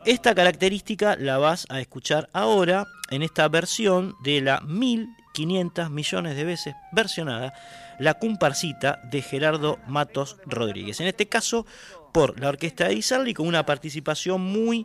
Esta 0.04 0.34
característica 0.34 1.16
la 1.16 1.38
vas 1.38 1.66
a 1.68 1.80
escuchar 1.80 2.30
ahora 2.32 2.86
en 3.10 3.22
esta 3.22 3.48
versión 3.48 4.14
de 4.22 4.40
la 4.40 4.60
1000 4.60 5.17
500 5.38 5.90
millones 5.90 6.34
de 6.34 6.42
veces 6.42 6.74
versionada 6.90 7.54
la 8.00 8.14
comparsita 8.14 9.00
de 9.04 9.22
Gerardo 9.22 9.78
Matos 9.86 10.36
Rodríguez. 10.46 11.00
En 11.00 11.06
este 11.06 11.28
caso, 11.28 11.64
por 12.12 12.40
la 12.40 12.48
orquesta 12.48 12.88
de 12.88 12.94
Isarli, 12.94 13.34
con 13.34 13.46
una 13.46 13.64
participación 13.64 14.40
muy 14.40 14.84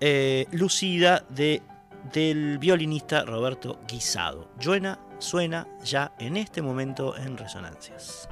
eh, 0.00 0.46
lucida 0.52 1.24
de, 1.28 1.62
del 2.12 2.58
violinista 2.58 3.24
Roberto 3.24 3.80
Guisado. 3.88 4.48
Suena, 4.60 5.00
suena 5.18 5.66
ya 5.82 6.12
en 6.20 6.36
este 6.36 6.62
momento 6.62 7.16
en 7.16 7.36
Resonancias. 7.36 8.29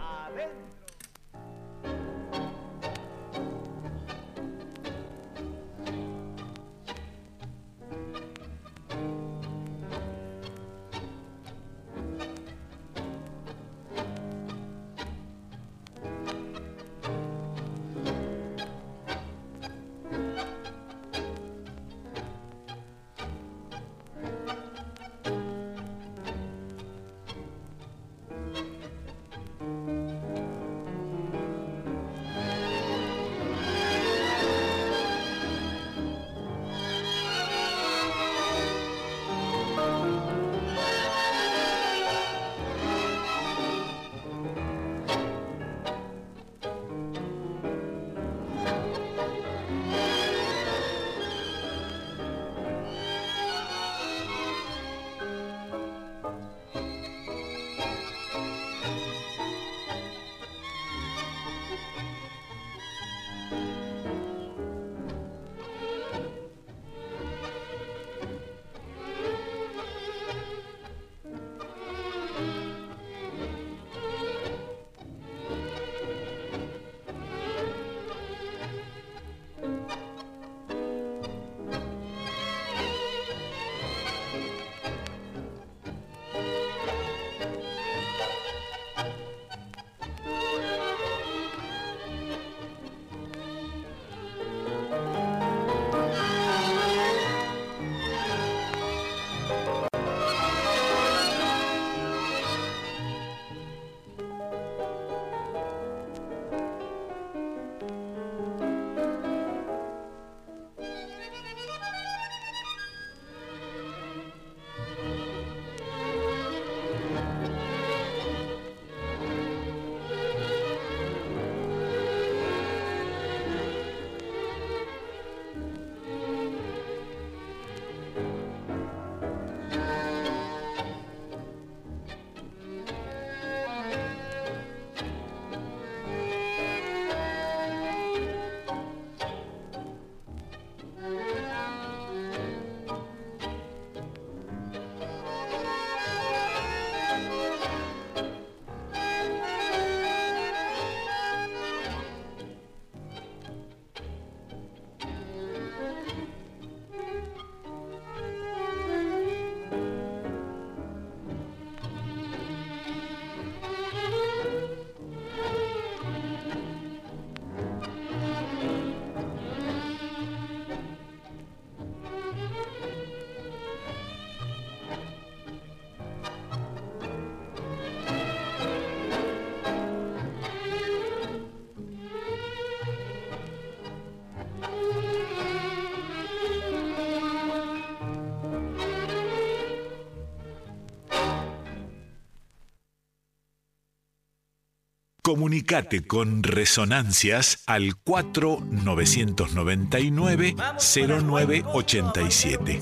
Comunicate 195.28 196.06
con 196.06 196.42
Resonancias 196.42 197.62
al 197.66 197.96
4999 197.96 200.56
0987. 200.78 202.80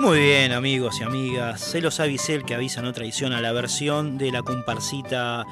Muy 0.00 0.18
bien, 0.18 0.50
amigos 0.50 1.00
y 1.00 1.04
amigas. 1.04 1.60
Se 1.60 1.80
los 1.80 2.00
avisé 2.00 2.34
el 2.34 2.44
que 2.44 2.56
avisa 2.56 2.82
no 2.82 2.92
traiciona 2.92 3.40
la 3.40 3.52
versión 3.52 4.18
de 4.18 4.32
la 4.32 4.42
comparsita 4.42 5.46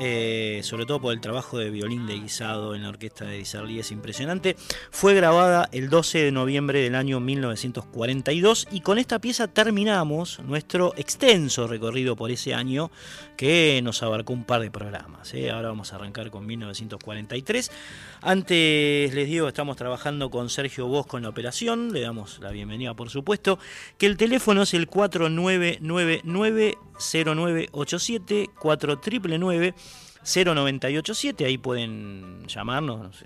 eh, 0.00 0.60
sobre 0.62 0.86
todo 0.86 1.00
por 1.00 1.12
el 1.12 1.20
trabajo 1.20 1.58
de 1.58 1.70
violín 1.70 2.06
de 2.06 2.14
Guisado 2.14 2.74
en 2.74 2.82
la 2.82 2.88
orquesta 2.88 3.24
de 3.24 3.38
Disarli, 3.38 3.78
es 3.78 3.90
impresionante. 3.90 4.56
Fue 4.90 5.14
grabada 5.14 5.68
el 5.72 5.88
12 5.88 6.18
de 6.24 6.32
noviembre 6.32 6.80
del 6.80 6.94
año 6.94 7.20
1942 7.20 8.68
y 8.70 8.80
con 8.80 8.98
esta 8.98 9.18
pieza 9.18 9.48
terminamos 9.48 10.40
nuestro 10.40 10.94
extenso 10.96 11.66
recorrido 11.66 12.16
por 12.16 12.30
ese 12.30 12.54
año 12.54 12.90
que 13.36 13.80
nos 13.82 14.02
abarcó 14.02 14.32
un 14.32 14.44
par 14.44 14.60
de 14.60 14.70
programas. 14.70 15.34
¿eh? 15.34 15.50
Ahora 15.50 15.68
vamos 15.68 15.92
a 15.92 15.96
arrancar 15.96 16.30
con 16.30 16.46
1943. 16.46 17.70
Antes 18.20 19.14
les 19.14 19.28
digo, 19.28 19.48
estamos 19.48 19.76
trabajando 19.76 20.30
con 20.30 20.50
Sergio 20.50 20.86
Bosco 20.86 21.16
en 21.16 21.24
la 21.24 21.28
operación, 21.30 21.92
le 21.92 22.00
damos 22.00 22.38
la 22.40 22.50
bienvenida 22.50 22.94
por 22.94 23.10
supuesto, 23.10 23.58
que 23.96 24.06
el 24.06 24.16
teléfono 24.16 24.62
es 24.62 24.74
el 24.74 24.86
4999 24.86 26.22
0987 26.98 28.50
4999 28.58 29.74
0987, 30.28 31.44
ahí 31.44 31.58
pueden 31.58 32.46
llamarnos, 32.46 33.24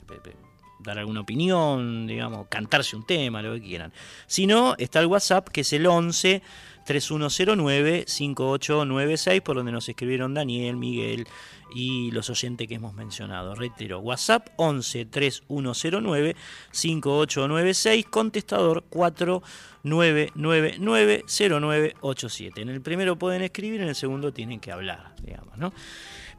dar 0.79 0.99
alguna 0.99 1.21
opinión, 1.21 2.07
digamos, 2.07 2.47
cantarse 2.49 2.97
un 2.97 3.07
tema, 3.07 3.43
lo 3.43 3.55
que 3.55 3.63
quieran. 3.63 3.93
Si 4.27 4.47
no, 4.47 4.75
está 4.79 5.01
el 5.01 5.07
WhatsApp 5.07 5.49
que 5.49 5.63
es 5.63 5.73
el 5.73 5.87
11 5.87 6.43
3109 6.85 8.05
5896, 8.07 9.41
por 9.43 9.57
donde 9.57 9.73
nos 9.73 9.89
escribieron 9.89 10.35
Daniel, 10.35 10.77
Miguel 10.77 11.27
y 11.75 12.11
los 12.11 12.29
oyentes 12.29 12.69
que 12.69 12.75
hemos 12.75 12.95
mencionado. 12.95 13.55
Reitero, 13.55 14.01
WhatsApp 14.01 14.49
11 14.57 15.07
3109 15.07 16.37
5896, 16.71 18.07
contestador 18.07 18.85
4999 18.91 21.25
0987. 21.29 22.61
En 22.61 22.69
el 22.69 22.81
primero 22.81 23.17
pueden 23.17 23.43
escribir, 23.43 23.81
en 23.81 23.89
el 23.89 23.95
segundo 23.95 24.33
tienen 24.33 24.61
que 24.61 24.73
hablar, 24.73 25.15
digamos, 25.23 25.57
¿no? 25.57 25.73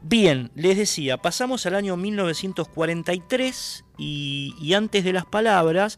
Bien, 0.06 0.50
les 0.54 0.76
decía, 0.76 1.16
pasamos 1.16 1.64
al 1.64 1.74
año 1.74 1.96
1943 1.96 3.86
y, 3.96 4.74
antes 4.74 5.02
de 5.02 5.14
las 5.14 5.24
palabras 5.24 5.96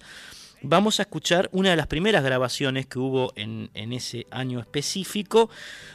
vamos 0.63 1.01
a 1.01 1.03
escuchar 1.03 1.49
una 1.51 1.71
de 1.71 1.77
las 1.77 1.89
primeras 1.89 2.23
grabaciones 2.23 2.87
que 2.87 3.01
hubo 3.01 3.33
en, 3.35 3.69
ese 3.75 4.29
año 4.31 4.61
específico. 4.61 5.51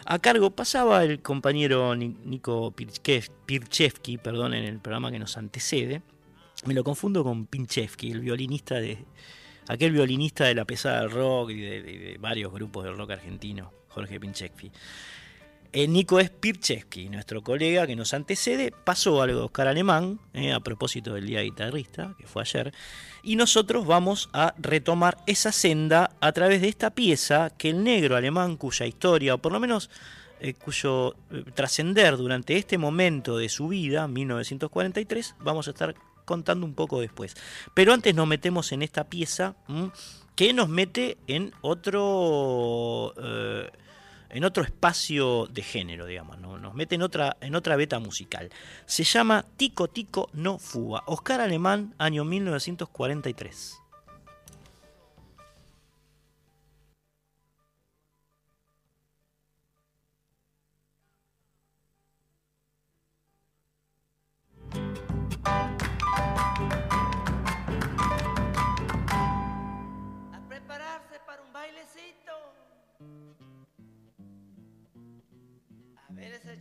A 0.06 0.20
cargo 0.20 0.52
pasaba 0.52 1.06
el 1.06 1.22
compañero 1.22 1.96
Nico 1.96 2.74
Pirchevsky, 3.46 4.18
perdón, 4.18 4.56
en 4.56 4.66
el 4.66 4.80
programa 4.80 5.10
que 5.10 5.20
nos 5.20 5.38
antecede. 5.38 6.02
Me 6.66 6.74
lo 6.74 6.84
confundo 6.84 7.24
con 7.24 7.46
Pinchevsky, 7.46 8.12
el 8.12 8.20
violinista 8.20 8.76
de. 8.76 9.06
aquel 9.70 9.94
violinista 9.94 10.44
de 10.44 10.56
la 10.56 10.66
pesada 10.66 11.00
del 11.00 11.12
rock 11.12 11.52
y 11.52 11.62
de, 11.62 12.18
varios 12.20 12.52
grupos 12.52 12.84
del 12.84 12.98
rock 12.98 13.12
argentino, 13.12 13.72
Jorge 13.88 14.20
Pinchevsky. 14.20 14.70
Eh, 15.74 15.88
Nico 15.88 16.20
es 16.20 16.30
Pirchevsky, 16.30 17.08
nuestro 17.08 17.42
colega 17.44 17.88
que 17.88 17.96
nos 17.96 18.14
antecede, 18.14 18.74
pasó 18.84 19.22
algo 19.22 19.40
de 19.40 19.46
Oscar 19.46 19.70
Alemán, 19.70 20.20
eh, 20.34 20.52
a 20.52 20.60
propósito 20.60 21.14
del 21.14 21.28
Día 21.28 21.42
Guitarrista, 21.44 22.14
que 22.18 22.28
fue 22.28 22.42
ayer, 22.42 22.74
y 23.24 23.38
nosotros 23.38 23.86
vamos 23.86 24.30
a 24.34 24.54
retomar 24.58 25.20
esa 25.28 25.54
senda 25.54 26.12
a 26.20 26.34
través 26.34 26.60
de 26.60 26.68
esta 26.68 26.90
pieza 26.90 27.52
que 27.52 27.70
el 27.70 27.86
negro 27.86 28.18
alemán, 28.18 28.58
cuya 28.58 28.86
historia, 28.86 29.36
o 29.36 29.38
por 29.38 29.54
lo 29.54 29.62
menos 29.62 29.90
eh, 30.42 30.56
cuyo 30.56 31.16
eh, 31.32 31.46
trascender 31.54 32.18
durante 32.18 32.58
este 32.58 32.78
momento 32.78 33.38
de 33.38 33.48
su 33.48 33.70
vida, 33.70 34.10
1943, 34.10 35.36
vamos 35.40 35.70
a 35.70 35.72
estar 35.72 35.96
contando 36.26 36.66
un 36.66 36.74
poco 36.74 37.00
después. 37.00 37.34
Pero 37.74 37.94
antes 37.94 38.14
nos 38.14 38.28
metemos 38.28 38.74
en 38.74 38.82
esta 38.82 39.06
pieza 39.06 39.56
que 40.36 40.52
nos 40.52 40.68
mete 40.68 41.18
en 41.28 41.54
otro... 41.62 43.14
En 44.34 44.46
otro 44.46 44.64
espacio 44.64 45.46
de 45.48 45.62
género, 45.62 46.06
digamos, 46.06 46.40
nos 46.40 46.74
mete 46.74 46.96
en 46.96 47.02
otra, 47.02 47.36
en 47.42 47.54
otra 47.54 47.76
beta 47.76 48.00
musical. 48.00 48.50
Se 48.86 49.04
llama 49.04 49.46
Tico 49.58 49.90
Tico 49.90 50.30
No 50.32 50.58
Fuga. 50.58 51.04
Oscar 51.06 51.42
Alemán, 51.42 51.94
año 51.98 52.24
1943. 52.24 53.81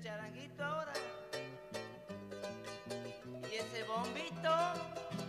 Charanguito 0.03 0.65
ahora. 0.65 0.93
Y 3.51 3.55
ese 3.55 3.85
bombito. 3.85 5.20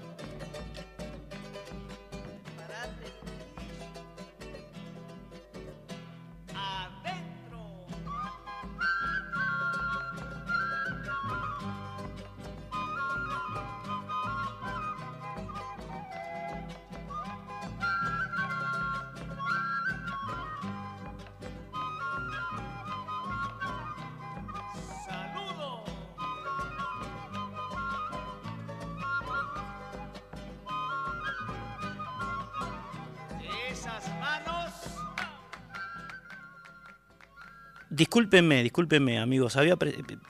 Discúlpenme, 38.01 38.63
discúlpenme, 38.63 39.19
amigos. 39.19 39.55
Había, 39.57 39.77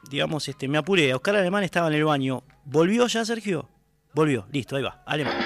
digamos, 0.10 0.45
este, 0.49 0.68
me 0.68 0.77
apuré. 0.77 1.14
Oscar 1.14 1.38
Alemán 1.38 1.64
estaba 1.64 1.88
en 1.88 1.93
el 1.93 2.03
baño. 2.03 2.43
¿Volvió 2.65 3.07
ya, 3.07 3.23
Sergio? 3.23 3.69
Volvió. 4.14 4.45
Listo, 4.52 4.76
ahí 4.76 4.84
va. 4.84 5.02
Alemán. 5.06 5.38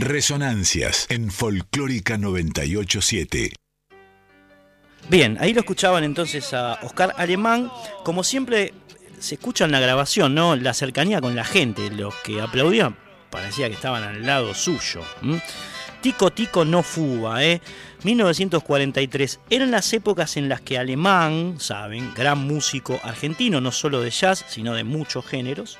Resonancias 0.00 1.06
en 1.10 1.28
Folclórica 1.28 2.16
987. 2.18 3.52
Bien, 5.08 5.36
ahí 5.40 5.52
lo 5.52 5.60
escuchaban 5.60 6.04
entonces 6.04 6.54
a 6.54 6.78
Oscar 6.82 7.14
Alemán. 7.16 7.68
Como 8.04 8.22
siempre 8.22 8.72
se 9.18 9.34
escucha 9.34 9.64
en 9.64 9.72
la 9.72 9.80
grabación, 9.80 10.36
¿no? 10.36 10.54
La 10.54 10.72
cercanía 10.72 11.20
con 11.20 11.34
la 11.34 11.44
gente, 11.44 11.90
los 11.90 12.14
que 12.16 12.40
aplaudían 12.40 12.96
parecía 13.28 13.68
que 13.68 13.74
estaban 13.74 14.04
al 14.04 14.24
lado 14.24 14.54
suyo. 14.54 15.02
Tico 16.00 16.30
Tico 16.30 16.64
no 16.64 16.84
fuba, 16.84 17.44
¿eh? 17.44 17.60
1943. 18.04 19.40
Eran 19.50 19.72
las 19.72 19.92
épocas 19.92 20.36
en 20.36 20.48
las 20.48 20.60
que 20.60 20.78
Alemán, 20.78 21.56
saben, 21.58 22.14
gran 22.14 22.38
músico 22.38 23.00
argentino, 23.02 23.60
no 23.60 23.72
solo 23.72 24.00
de 24.00 24.10
jazz, 24.10 24.44
sino 24.48 24.74
de 24.74 24.84
muchos 24.84 25.26
géneros, 25.26 25.76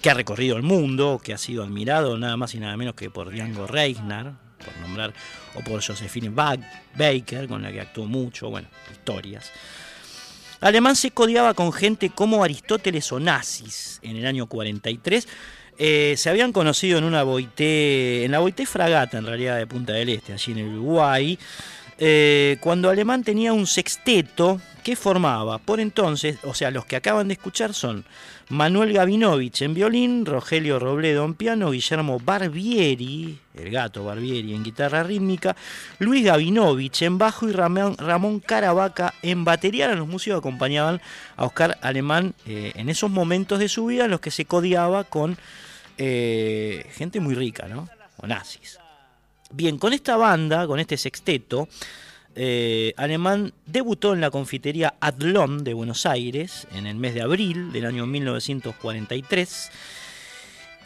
que 0.00 0.10
ha 0.10 0.14
recorrido 0.14 0.56
el 0.56 0.62
mundo, 0.62 1.20
que 1.22 1.32
ha 1.32 1.38
sido 1.38 1.62
admirado 1.62 2.16
nada 2.18 2.36
más 2.36 2.54
y 2.54 2.60
nada 2.60 2.76
menos 2.76 2.94
que 2.94 3.10
por 3.10 3.30
Django 3.30 3.66
Reinhardt, 3.66 4.34
por 4.64 4.76
nombrar, 4.80 5.12
o 5.54 5.60
por 5.60 5.84
Josephine 5.84 6.30
Baker, 6.30 7.48
con 7.48 7.62
la 7.62 7.72
que 7.72 7.80
actuó 7.80 8.06
mucho, 8.06 8.50
bueno, 8.50 8.68
historias. 8.90 9.52
Alemán 10.60 10.96
se 10.96 11.10
codiaba 11.10 11.54
con 11.54 11.72
gente 11.72 12.10
como 12.10 12.44
Aristóteles 12.44 13.10
o 13.12 13.20
nazis 13.20 13.98
en 14.02 14.16
el 14.16 14.26
año 14.26 14.46
43 14.46 15.26
eh, 15.82 16.14
se 16.18 16.28
habían 16.28 16.52
conocido 16.52 16.98
en 16.98 17.04
una 17.04 17.22
boité, 17.22 18.26
en 18.26 18.32
la 18.32 18.38
boité 18.40 18.66
fragata 18.66 19.16
en 19.16 19.24
realidad 19.24 19.56
de 19.56 19.66
Punta 19.66 19.94
del 19.94 20.10
Este, 20.10 20.34
allí 20.34 20.52
en 20.52 20.58
el 20.58 20.68
Uruguay, 20.74 21.38
eh, 22.02 22.56
cuando 22.60 22.88
Alemán 22.88 23.22
tenía 23.22 23.52
un 23.52 23.66
sexteto 23.66 24.58
que 24.82 24.96
formaba 24.96 25.58
por 25.58 25.80
entonces, 25.80 26.38
o 26.44 26.54
sea, 26.54 26.70
los 26.70 26.86
que 26.86 26.96
acaban 26.96 27.28
de 27.28 27.34
escuchar 27.34 27.74
son 27.74 28.06
Manuel 28.48 28.94
Gavinovich 28.94 29.60
en 29.60 29.74
violín, 29.74 30.24
Rogelio 30.24 30.78
Robledo 30.78 31.26
en 31.26 31.34
piano, 31.34 31.70
Guillermo 31.70 32.18
Barbieri, 32.18 33.38
el 33.54 33.70
gato 33.70 34.04
Barbieri 34.04 34.54
en 34.54 34.64
guitarra 34.64 35.02
rítmica, 35.02 35.54
Luis 35.98 36.24
Gavinovich 36.24 37.02
en 37.02 37.18
bajo 37.18 37.48
y 37.48 37.52
Ramón, 37.52 37.96
Ramón 37.98 38.40
Caravaca 38.40 39.12
en 39.20 39.44
batería. 39.44 39.94
Los 39.94 40.08
músicos 40.08 40.38
acompañaban 40.38 41.02
a 41.36 41.44
Oscar 41.44 41.78
Alemán 41.82 42.34
eh, 42.46 42.72
en 42.76 42.88
esos 42.88 43.10
momentos 43.10 43.58
de 43.58 43.68
su 43.68 43.86
vida 43.86 44.06
en 44.06 44.10
los 44.10 44.20
que 44.20 44.30
se 44.30 44.46
codiaba 44.46 45.04
con 45.04 45.36
eh, 45.98 46.90
gente 46.94 47.20
muy 47.20 47.34
rica, 47.34 47.68
¿no? 47.68 47.88
O 48.16 48.26
nazis. 48.26 48.79
Bien, 49.52 49.78
con 49.78 49.92
esta 49.92 50.16
banda, 50.16 50.66
con 50.66 50.78
este 50.78 50.96
sexteto, 50.96 51.68
eh, 52.36 52.94
Alemán 52.96 53.52
debutó 53.66 54.14
en 54.14 54.20
la 54.20 54.30
confitería 54.30 54.94
Adlon 55.00 55.64
de 55.64 55.74
Buenos 55.74 56.06
Aires 56.06 56.68
en 56.72 56.86
el 56.86 56.94
mes 56.94 57.14
de 57.14 57.22
abril 57.22 57.72
del 57.72 57.86
año 57.86 58.06
1943 58.06 59.70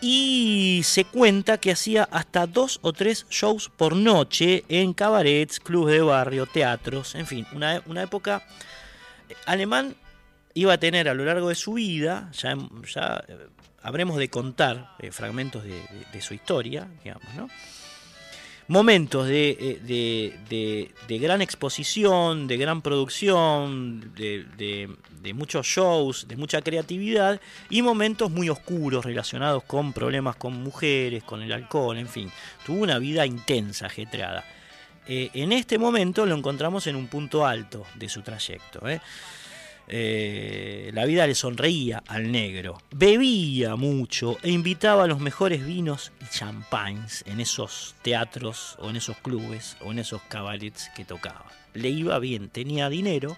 y 0.01 0.81
se 0.85 1.05
cuenta 1.05 1.59
que 1.59 1.73
hacía 1.73 2.05
hasta 2.05 2.47
dos 2.47 2.79
o 2.81 2.95
tres 2.95 3.27
shows 3.29 3.69
por 3.69 3.95
noche 3.95 4.65
en 4.69 4.95
cabarets, 4.95 5.61
clubes 5.61 5.95
de 5.95 6.01
barrio, 6.01 6.47
teatros, 6.47 7.15
en 7.15 7.27
fin, 7.27 7.47
una, 7.55 8.03
época... 8.03 8.47
Alemán 9.47 9.97
iba 10.53 10.75
a 10.75 10.79
tener 10.79 11.09
a 11.09 11.15
lo 11.15 11.25
largo 11.25 11.49
de 11.49 11.55
su 11.55 11.75
vida, 11.75 12.31
ya, 12.33 12.57
ya 12.95 13.25
habremos 13.83 14.17
de 14.17 14.29
contar 14.29 14.95
eh, 14.99 15.11
fragmentos 15.11 15.65
de, 15.65 16.21
su 16.21 16.35
historia, 16.35 16.89
digamos, 17.03 17.35
¿no? 17.35 17.49
Momentos 18.67 19.29
eh, 19.31 19.79
de, 19.83 20.91
de, 21.07 21.19
gran 21.19 21.43
exposición, 21.43 22.47
de 22.47 22.57
gran 22.57 22.81
producción, 22.81 24.15
de, 24.15 25.35
muchos 25.35 25.67
shows, 25.67 26.27
de 26.29 26.37
mucha 26.37 26.63
creatividad 26.63 27.41
y 27.69 27.83
momentos 27.83 28.31
muy 28.31 28.49
oscuros 28.49 29.05
relacionados 29.05 29.65
con 29.65 29.93
problemas 29.93 30.37
con 30.37 30.55
mujeres, 30.55 31.23
con 31.25 31.43
el 31.43 31.53
alcohol, 31.53 31.99
en 31.99 32.09
fin. 32.09 32.33
Tuvo 32.65 32.83
una 32.83 32.99
vida 32.99 33.27
intensa, 33.27 33.87
ajetreada. 33.87 34.45
Eh, 35.07 35.29
en 35.35 35.53
este 35.53 35.77
momento 35.77 36.25
lo 36.25 36.35
encontramos 36.35 36.87
en 36.87 36.97
un 36.97 37.09
punto 37.09 37.45
alto 37.45 37.85
de 37.97 38.09
su 38.09 38.23
trayecto. 38.23 38.89
Eh, 38.89 39.01
la 39.89 41.05
vida 41.05 41.27
le 41.27 41.35
sonreía 41.35 42.03
al 42.07 42.33
negro. 42.33 42.79
Bebía 42.91 43.77
mucho 43.77 44.39
e 44.43 44.51
invitaba 44.51 45.05
a 45.05 45.07
los 45.07 45.21
mejores 45.21 45.65
vinos 45.65 46.13
y 46.23 46.27
champagnes 46.31 47.23
en 47.27 47.41
esos 47.41 47.95
teatros 48.03 48.77
o 48.81 48.91
en 48.91 48.97
esos 48.97 49.17
clubes 49.19 49.77
o 49.81 49.93
en 49.93 49.99
esos 49.99 50.23
cabarets 50.23 50.91
que 50.97 51.05
tocaba. 51.05 51.47
Le 51.75 51.91
iba 51.91 52.19
bien, 52.19 52.49
tenía 52.49 52.89
dinero, 52.89 53.37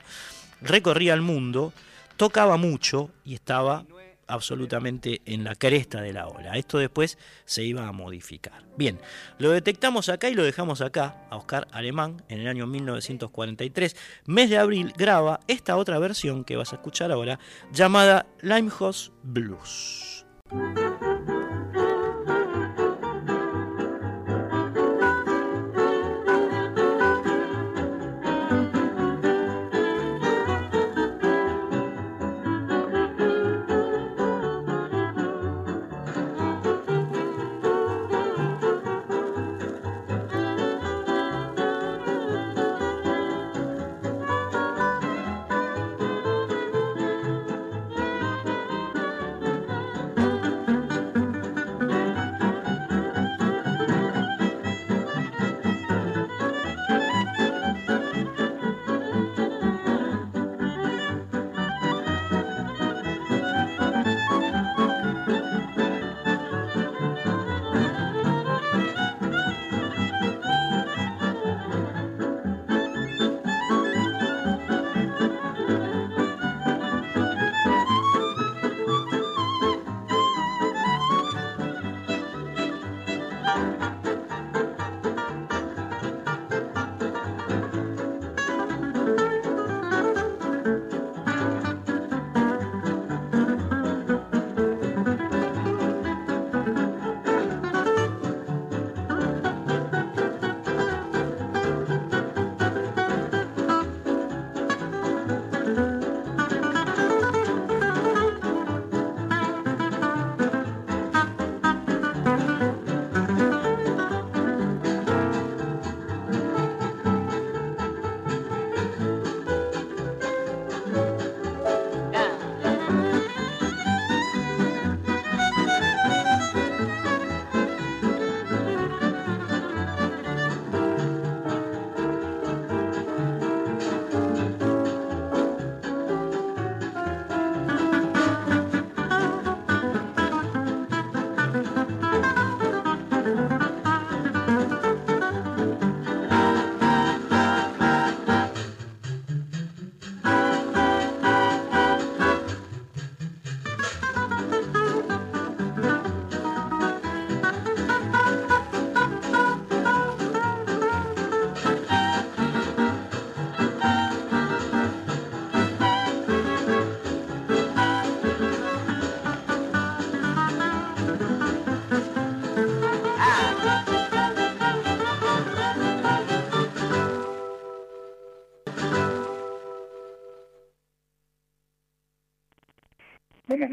recorría 0.61 1.15
el 1.15 1.23
mundo, 1.23 1.73
tocaba 2.17 2.57
mucho 2.57 3.11
y 3.25 3.35
estaba 3.35 3.85
absolutamente 4.27 5.23
en 5.25 5.45
la 5.45 5.55
cresta 5.55 6.01
de 6.01 6.13
la 6.13 6.29
ola. 6.29 6.57
Esto 6.57 6.79
después 6.79 7.19
se 7.45 7.65
iba 7.65 7.87
a 7.87 7.93
modificar. 7.93 8.65
Bien, 8.77 8.99
lo 9.39 9.51
detectamos 9.51 10.09
acá 10.09 10.29
y 10.29 10.35
lo 10.35 10.45
dejamos 10.45 10.81
acá 10.81 11.27
a 11.31 11.37
Oscar 11.37 11.69
Alemán 11.71 12.23
en 12.29 12.41
el 12.41 12.49
año 12.49 12.67
1943. 12.67 13.97
Mes 14.27 14.51
de 14.51 14.59
abril 14.59 14.93
graba 14.97 15.41
esta 15.47 15.77
otra 15.77 15.99
versión 15.99 16.45
que 16.45 16.57
vas 16.57 16.73
a 16.73 16.77
escuchar 16.77 17.13
ahora 17.13 17.39
llamada 17.73 18.27
Limehouse 18.43 19.13
Blues. 19.23 20.27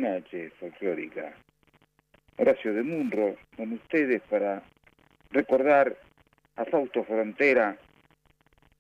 Noches, 0.04 0.52
folclórica. 0.60 1.34
Horacio 2.38 2.74
de 2.74 2.84
Munro, 2.84 3.38
con 3.56 3.72
ustedes 3.74 4.22
para 4.30 4.62
recordar 5.32 5.96
a 6.58 6.66
Fausto 6.66 7.04
Frontera, 7.06 7.78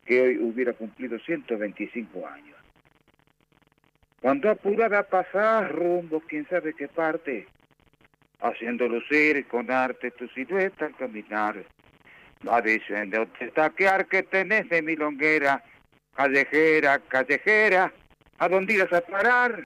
que 0.05 0.21
hoy 0.21 0.37
hubiera 0.39 0.73
cumplido 0.73 1.17
125 1.19 2.27
años. 2.27 2.57
Cuando 4.21 4.49
apurada 4.49 5.03
pasar 5.03 5.73
rumbo, 5.73 6.19
quién 6.21 6.45
sabe 6.49 6.73
qué 6.73 6.89
parte, 6.89 7.47
haciendo 8.41 8.87
lucir 8.87 9.47
con 9.47 9.71
arte 9.71 10.11
tu 10.11 10.27
silueta 10.29 10.87
al 10.87 10.95
caminar. 10.95 11.63
Va 12.45 12.61
diciendo, 12.61 13.25
destaquear 13.39 14.07
que 14.07 14.23
tenés 14.23 14.67
de 14.67 14.81
milonguera, 14.81 15.63
callejera, 16.15 16.99
callejera, 16.99 17.93
¿a 18.39 18.49
dónde 18.49 18.73
irás 18.73 18.91
a 18.91 19.01
parar? 19.01 19.65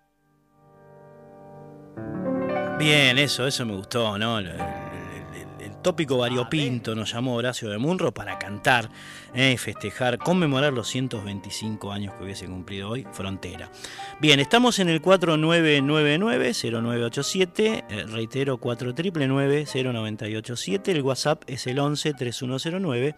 Bien, 2.77 3.17
eso, 3.17 3.47
eso 3.47 3.65
me 3.65 3.73
gustó, 3.75 4.17
¿no? 4.19 4.37
El, 4.39 4.47
el- 4.47 4.59
el- 4.59 5.61
el 5.65 5.75
tópico 5.81 6.17
variopinto 6.19 6.93
nos 6.95 7.11
llamó 7.11 7.33
Horacio 7.35 7.69
de 7.69 7.77
Munro 7.79 8.13
para 8.13 8.37
cantar, 8.37 8.89
eh, 9.33 9.57
festejar, 9.57 10.17
conmemorar 10.19 10.71
los 10.73 10.87
125 10.87 11.91
años 11.91 12.13
que 12.13 12.23
hubiese 12.23 12.45
cumplido 12.45 12.89
hoy 12.89 13.07
Frontera. 13.13 13.71
Bien, 14.19 14.39
estamos 14.39 14.77
en 14.79 14.89
el 14.89 15.01
4999-0987, 15.01 17.83
eh, 17.89 18.05
reitero 18.09 18.59
4999-0987, 18.59 20.91
el 20.91 21.01
WhatsApp 21.01 21.41
es 21.47 21.65
el 21.67 21.79
11-3109. 21.79 23.15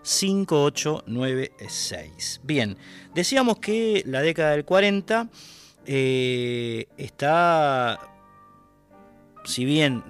5896. 0.00 2.40
Bien, 2.44 2.78
decíamos 3.14 3.58
que 3.58 4.04
la 4.06 4.22
década 4.22 4.52
del 4.52 4.64
40 4.64 5.28
eh, 5.86 6.86
está 6.96 7.98
si 9.48 9.64
bien, 9.64 10.04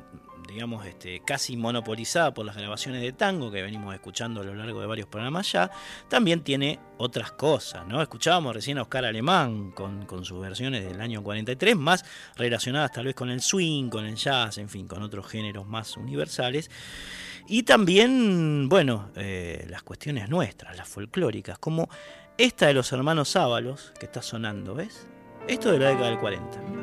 digamos, 0.48 0.84
este, 0.84 1.20
casi 1.20 1.56
monopolizada 1.56 2.34
por 2.34 2.44
las 2.44 2.56
grabaciones 2.56 3.02
de 3.02 3.12
tango 3.12 3.52
que 3.52 3.62
venimos 3.62 3.94
escuchando 3.94 4.40
a 4.40 4.44
lo 4.44 4.52
largo 4.52 4.80
de 4.80 4.86
varios 4.86 5.06
programas 5.06 5.52
ya, 5.52 5.70
también 6.08 6.42
tiene 6.42 6.80
otras 6.96 7.30
cosas, 7.30 7.86
¿no? 7.86 8.02
Escuchábamos 8.02 8.52
recién 8.52 8.78
a 8.78 8.82
Oscar 8.82 9.04
Alemán 9.04 9.70
con, 9.70 10.06
con 10.06 10.24
sus 10.24 10.40
versiones 10.40 10.84
del 10.84 11.00
año 11.00 11.22
43, 11.22 11.76
más 11.76 12.04
relacionadas 12.36 12.90
tal 12.90 13.06
vez 13.06 13.14
con 13.14 13.30
el 13.30 13.40
swing, 13.40 13.88
con 13.88 14.04
el 14.06 14.16
jazz, 14.16 14.58
en 14.58 14.68
fin, 14.68 14.88
con 14.88 15.04
otros 15.04 15.28
géneros 15.28 15.68
más 15.68 15.96
universales. 15.96 16.68
Y 17.46 17.62
también, 17.62 18.68
bueno, 18.68 19.10
eh, 19.14 19.66
las 19.70 19.84
cuestiones 19.84 20.28
nuestras, 20.28 20.76
las 20.76 20.88
folclóricas, 20.88 21.60
como 21.60 21.88
esta 22.36 22.66
de 22.66 22.74
los 22.74 22.90
hermanos 22.92 23.36
Ábalos, 23.36 23.92
que 24.00 24.06
está 24.06 24.20
sonando, 24.20 24.74
¿ves? 24.74 25.06
Esto 25.46 25.70
de 25.70 25.78
la 25.78 25.90
década 25.90 26.08
del 26.08 26.18
40. 26.18 26.77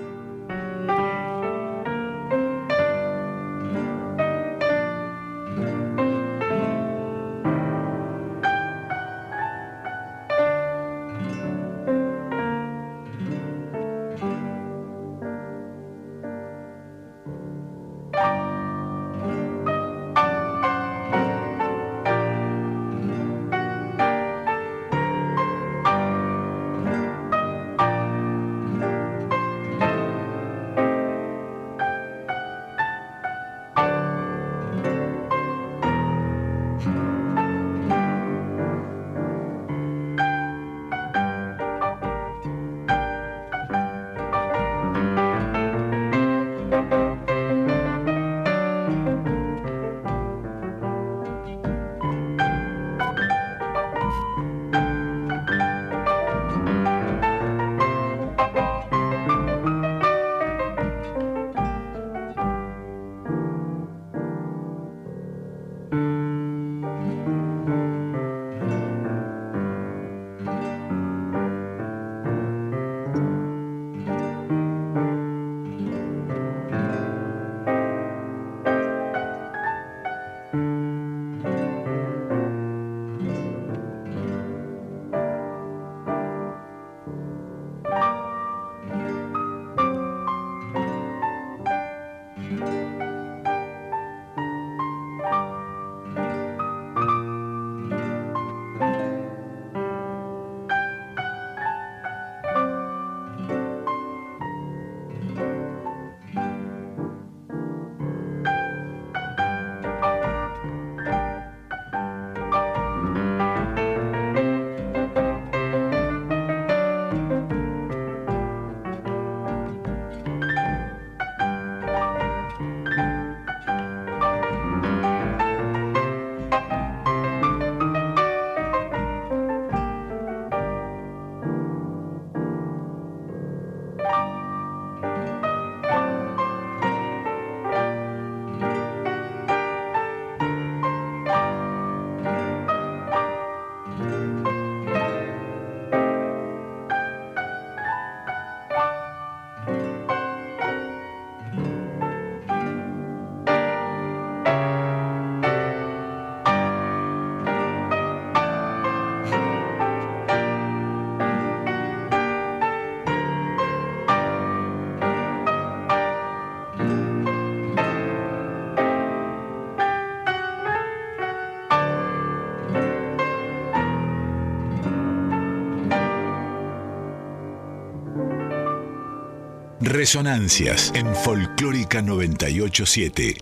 Resonancias 179.95 180.91
en 180.93 181.15
Folclórica 181.15 182.01
987. 182.01 183.37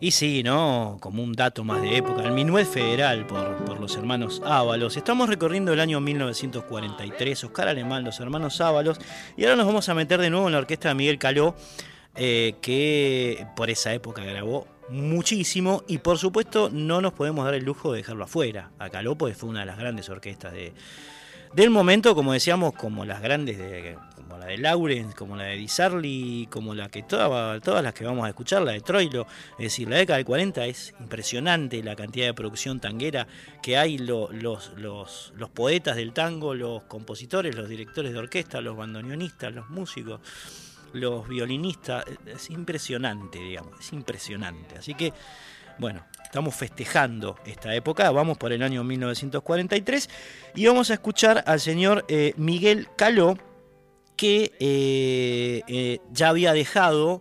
Y 0.00 0.10
sí, 0.12 0.42
¿no? 0.42 0.96
Como 0.98 1.22
un 1.22 1.34
dato 1.34 1.62
más 1.62 1.82
de 1.82 1.98
época, 1.98 2.22
el 2.22 2.32
Minuet 2.32 2.64
Federal 2.64 3.26
por, 3.26 3.54
por 3.66 3.78
los 3.78 3.94
hermanos 3.96 4.40
Ábalos. 4.42 4.96
Estamos 4.96 5.28
recorriendo 5.28 5.74
el 5.74 5.80
año 5.80 6.00
1943, 6.00 7.44
Oscar 7.44 7.68
Alemán, 7.68 8.02
los 8.02 8.18
hermanos 8.18 8.62
Ábalos, 8.62 8.98
y 9.36 9.44
ahora 9.44 9.56
nos 9.56 9.66
vamos 9.66 9.86
a 9.90 9.94
meter 9.94 10.22
de 10.22 10.30
nuevo 10.30 10.46
en 10.46 10.52
la 10.52 10.58
orquesta 10.58 10.88
de 10.88 10.94
Miguel 10.94 11.18
Caló, 11.18 11.54
eh, 12.14 12.54
que 12.62 13.46
por 13.56 13.68
esa 13.68 13.92
época 13.92 14.24
grabó 14.24 14.66
muchísimo 14.88 15.84
y 15.86 15.98
por 15.98 16.16
supuesto 16.16 16.70
no 16.72 17.02
nos 17.02 17.12
podemos 17.12 17.44
dar 17.44 17.52
el 17.52 17.64
lujo 17.64 17.92
de 17.92 17.98
dejarlo 17.98 18.24
afuera. 18.24 18.70
A 18.78 18.88
Caló 18.88 19.18
pues 19.18 19.36
fue 19.36 19.50
una 19.50 19.60
de 19.60 19.66
las 19.66 19.78
grandes 19.78 20.08
orquestas 20.08 20.54
de, 20.54 20.72
del 21.56 21.70
momento, 21.70 22.14
como 22.14 22.34
decíamos, 22.34 22.74
como 22.74 23.06
las 23.06 23.22
grandes 23.22 23.56
de, 23.56 23.96
como 24.14 24.36
la 24.36 24.44
de 24.44 24.58
Lawrence, 24.58 25.16
como 25.16 25.36
la 25.36 25.44
de 25.44 25.56
Di 25.56 25.68
Sarli, 25.68 26.46
como 26.50 26.74
la 26.74 26.90
que 26.90 27.02
todas 27.02 27.62
todas 27.62 27.82
las 27.82 27.94
que 27.94 28.04
vamos 28.04 28.26
a 28.26 28.28
escuchar, 28.28 28.60
la 28.60 28.72
de 28.72 28.82
Troilo, 28.82 29.26
es 29.52 29.64
decir, 29.64 29.88
la 29.88 29.96
década 29.96 30.18
del 30.18 30.26
40 30.26 30.66
es 30.66 30.94
impresionante 31.00 31.82
la 31.82 31.96
cantidad 31.96 32.26
de 32.26 32.34
producción 32.34 32.78
tanguera 32.78 33.26
que 33.62 33.78
hay, 33.78 33.96
los, 33.96 34.34
los, 34.34 35.32
los 35.34 35.48
poetas 35.48 35.96
del 35.96 36.12
tango, 36.12 36.54
los 36.54 36.82
compositores, 36.82 37.56
los 37.56 37.70
directores 37.70 38.12
de 38.12 38.18
orquesta, 38.18 38.60
los 38.60 38.76
bandoneonistas, 38.76 39.54
los 39.54 39.70
músicos, 39.70 40.20
los 40.92 41.26
violinistas, 41.26 42.04
es 42.26 42.50
impresionante, 42.50 43.38
digamos, 43.38 43.80
es 43.80 43.94
impresionante. 43.94 44.76
Así 44.76 44.92
que, 44.92 45.14
bueno, 45.78 46.04
estamos 46.22 46.54
festejando 46.54 47.36
esta 47.46 47.74
época, 47.74 48.10
vamos 48.10 48.38
por 48.38 48.52
el 48.52 48.62
año 48.62 48.84
1943 48.84 50.08
y 50.54 50.66
vamos 50.66 50.90
a 50.90 50.94
escuchar 50.94 51.44
al 51.46 51.60
señor 51.60 52.04
eh, 52.08 52.34
Miguel 52.36 52.88
Caló, 52.96 53.38
que 54.16 54.52
eh, 54.58 55.62
eh, 55.66 55.98
ya 56.12 56.28
había 56.30 56.52
dejado 56.52 57.20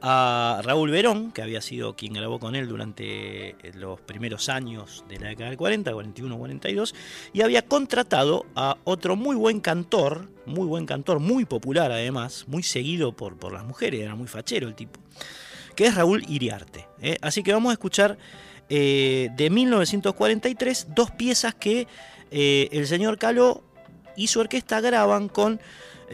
a 0.00 0.60
Raúl 0.64 0.90
Verón, 0.90 1.30
que 1.30 1.42
había 1.42 1.60
sido 1.60 1.94
quien 1.94 2.14
grabó 2.14 2.40
con 2.40 2.56
él 2.56 2.66
durante 2.66 3.54
los 3.74 4.00
primeros 4.00 4.48
años 4.48 5.04
de 5.08 5.20
la 5.20 5.28
década 5.28 5.50
del 5.50 5.58
40, 5.58 5.92
41, 5.92 6.38
42, 6.38 6.94
y 7.32 7.42
había 7.42 7.62
contratado 7.62 8.46
a 8.56 8.76
otro 8.82 9.14
muy 9.14 9.36
buen 9.36 9.60
cantor, 9.60 10.28
muy 10.44 10.66
buen 10.66 10.86
cantor, 10.86 11.20
muy 11.20 11.44
popular 11.44 11.92
además, 11.92 12.46
muy 12.48 12.64
seguido 12.64 13.12
por, 13.12 13.36
por 13.36 13.52
las 13.52 13.64
mujeres, 13.64 14.00
era 14.00 14.16
muy 14.16 14.26
fachero 14.26 14.66
el 14.66 14.74
tipo, 14.74 14.98
que 15.72 15.86
es 15.86 15.94
Raúl 15.94 16.24
Iriarte. 16.28 16.86
¿eh? 17.00 17.16
Así 17.20 17.42
que 17.42 17.52
vamos 17.52 17.70
a 17.70 17.74
escuchar 17.74 18.18
de 18.68 19.48
1943 19.50 20.86
dos 20.94 21.10
piezas 21.10 21.54
que 21.54 21.86
el 22.30 22.86
señor 22.86 23.18
Caló 23.18 23.62
y 24.16 24.28
su 24.28 24.40
orquesta 24.40 24.80
graban 24.80 25.28
con 25.28 25.60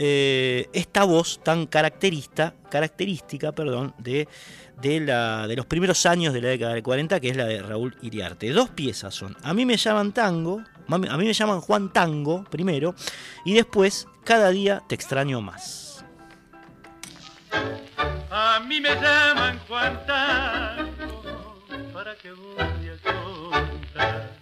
eh, 0.00 0.68
esta 0.72 1.02
voz 1.02 1.40
tan 1.42 1.66
característica, 1.66 2.54
característica 2.70 3.50
perdón, 3.50 3.94
de, 3.98 4.28
de, 4.80 5.00
la, 5.00 5.48
de 5.48 5.56
los 5.56 5.66
primeros 5.66 6.06
años 6.06 6.32
de 6.32 6.40
la 6.40 6.50
década 6.50 6.74
del 6.74 6.84
40, 6.84 7.18
que 7.18 7.30
es 7.30 7.36
la 7.36 7.46
de 7.46 7.60
Raúl 7.60 7.96
Iriarte. 8.02 8.50
Dos 8.50 8.70
piezas 8.70 9.12
son, 9.12 9.36
a 9.42 9.52
mí 9.54 9.66
me 9.66 9.76
llaman 9.76 10.12
tango, 10.12 10.62
a 10.86 10.98
mí 10.98 11.24
me 11.24 11.32
llaman 11.32 11.60
Juan 11.60 11.92
Tango 11.92 12.44
primero, 12.44 12.94
y 13.44 13.54
después, 13.54 14.06
cada 14.22 14.50
día 14.50 14.84
te 14.88 14.94
extraño 14.94 15.40
más. 15.40 16.04
A 18.30 18.60
mí 18.60 18.80
me 18.80 18.94
llaman 18.94 19.58
Juan 19.66 20.04
Tango, 20.06 21.62
para 21.94 22.14
que 22.14 22.32
voy 22.32 22.90
a 22.90 22.98
contar 23.02 24.37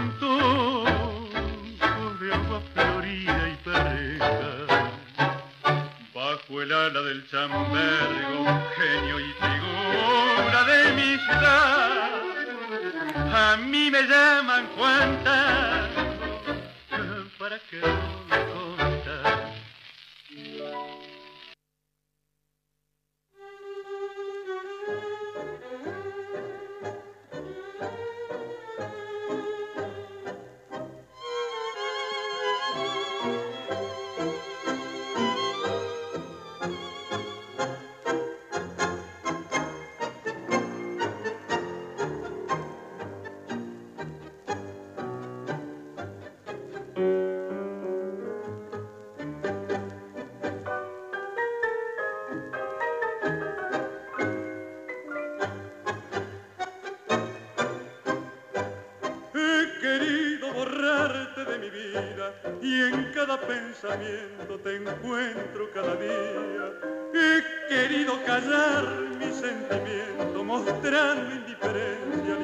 mantos 0.00 1.30
de 2.20 2.32
agua 2.32 2.60
florida 2.72 3.48
y 3.48 3.56
pareja, 3.68 4.32
bajo 6.14 6.62
el 6.62 6.72
ala 6.72 7.02
del 7.02 7.28
chambergo, 7.30 8.44
genio 8.76 9.20
y 9.20 9.32
figura 9.44 10.64
de 10.64 10.92
mi 10.92 11.18
ciudad. 11.18 12.10
A 13.32 13.56
mí 13.58 13.90
me 13.90 14.02
llaman 14.02 14.66
Juanta, 14.76 15.88
para 17.38 17.58
que 17.58 17.80
no 17.80 18.69
te 63.80 64.76
encuentro 64.76 65.70
cada 65.72 65.96
día. 65.96 66.72
He 67.14 67.68
querido 67.68 68.22
callar 68.26 68.84
mi 69.18 69.32
sentimiento, 69.32 70.44
mostrando 70.44 71.34
indiferencia, 71.34 72.36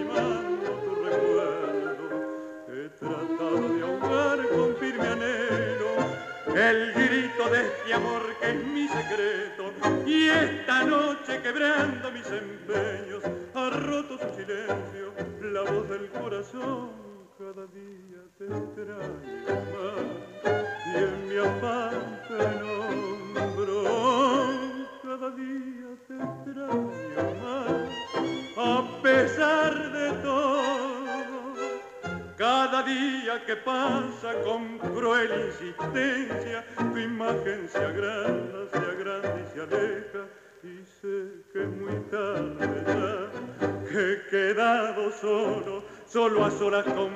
solo 46.36 46.44
a 46.44 46.50
solas 46.50 46.84
con 46.92 47.15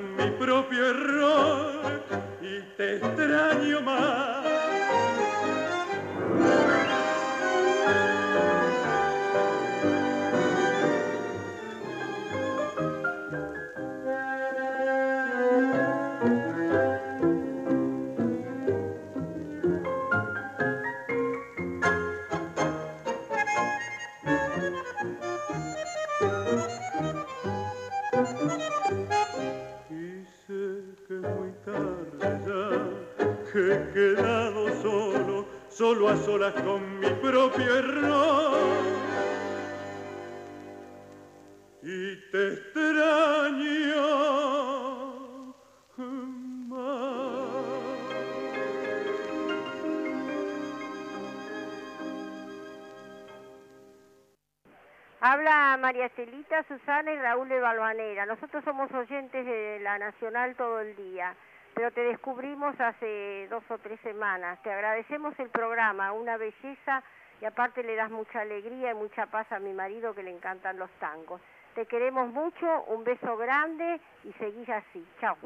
María 55.91 56.07
Celita, 56.15 56.63
Susana 56.69 57.11
y 57.11 57.17
Raúl 57.17 57.49
de 57.49 57.59
Balvanera. 57.59 58.25
Nosotros 58.25 58.63
somos 58.63 58.89
oyentes 58.93 59.45
de 59.45 59.81
la 59.81 59.99
Nacional 59.99 60.55
todo 60.55 60.79
el 60.79 60.95
día 60.95 61.35
pero 61.73 61.91
te 61.91 62.01
descubrimos 62.01 62.75
hace 62.79 63.47
dos 63.49 63.63
o 63.69 63.77
tres 63.77 63.99
semanas. 64.01 64.61
Te 64.63 64.71
agradecemos 64.71 65.33
el 65.39 65.49
programa, 65.49 66.13
una 66.13 66.37
belleza 66.37 67.03
y 67.41 67.45
aparte 67.45 67.83
le 67.83 67.95
das 67.95 68.09
mucha 68.09 68.41
alegría 68.41 68.91
y 68.91 68.93
mucha 68.93 69.25
paz 69.25 69.51
a 69.51 69.59
mi 69.59 69.73
marido 69.73 70.13
que 70.13 70.23
le 70.23 70.31
encantan 70.31 70.77
los 70.77 70.89
tangos. 70.99 71.41
Te 71.75 71.85
queremos 71.85 72.31
mucho, 72.31 72.83
un 72.87 73.03
beso 73.03 73.35
grande 73.35 73.99
y 74.23 74.31
seguís 74.33 74.69
así. 74.69 75.03
Chao. 75.19 75.37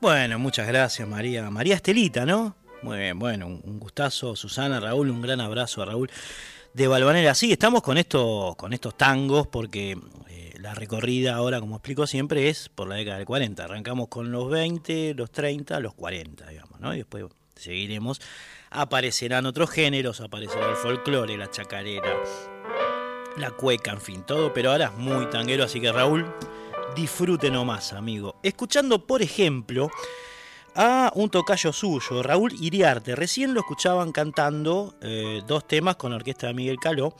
Bueno, 0.00 0.38
muchas 0.38 0.66
gracias 0.66 1.06
María. 1.06 1.50
María 1.50 1.74
Estelita, 1.74 2.24
¿no? 2.24 2.54
Muy 2.82 2.98
bien, 2.98 3.18
bueno, 3.18 3.46
un 3.46 3.78
gustazo. 3.78 4.36
Susana, 4.36 4.80
Raúl, 4.80 5.10
un 5.10 5.22
gran 5.22 5.40
abrazo 5.40 5.82
a 5.82 5.86
Raúl 5.86 6.10
de 6.76 6.88
Balvanera. 6.88 7.34
Sí, 7.34 7.50
estamos 7.50 7.82
con 7.82 7.96
estos, 7.96 8.54
con 8.56 8.74
estos 8.74 8.98
tangos 8.98 9.46
porque 9.46 9.98
la 10.60 10.74
recorrida 10.74 11.34
ahora, 11.34 11.58
como 11.58 11.76
explico 11.76 12.06
siempre, 12.06 12.50
es 12.50 12.68
por 12.68 12.86
la 12.86 12.96
década 12.96 13.16
del 13.16 13.24
40. 13.24 13.64
Arrancamos 13.64 14.08
con 14.08 14.30
los 14.30 14.50
20, 14.50 15.14
los 15.14 15.30
30, 15.30 15.80
los 15.80 15.94
40, 15.94 16.46
digamos, 16.48 16.78
¿no? 16.78 16.92
Y 16.92 16.98
después 16.98 17.24
seguiremos. 17.54 18.20
Aparecerán 18.70 19.46
otros 19.46 19.70
géneros, 19.70 20.20
aparecerá 20.20 20.68
el 20.68 20.76
folclore, 20.76 21.38
la 21.38 21.50
chacarera, 21.50 22.14
la 23.38 23.50
cueca, 23.52 23.92
en 23.92 24.00
fin, 24.02 24.22
todo, 24.26 24.52
pero 24.52 24.72
ahora 24.72 24.92
es 24.92 24.98
muy 24.98 25.30
tanguero, 25.30 25.64
así 25.64 25.80
que 25.80 25.90
Raúl, 25.90 26.26
disfrute 26.94 27.50
nomás, 27.50 27.94
amigo. 27.94 28.38
Escuchando, 28.42 29.06
por 29.06 29.22
ejemplo, 29.22 29.90
a 30.76 31.10
un 31.14 31.30
tocayo 31.30 31.72
suyo, 31.72 32.22
Raúl 32.22 32.52
Iriarte. 32.60 33.16
Recién 33.16 33.54
lo 33.54 33.60
escuchaban 33.60 34.12
cantando 34.12 34.94
eh, 35.00 35.42
dos 35.46 35.66
temas 35.66 35.96
con 35.96 36.10
la 36.10 36.16
orquesta 36.16 36.48
de 36.48 36.54
Miguel 36.54 36.78
Caló. 36.78 37.14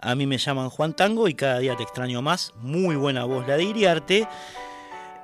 A 0.00 0.14
mí 0.14 0.26
me 0.26 0.38
llaman 0.38 0.70
Juan 0.70 0.96
Tango 0.96 1.28
y 1.28 1.34
cada 1.34 1.58
día 1.58 1.76
te 1.76 1.82
extraño 1.82 2.22
más. 2.22 2.52
Muy 2.56 2.96
buena 2.96 3.24
voz 3.24 3.46
la 3.46 3.56
de 3.56 3.64
Iriarte. 3.64 4.28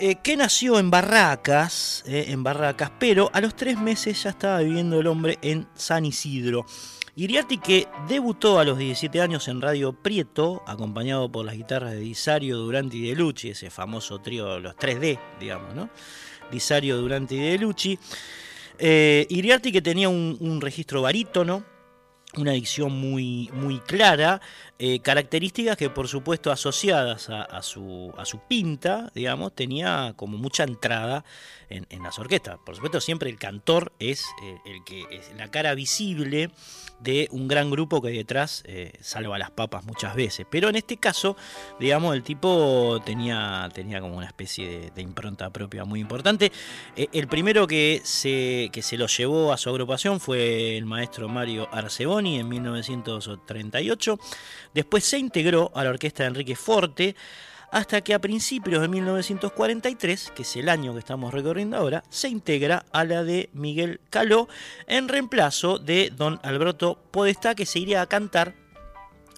Eh, 0.00 0.16
que 0.22 0.36
nació 0.36 0.78
en 0.78 0.90
Barracas, 0.90 2.04
eh, 2.06 2.26
en 2.28 2.44
Barracas, 2.44 2.92
pero 3.00 3.30
a 3.32 3.40
los 3.40 3.56
tres 3.56 3.80
meses 3.80 4.22
ya 4.22 4.30
estaba 4.30 4.60
viviendo 4.60 5.00
el 5.00 5.08
hombre 5.08 5.38
en 5.42 5.66
San 5.74 6.04
Isidro. 6.04 6.66
Iriarte 7.16 7.56
que 7.56 7.88
debutó 8.06 8.60
a 8.60 8.64
los 8.64 8.78
17 8.78 9.20
años 9.20 9.48
en 9.48 9.60
Radio 9.60 9.92
Prieto, 9.92 10.62
acompañado 10.68 11.32
por 11.32 11.44
las 11.44 11.56
guitarras 11.56 11.90
de 11.90 11.98
Disario, 11.98 12.58
Durante 12.58 12.96
y 12.96 13.08
De 13.08 13.16
Lucci, 13.16 13.48
ese 13.48 13.70
famoso 13.70 14.20
trío, 14.20 14.60
los 14.60 14.76
3D, 14.76 15.18
digamos, 15.40 15.74
¿no? 15.74 15.90
Disario 16.50 16.96
Durante 16.96 17.34
y 17.34 17.38
De 17.38 17.58
Lucci. 17.58 17.98
Eh, 18.78 19.26
que 19.72 19.82
tenía 19.82 20.08
un, 20.08 20.60
registro 20.60 21.02
barítono, 21.02 21.64
una 22.38 22.52
dicción 22.52 22.92
muy, 22.92 23.50
muy 23.52 23.80
clara, 23.80 24.40
eh, 24.78 25.00
características 25.00 25.76
que 25.76 25.90
por 25.90 26.06
supuesto 26.06 26.52
asociadas 26.52 27.30
a, 27.30 27.62
su, 27.62 28.12
a 28.16 28.24
su 28.24 28.38
pinta, 28.38 29.10
digamos, 29.14 29.52
tenía 29.52 30.12
como 30.16 30.38
mucha 30.38 30.62
entrada 30.62 31.24
en, 31.68 32.02
las 32.02 32.18
orquestas. 32.18 32.58
Por 32.64 32.76
supuesto 32.76 33.00
siempre 33.00 33.28
el 33.28 33.38
cantor 33.38 33.92
es 33.98 34.24
eh, 34.42 34.56
el 34.64 34.84
que 34.84 35.04
es 35.10 35.32
la 35.36 35.50
cara 35.50 35.74
visible 35.74 36.50
de 37.00 37.28
un 37.30 37.48
gran 37.48 37.70
grupo 37.70 38.00
que 38.00 38.10
detrás 38.10 38.62
eh, 38.66 38.92
salva 39.00 39.36
las 39.38 39.50
papas 39.50 39.84
muchas 39.84 40.14
veces. 40.14 40.46
Pero 40.48 40.68
en 40.68 40.76
este 40.76 40.96
caso, 40.96 41.36
digamos, 41.78 42.14
el 42.14 42.22
tipo 42.22 43.00
tenía, 43.04 43.68
tenía 43.74 44.00
como 44.00 44.16
una 44.16 44.26
especie 44.26 44.90
de, 44.94 45.02
impronta 45.02 45.50
propia 45.50 45.84
muy 45.84 46.00
importante. 46.00 46.52
El 46.96 47.28
primero 47.28 47.66
que 47.66 48.00
se, 48.04 48.70
que 48.72 48.82
se 48.82 48.96
lo 48.96 49.06
llevó 49.06 49.52
a 49.52 49.56
su 49.56 49.70
agrupación 49.70 50.20
fue 50.20 50.76
el 50.76 50.86
maestro 50.86 51.28
Mario 51.28 51.68
Arceboni 51.72 52.27
en 52.36 52.48
1938. 52.48 54.18
Después 54.74 55.04
se 55.04 55.18
integró 55.18 55.70
a 55.74 55.84
la 55.84 55.90
orquesta 55.90 56.22
de 56.22 56.28
Enrique 56.28 56.56
Forte 56.56 57.16
hasta 57.70 58.00
que 58.00 58.14
a 58.14 58.18
principios 58.18 58.80
de 58.80 58.88
1943, 58.88 60.32
que 60.34 60.42
es 60.42 60.56
el 60.56 60.68
año 60.68 60.94
que 60.94 61.00
estamos 61.00 61.32
recorriendo 61.34 61.76
ahora, 61.76 62.02
se 62.08 62.28
integra 62.28 62.86
a 62.92 63.04
la 63.04 63.24
de 63.24 63.50
Miguel 63.52 64.00
Caló 64.10 64.48
en 64.86 65.08
reemplazo 65.08 65.78
de 65.78 66.10
don 66.16 66.40
Alberto 66.42 66.98
Podestá, 67.10 67.54
que 67.54 67.66
se 67.66 67.78
iría 67.78 68.00
a 68.00 68.06
cantar 68.06 68.54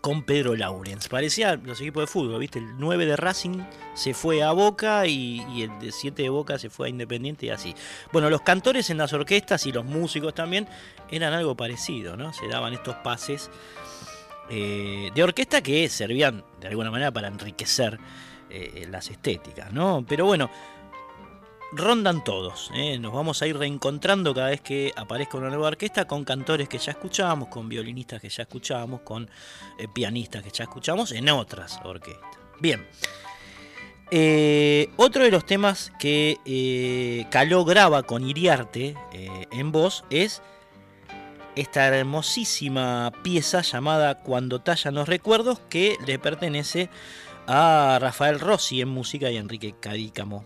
con 0.00 0.22
Pedro 0.22 0.56
Laurens. 0.56 1.08
Parecía 1.08 1.56
los 1.56 1.80
equipos 1.80 2.02
de 2.02 2.06
fútbol, 2.06 2.40
¿viste? 2.40 2.58
El 2.58 2.78
9 2.78 3.06
de 3.06 3.16
Racing 3.16 3.62
se 3.94 4.14
fue 4.14 4.42
a 4.42 4.52
Boca 4.52 5.06
y, 5.06 5.62
el 5.62 5.78
de 5.78 5.92
7 5.92 6.22
de 6.22 6.28
Boca 6.28 6.58
se 6.58 6.70
fue 6.70 6.86
a 6.86 6.90
Independiente 6.90 7.46
y 7.46 7.50
así. 7.50 7.74
Bueno, 8.12 8.30
los 8.30 8.42
cantores 8.42 8.90
en 8.90 8.98
las 8.98 9.12
orquestas 9.12 9.66
y 9.66 9.72
los 9.72 9.84
músicos 9.84 10.34
también 10.34 10.68
eran 11.10 11.32
algo 11.32 11.56
parecido, 11.56 12.16
¿no? 12.16 12.32
Se 12.32 12.48
daban 12.48 12.72
estos 12.72 12.96
pases 12.96 13.50
eh, 14.48 15.10
de 15.14 15.22
orquesta 15.22 15.62
que 15.62 15.88
servían 15.88 16.44
de 16.60 16.68
alguna 16.68 16.90
manera 16.90 17.10
para 17.10 17.28
enriquecer 17.28 17.98
eh, 18.48 18.86
las 18.90 19.10
estéticas, 19.10 19.72
¿no? 19.72 20.04
Pero 20.08 20.26
bueno, 20.26 20.50
rondan 21.72 22.24
todos, 22.24 22.70
¿eh? 22.74 22.98
nos 22.98 23.12
vamos 23.12 23.42
a 23.42 23.46
ir 23.46 23.56
reencontrando 23.56 24.34
cada 24.34 24.48
vez 24.50 24.60
que 24.60 24.92
aparezca 24.96 25.38
una 25.38 25.48
nueva 25.48 25.68
orquesta 25.68 26.06
con 26.06 26.24
cantores 26.24 26.68
que 26.68 26.78
ya 26.78 26.92
escuchábamos, 26.92 27.48
con 27.48 27.68
violinistas 27.68 28.20
que 28.20 28.28
ya 28.28 28.42
escuchábamos, 28.42 29.00
con 29.02 29.30
pianistas 29.92 30.42
que 30.42 30.50
ya 30.50 30.64
escuchamos 30.64 31.12
en 31.12 31.28
otras 31.28 31.80
orquestas. 31.84 32.30
Bien. 32.60 32.86
otro 34.96 35.24
de 35.24 35.30
los 35.30 35.46
temas 35.46 35.92
que 35.98 37.26
Caló 37.30 37.64
graba 37.64 38.02
con 38.02 38.28
Iriarte 38.28 38.96
en 39.12 39.72
voz 39.72 40.04
es 40.10 40.42
esta 41.56 41.86
hermosísima 41.88 43.12
pieza 43.22 43.62
llamada 43.62 44.20
Cuando 44.22 44.60
tallan 44.60 44.94
los 44.94 45.08
recuerdos 45.08 45.60
que 45.68 45.96
le 46.06 46.18
pertenece 46.18 46.88
a 47.46 47.98
Rafael 48.00 48.40
Rossi 48.40 48.80
en 48.80 48.88
música 48.88 49.30
y 49.30 49.36
Enrique 49.36 49.74
Cadícamo. 49.80 50.44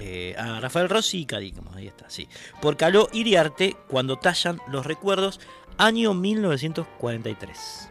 Eh, 0.00 0.34
a 0.36 0.60
Rafael 0.60 0.88
Rossi 0.88 1.20
y 1.20 1.26
Cadícamo, 1.26 1.70
ahí 1.74 1.86
está, 1.86 2.10
sí. 2.10 2.28
Por 2.60 2.76
Caló 2.76 3.08
Iriarte, 3.12 3.76
Cuando 3.88 4.16
tallan 4.16 4.60
los 4.68 4.86
recuerdos, 4.86 5.40
año 5.78 6.14
1943. 6.14 7.88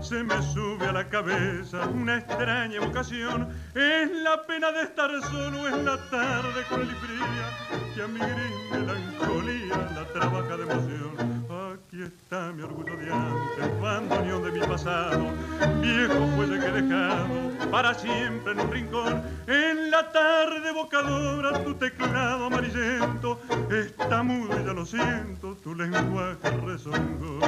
Se 0.00 0.24
me 0.24 0.42
sube 0.42 0.86
a 0.86 0.92
la 0.92 1.08
cabeza 1.08 1.86
una 1.86 2.18
extraña 2.18 2.76
evocación. 2.76 3.48
Es 3.74 4.10
la 4.22 4.44
pena 4.46 4.72
de 4.72 4.82
estar 4.82 5.10
solo 5.22 5.68
en 5.68 5.84
la 5.84 5.96
tarde 6.10 6.64
cruel 6.68 6.88
y 6.90 6.94
fría 6.94 7.94
que 7.94 8.02
a 8.02 8.08
mi 8.08 8.18
gris 8.18 8.70
melancolía 8.72 9.76
la 9.94 10.04
trabaja 10.12 10.56
de 10.56 10.62
emoción. 10.62 11.40
Aquí 11.72 12.02
está 12.02 12.52
mi 12.52 12.62
orgullo 12.62 12.96
de 12.96 13.12
antes, 13.12 13.80
bandoneón 13.80 14.44
de 14.44 14.52
mi 14.52 14.60
pasado, 14.60 15.26
viejo 15.80 16.26
fuelle 16.36 16.58
que 16.58 16.66
he 16.66 16.82
dejado 16.82 17.70
para 17.70 17.94
siempre 17.94 18.52
en 18.52 18.60
un 18.60 18.72
rincón. 18.72 19.22
En 19.46 19.90
la 19.90 20.10
tarde 20.10 20.70
evocadora 20.70 21.62
tu 21.64 21.74
teclado 21.74 22.46
amarillento 22.46 23.40
está 23.70 24.22
mudo 24.22 24.60
y 24.60 24.64
ya 24.64 24.72
lo 24.72 24.86
siento, 24.86 25.56
tu 25.62 25.74
lenguaje 25.74 26.50
rezongó. 26.64 27.40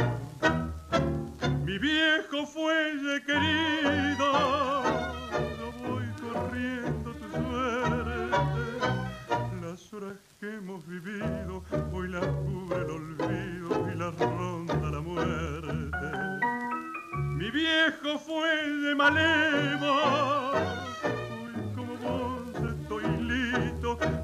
Mi 1.65 1.79
viejo 1.79 2.47
fuelle 2.47 3.23
querido, 3.25 4.83
yo 5.59 5.73
voy 5.83 6.05
corriendo 6.21 7.13
tu 7.13 7.31
suerte. 7.31 8.37
Las 9.63 9.93
horas 9.93 10.19
que 10.39 10.55
hemos 10.55 10.87
vivido, 10.87 11.63
hoy 11.93 12.09
las 12.09 12.27
cubre 12.27 12.79
el 12.79 12.91
olvido 12.91 13.93
y 13.93 13.97
las 13.97 14.19
ronda 14.19 14.91
la 14.91 15.01
muerte. 15.01 15.83
Mi 17.37 17.51
viejo 17.51 18.19
fuelle 18.19 18.95
malevo, 18.95 20.53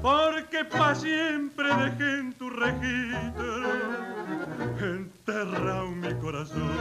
porque 0.09 0.65
pa' 0.65 0.95
siempre 0.95 1.67
dejé 1.83 2.19
en 2.21 2.33
tu 2.33 2.49
registro 2.49 3.53
enterrado 4.79 5.91
mi 5.91 6.13
corazón. 6.15 6.77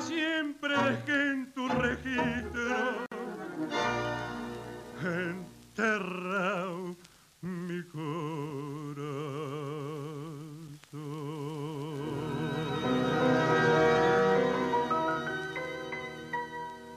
Porque 0.00 0.14
pa' 0.14 0.16
siempre 0.16 0.74
dejé 0.76 1.30
en 1.32 1.52
tu 1.52 1.68
registro 1.68 3.06
enterrado 5.76 6.96
mi 7.42 7.82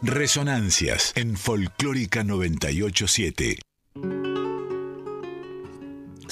Resonancias 0.01 1.13
en 1.15 1.37
Folclórica 1.37 2.23
987. 2.23 3.72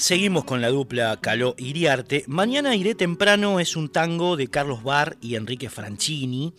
Seguimos 0.02 0.42
con 0.42 0.60
la 0.60 0.70
dupla 0.70 1.16
Caló 1.20 1.54
Iriarte. 1.58 2.24
Mañana 2.26 2.74
iré 2.74 2.96
temprano 2.96 3.60
es 3.60 3.76
un 3.76 3.88
tango 3.88 4.36
de 4.36 4.48
Carlos 4.48 4.82
Barr 4.82 5.16
y 5.20 5.36
Enrique 5.36 5.70
Franchini, 5.70 6.52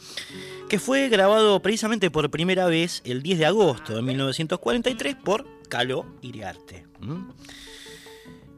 que 0.69 0.79
fue 0.79 1.09
grabado 1.09 1.61
precisamente 1.61 2.09
por 2.09 2.31
primera 2.31 2.67
vez 2.67 3.01
el 3.03 3.21
10 3.21 3.39
de 3.39 3.45
agosto 3.45 3.97
de 3.97 4.01
1943 4.01 5.17
por 5.17 5.45
Caló 5.67 6.05
Iriarte. 6.21 6.87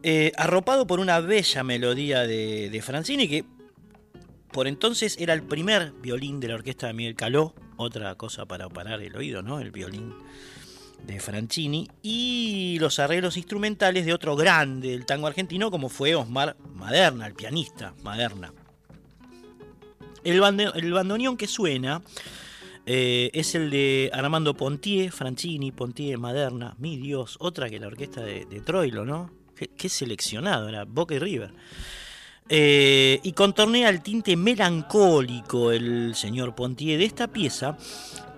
Eh, 0.04 0.32
arropado 0.38 0.86
por 0.86 1.00
una 1.00 1.20
bella 1.20 1.64
melodía 1.64 2.28
de, 2.28 2.70
de 2.70 2.82
Franchini, 2.84 3.28
que 3.28 3.44
por 4.52 4.68
entonces 4.68 5.18
era 5.20 5.34
el 5.34 5.42
primer 5.42 5.94
violín 5.94 6.40
de 6.40 6.50
la 6.50 6.54
orquesta 6.54 6.86
de 6.86 6.94
Miguel 6.94 7.16
Caló, 7.16 7.56
otra 7.78 8.14
cosa 8.14 8.46
para 8.46 8.70
parar 8.70 9.02
el 9.02 9.16
oído, 9.16 9.42
¿no? 9.42 9.60
El 9.60 9.72
violín 9.72 10.14
de 11.06 11.20
Franchini 11.20 11.90
y 12.02 12.78
los 12.80 13.00
arreglos 13.00 13.38
instrumentales 13.38 14.06
de 14.06 14.14
otro 14.14 14.36
grande 14.36 14.90
del 14.90 15.06
tango 15.06 15.28
argentino 15.28 15.72
como 15.72 15.90
fue 15.90 16.16
Osmar 16.16 16.56
Maderna, 16.74 17.28
el 17.28 17.34
pianista 17.34 17.94
Maderna. 18.04 18.54
El, 20.24 20.42
el 20.76 20.94
bandoneón 20.94 21.38
que 21.38 21.48
suena 21.48 22.02
eh, 22.86 23.30
es 23.34 23.56
el 23.56 23.70
de 23.70 24.10
Armando 24.14 24.56
Pontier, 24.56 25.12
Franchini, 25.12 25.72
Pontier, 25.72 26.18
Maderna, 26.18 26.76
mi 26.78 26.98
Dios, 26.98 27.38
otra 27.40 27.70
que 27.70 27.80
la 27.80 27.88
orquesta 27.88 28.22
de, 28.22 28.46
de 28.46 28.62
Troilo, 28.62 29.06
¿no? 29.06 29.32
Qué, 29.56 29.70
qué, 29.70 29.90
seleccionado, 29.90 30.68
era 30.68 30.86
Boca 30.86 31.16
y 31.16 31.20
River. 31.20 31.52
Eh, 32.48 33.20
y 33.24 33.32
contornea 33.32 33.90
el 33.90 34.04
tinte 34.04 34.36
melancólico 34.36 35.72
el 35.72 36.14
señor 36.14 36.54
Pontier 36.54 37.00
de 37.00 37.06
esta 37.06 37.28
pieza 37.28 37.76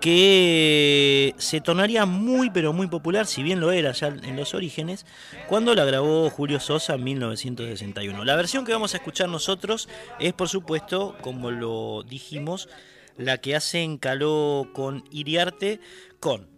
que 0.00 1.34
se 1.36 1.60
tornaría 1.60 2.06
muy 2.06 2.48
pero 2.48 2.72
muy 2.72 2.86
popular, 2.86 3.26
si 3.26 3.42
bien 3.42 3.60
lo 3.60 3.70
era 3.70 3.92
ya 3.92 4.08
en 4.08 4.36
los 4.36 4.54
orígenes, 4.54 5.04
cuando 5.46 5.74
la 5.74 5.84
grabó 5.84 6.30
Julio 6.30 6.58
Sosa 6.58 6.94
en 6.94 7.04
1961. 7.04 8.24
La 8.24 8.36
versión 8.36 8.64
que 8.64 8.72
vamos 8.72 8.94
a 8.94 8.98
escuchar 8.98 9.28
nosotros 9.28 9.90
es 10.18 10.32
por 10.32 10.48
supuesto, 10.48 11.14
como 11.20 11.50
lo 11.50 12.02
dijimos, 12.02 12.70
la 13.18 13.38
que 13.38 13.56
hacen 13.56 13.98
Caló 13.98 14.70
con 14.72 15.04
Iriarte 15.10 15.80
con 16.20 16.48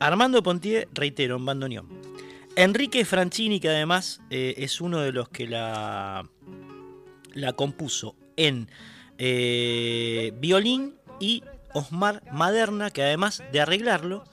Armando 0.00 0.42
Pontier, 0.42 0.88
reitero, 0.92 1.36
en 1.36 1.44
bandoneón. 1.44 1.88
Enrique 2.56 3.04
Franchini, 3.04 3.60
que 3.60 3.68
además 3.68 4.20
eh, 4.30 4.54
es 4.58 4.80
uno 4.80 5.00
de 5.00 5.12
los 5.12 5.28
que 5.28 5.46
la, 5.46 6.28
la 7.34 7.52
compuso 7.52 8.16
en 8.36 8.68
eh, 9.18 10.32
violín 10.38 10.96
y 11.20 11.42
Osmar 11.74 12.22
Maderna, 12.32 12.90
que 12.90 13.02
además 13.02 13.42
de 13.52 13.60
arreglarlo, 13.60 14.24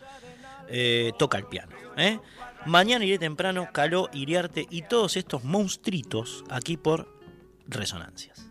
eh, 0.68 1.12
toca 1.18 1.38
el 1.38 1.46
piano. 1.46 1.76
¿eh? 1.98 2.20
Mañana 2.66 3.06
iré 3.06 3.18
temprano, 3.18 3.70
Caló, 3.72 4.10
Iriarte 4.14 4.68
y 4.70 4.84
todos 4.84 5.18
estos 5.18 5.44
monstruitos 5.44 6.44
aquí 6.50 6.78
por 6.78 7.18
Resonancias. 7.68 8.49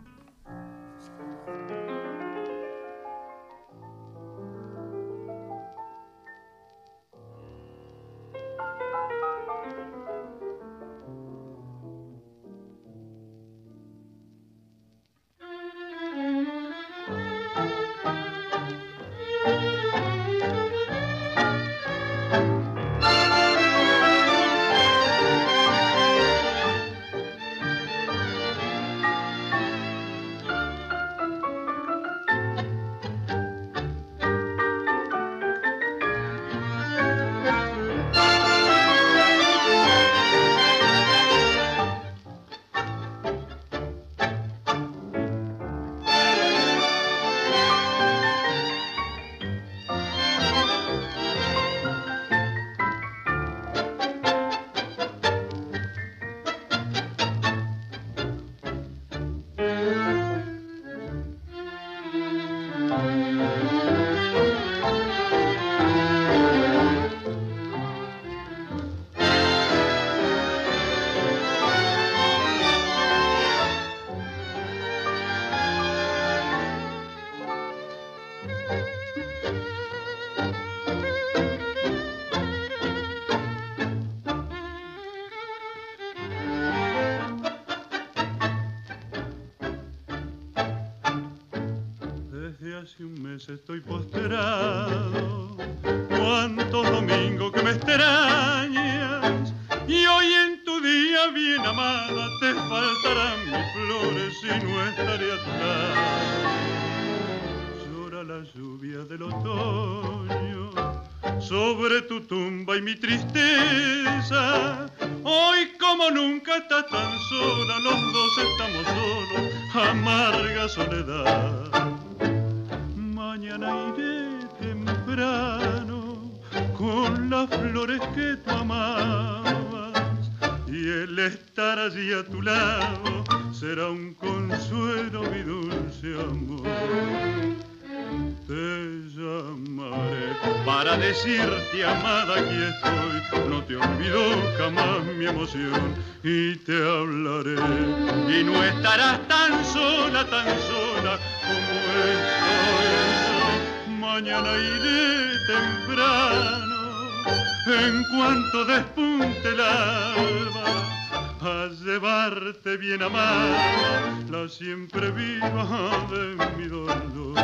Mi 166.56 166.68
dolor. 166.68 167.34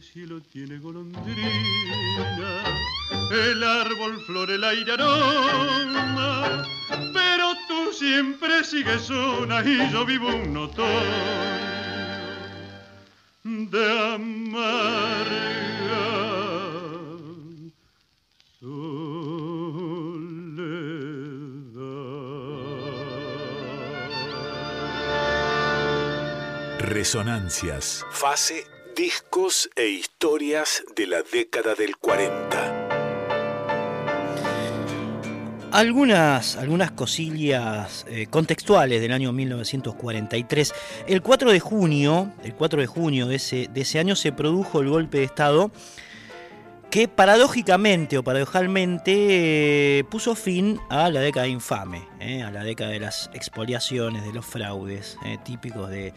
Cielo 0.00 0.40
tiene 0.50 0.78
golondrina, 0.78 2.64
el 3.30 3.62
árbol 3.62 4.20
flor, 4.24 4.50
el 4.50 4.64
aire 4.64 4.92
aroma, 4.92 6.62
pero 7.12 7.52
tú 7.68 7.92
siempre 7.92 8.64
sigues 8.64 9.02
sola 9.02 9.62
y 9.62 9.92
yo 9.92 10.06
vivo 10.06 10.28
un 10.28 10.56
otoño 10.56 10.88
Resonancias. 27.08 28.04
Fase 28.10 28.66
Discos 28.94 29.70
e 29.74 29.88
historias 29.88 30.84
de 30.94 31.06
la 31.06 31.22
década 31.22 31.74
del 31.74 31.96
40. 31.96 32.88
Algunas, 35.72 36.58
algunas 36.58 36.90
cosillas 36.90 38.04
eh, 38.10 38.26
contextuales 38.26 39.00
del 39.00 39.12
año 39.12 39.32
1943. 39.32 40.74
El 41.06 41.22
4 41.22 41.50
de 41.50 41.60
junio, 41.60 42.30
el 42.44 42.54
4 42.54 42.82
de 42.82 42.86
junio 42.86 43.26
de 43.26 43.36
ese, 43.36 43.70
de 43.72 43.80
ese 43.80 43.98
año 43.98 44.14
se 44.14 44.30
produjo 44.30 44.82
el 44.82 44.90
golpe 44.90 45.16
de 45.16 45.24
Estado 45.24 45.70
que 46.90 47.08
paradójicamente 47.08 48.18
o 48.18 48.22
paradojalmente 48.22 49.98
eh, 49.98 50.04
puso 50.04 50.34
fin 50.34 50.78
a 50.90 51.08
la 51.08 51.20
década 51.20 51.46
infame, 51.46 52.06
eh, 52.20 52.42
a 52.42 52.50
la 52.50 52.64
década 52.64 52.90
de 52.90 53.00
las 53.00 53.30
expoliaciones, 53.32 54.24
de 54.24 54.32
los 54.34 54.44
fraudes 54.44 55.16
típicos 55.44 55.88
de, 55.90 56.12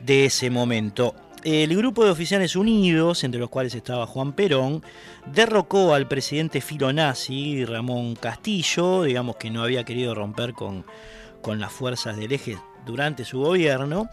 de 0.00 0.26
ese 0.26 0.50
momento. 0.50 1.14
El 1.44 1.76
grupo 1.76 2.04
de 2.04 2.10
oficiales 2.10 2.56
unidos, 2.56 3.22
entre 3.22 3.40
los 3.40 3.48
cuales 3.48 3.74
estaba 3.74 4.06
Juan 4.06 4.32
Perón, 4.32 4.82
derrocó 5.32 5.94
al 5.94 6.08
presidente 6.08 6.60
filonazi 6.60 7.64
Ramón 7.64 8.16
Castillo, 8.16 9.04
digamos 9.04 9.36
que 9.36 9.50
no 9.50 9.62
había 9.62 9.84
querido 9.84 10.14
romper 10.14 10.52
con, 10.52 10.84
con 11.40 11.60
las 11.60 11.72
fuerzas 11.72 12.16
del 12.16 12.32
eje 12.32 12.58
durante 12.84 13.24
su 13.24 13.38
gobierno, 13.38 14.08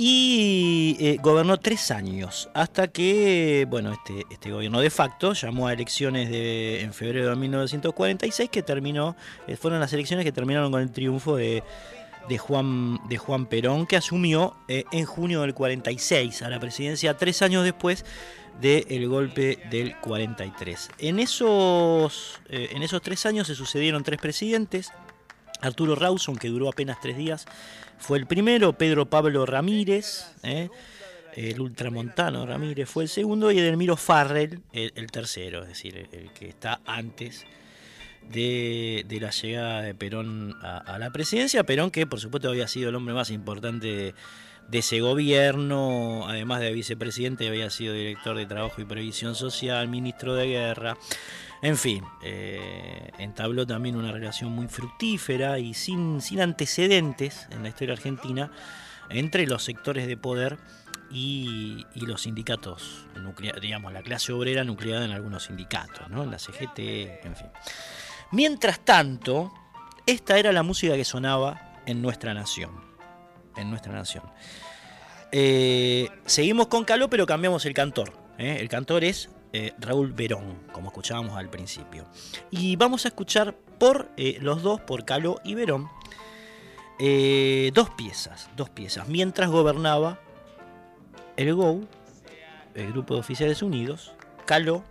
y 0.00 0.96
eh, 1.00 1.18
gobernó 1.20 1.58
tres 1.58 1.90
años, 1.90 2.48
hasta 2.54 2.86
que, 2.86 3.66
bueno, 3.68 3.92
este, 3.92 4.24
este 4.30 4.52
gobierno 4.52 4.80
de 4.80 4.90
facto 4.90 5.32
llamó 5.32 5.66
a 5.66 5.72
elecciones 5.72 6.30
de, 6.30 6.82
en 6.82 6.92
febrero 6.92 7.30
de 7.30 7.36
1946, 7.36 8.48
que 8.48 8.62
terminó, 8.62 9.16
eh, 9.48 9.56
fueron 9.56 9.80
las 9.80 9.92
elecciones 9.92 10.24
que 10.24 10.30
terminaron 10.30 10.70
con 10.70 10.82
el 10.82 10.92
triunfo 10.92 11.36
de 11.36 11.64
de 12.28 12.38
Juan, 12.38 13.00
de 13.08 13.18
Juan 13.18 13.46
Perón, 13.46 13.86
que 13.86 13.96
asumió 13.96 14.54
eh, 14.68 14.84
en 14.92 15.04
junio 15.04 15.42
del 15.42 15.54
46 15.54 16.42
a 16.42 16.50
la 16.50 16.60
presidencia, 16.60 17.16
tres 17.16 17.42
años 17.42 17.64
después 17.64 18.04
del 18.60 19.08
golpe 19.08 19.58
del 19.70 19.96
43. 19.98 20.90
En 20.98 21.20
esos, 21.20 22.40
eh, 22.48 22.70
en 22.72 22.82
esos 22.82 23.02
tres 23.02 23.24
años 23.26 23.46
se 23.46 23.54
sucedieron 23.54 24.02
tres 24.02 24.20
presidentes. 24.20 24.92
Arturo 25.60 25.94
Rawson, 25.94 26.36
que 26.36 26.48
duró 26.48 26.68
apenas 26.68 27.00
tres 27.00 27.16
días, 27.16 27.46
fue 27.98 28.18
el 28.18 28.26
primero. 28.26 28.72
Pedro 28.74 29.06
Pablo 29.06 29.46
Ramírez, 29.46 30.26
eh, 30.42 30.68
el 31.34 31.60
ultramontano 31.60 32.46
Ramírez, 32.46 32.88
fue 32.88 33.04
el 33.04 33.08
segundo. 33.08 33.50
Y 33.50 33.58
Edelmiro 33.58 33.96
Farrell, 33.96 34.60
el, 34.72 35.10
tercero, 35.10 35.62
es 35.62 35.68
decir, 35.68 36.08
el 36.12 36.30
que 36.32 36.48
está 36.48 36.80
antes 36.84 37.46
de, 38.30 39.18
la 39.20 39.30
llegada 39.30 39.82
de 39.82 39.94
Perón 39.94 40.56
a, 40.62 40.98
la 40.98 41.10
presidencia. 41.10 41.64
Perón, 41.64 41.90
que 41.90 42.06
por 42.06 42.20
supuesto 42.20 42.48
había 42.48 42.68
sido 42.68 42.90
el 42.90 42.94
hombre 42.94 43.14
más 43.14 43.30
importante 43.30 44.14
de, 44.68 44.78
ese 44.78 45.00
gobierno, 45.00 46.28
además 46.28 46.60
de 46.60 46.72
vicepresidente, 46.72 47.48
había 47.48 47.70
sido 47.70 47.94
director 47.94 48.36
de 48.36 48.46
Trabajo 48.46 48.82
y 48.82 48.84
Previsión 48.84 49.34
Social, 49.34 49.88
ministro 49.88 50.34
de 50.34 50.46
Guerra. 50.46 50.96
En 51.62 51.76
fin, 51.76 52.04
eh, 52.22 53.10
entabló 53.18 53.66
también 53.66 53.96
una 53.96 54.12
relación 54.12 54.52
muy 54.52 54.68
fructífera 54.68 55.58
y 55.58 55.74
sin, 55.74 56.20
sin 56.20 56.40
antecedentes 56.40 57.48
en 57.50 57.62
la 57.62 57.70
historia 57.70 57.94
argentina 57.94 58.52
entre 59.10 59.46
los 59.46 59.64
sectores 59.64 60.06
de 60.06 60.16
poder 60.16 60.58
y, 61.10 61.86
los 61.94 62.22
sindicatos, 62.22 63.06
digamos, 63.60 63.92
la 63.92 64.02
clase 64.02 64.32
obrera 64.32 64.64
nucleada 64.64 65.04
en 65.04 65.12
algunos 65.12 65.44
sindicatos, 65.44 66.08
¿no? 66.10 66.24
la 66.26 66.38
CGT, 66.38 66.78
en 66.78 67.36
fin. 67.36 67.46
Mientras 68.30 68.80
tanto, 68.80 69.52
esta 70.06 70.38
era 70.38 70.52
la 70.52 70.62
música 70.62 70.94
que 70.94 71.04
sonaba 71.04 71.72
en 71.86 72.02
nuestra 72.02 72.34
nación. 72.34 72.70
En 73.56 73.70
nuestra 73.70 73.92
nación. 73.92 74.24
Eh, 75.32 76.08
seguimos 76.26 76.68
con 76.68 76.84
Caló, 76.84 77.08
pero 77.08 77.26
cambiamos 77.26 77.64
el 77.64 77.74
cantor. 77.74 78.12
¿eh? 78.38 78.58
El 78.60 78.68
cantor 78.68 79.04
es 79.04 79.30
eh, 79.52 79.72
Raúl 79.78 80.12
Verón, 80.12 80.58
como 80.72 80.88
escuchábamos 80.88 81.36
al 81.36 81.48
principio. 81.48 82.06
Y 82.50 82.76
vamos 82.76 83.06
a 83.06 83.08
escuchar 83.08 83.54
por 83.78 84.10
los 84.16 84.62
dos, 84.62 84.80
por 84.80 85.04
Caló 85.04 85.40
y 85.42 85.54
Verón, 85.54 85.88
dos 86.98 87.90
piezas, 87.96 88.50
dos 88.56 88.68
piezas. 88.68 89.08
Mientras 89.08 89.48
gobernaba 89.48 90.18
el 91.36 91.54
GO, 91.54 91.80
el 92.74 92.92
Grupo 92.92 93.14
de 93.14 93.20
Oficiales 93.20 93.62
Unidos, 93.62 94.12
Caló 94.44 94.84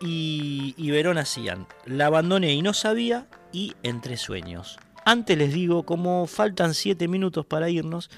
y, 0.00 0.90
Verón 0.90 1.18
hacían 1.18 1.66
La 1.84 2.06
abandoné 2.06 2.52
y 2.52 2.62
no 2.62 2.74
sabía 2.74 3.28
y 3.52 3.74
Entre 3.82 4.16
sueños. 4.16 4.78
Antes 5.04 5.38
les 5.38 5.52
digo, 5.52 5.84
como 5.84 6.26
faltan 6.26 6.74
siete 6.74 7.08
minutos 7.08 7.46
para 7.46 7.70
irnos, 7.70 8.10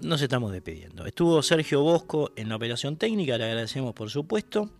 nos 0.00 0.22
estamos 0.22 0.50
despidiendo. 0.52 1.04
Estuvo 1.04 1.42
Sergio 1.42 1.82
Bosco 1.82 2.32
en 2.34 2.48
la 2.48 2.56
operación 2.56 2.96
técnica, 2.96 3.36
le 3.36 3.44
agradecemos 3.44 3.92
por 3.92 4.08
supuesto. 4.08 4.70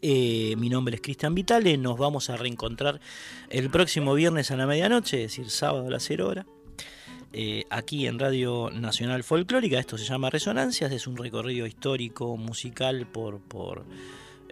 Eh, 0.00 0.56
mi 0.58 0.68
nombre 0.68 0.96
es 0.96 1.00
Cristian 1.00 1.34
Vitale, 1.34 1.76
nos 1.78 1.96
vamos 1.96 2.28
a 2.28 2.36
reencontrar 2.36 3.00
el 3.50 3.70
próximo 3.70 4.14
viernes 4.14 4.50
a 4.50 4.56
la 4.56 4.66
medianoche, 4.66 5.22
es 5.22 5.30
decir, 5.30 5.48
sábado 5.48 5.86
a 5.86 5.90
las 5.90 6.02
0 6.02 6.28
horas. 6.28 6.46
Eh, 7.32 7.64
aquí 7.70 8.06
en 8.08 8.18
Radio 8.18 8.70
Nacional 8.70 9.22
Folclórica, 9.22 9.78
esto 9.78 9.96
se 9.96 10.04
llama 10.04 10.28
Resonancias, 10.28 10.90
es 10.90 11.06
un 11.06 11.16
recorrido 11.16 11.66
histórico, 11.66 12.36
musical 12.36 13.06
por, 13.06 13.40
por 13.40 13.84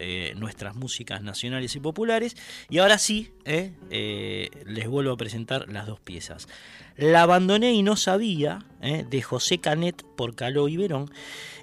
eh, 0.02 0.32
nuestras 0.34 0.76
músicas 0.76 1.22
nacionales 1.22 1.76
y 1.76 1.80
populares. 1.80 2.34
Y 2.70 2.78
ahora 2.78 2.96
sí, 2.96 3.32
eh, 3.44 3.74
eh, 3.90 4.48
les 4.64 4.88
vuelvo 4.88 5.12
a 5.12 5.16
presentar 5.18 5.70
las 5.70 5.86
dos 5.86 6.00
piezas. 6.00 6.48
La 6.96 7.22
abandoné 7.22 7.74
y 7.74 7.82
no 7.82 7.96
sabía, 7.96 8.64
de 8.80 9.22
José 9.22 9.58
Canet 9.58 10.02
por 10.16 10.34
Caló 10.34 10.68
y 10.68 10.78
Verón. 10.78 11.10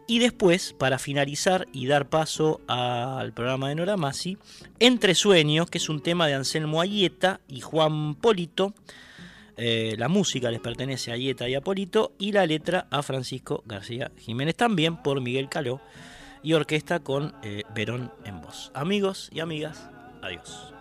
Y 0.07 0.19
después, 0.19 0.73
para 0.77 0.99
finalizar 0.99 1.67
y 1.73 1.87
dar 1.87 2.09
paso 2.09 2.61
al 2.67 3.33
programa 3.33 3.69
de 3.69 3.75
Nora 3.75 3.97
Masi, 3.97 4.37
Entre 4.79 5.15
Sueños, 5.15 5.69
que 5.69 5.79
es 5.79 5.89
un 5.89 6.01
tema 6.01 6.27
de 6.27 6.35
Anselmo 6.35 6.79
Ayeta 6.79 7.41
y 7.47 7.61
Juan 7.61 8.13
Polito, 8.15 8.75
la 9.57 10.07
música 10.07 10.51
les 10.51 10.59
pertenece 10.59 11.11
a 11.11 11.17
Ieta 11.17 11.49
y 11.49 11.55
a 11.55 11.61
Polito 11.61 12.13
y 12.19 12.31
la 12.31 12.45
letra 12.45 12.87
a 12.91 13.01
Francisco 13.01 13.63
García 13.65 14.11
Jiménez, 14.19 14.55
también 14.55 15.01
por 15.01 15.21
Miguel 15.21 15.49
Caló 15.49 15.81
y 16.43 16.53
orquesta 16.53 16.99
con 16.99 17.35
eh, 17.43 17.63
Verón 17.73 18.11
en 18.25 18.41
voz. 18.41 18.71
Amigos 18.73 19.29
y 19.31 19.39
amigas, 19.39 19.89
adiós. 20.21 20.73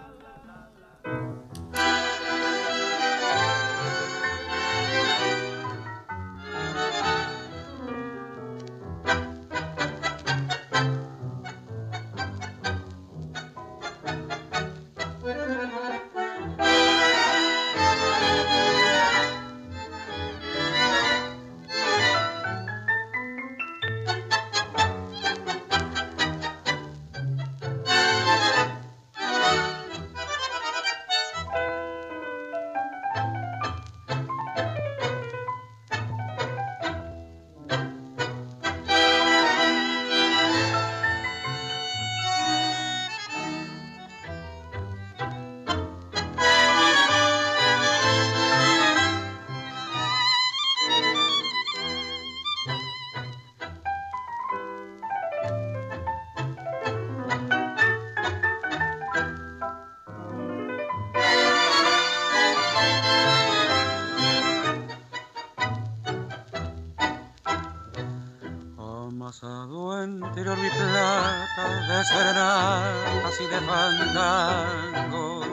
De 73.49 73.61
fandangos, 73.61 75.47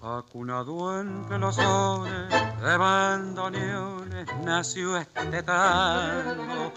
acunado 0.00 1.00
entre 1.00 1.38
los 1.38 1.54
sones 1.56 2.28
de 2.62 2.76
bandoneones, 2.76 4.26
nació 4.44 4.96
este 4.96 5.42
tango. 5.42 6.72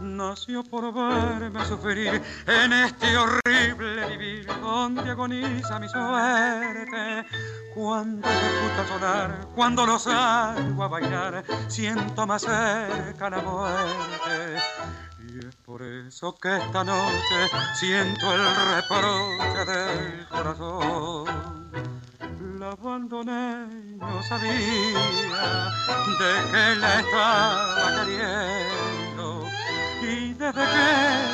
Nació 0.00 0.64
por 0.64 0.92
verme 0.92 1.64
sufrir 1.66 2.22
en 2.46 2.72
este 2.72 3.16
horrible 3.16 4.06
vivir 4.16 4.46
donde 4.60 5.10
agoniza 5.10 5.78
mi 5.78 5.88
suerte. 5.88 7.26
Cuando 7.74 8.28
se 8.28 8.34
escucha 8.34 8.88
sonar, 8.88 9.46
cuando 9.54 9.86
lo 9.86 9.98
salgo 9.98 10.82
a 10.82 10.88
bailar, 10.88 11.44
siento 11.68 12.26
más 12.26 12.42
cerca 12.42 13.30
la 13.30 13.38
muerte. 13.38 14.60
Por 15.70 15.84
eso 15.84 16.34
que 16.34 16.56
esta 16.56 16.82
noche 16.82 17.48
siento 17.74 18.34
el 18.34 18.40
reproche 18.74 19.64
del 19.70 20.26
corazón. 20.26 21.70
La 22.58 22.72
abandoné 22.72 23.68
y 23.70 23.96
no 23.96 24.20
sabía 24.24 25.70
de 26.18 26.32
qué 26.50 26.74
la 26.74 26.98
estaba 26.98 28.04
queriendo. 28.04 29.46
Y 30.02 30.34
desde 30.34 30.64
que 30.72 30.86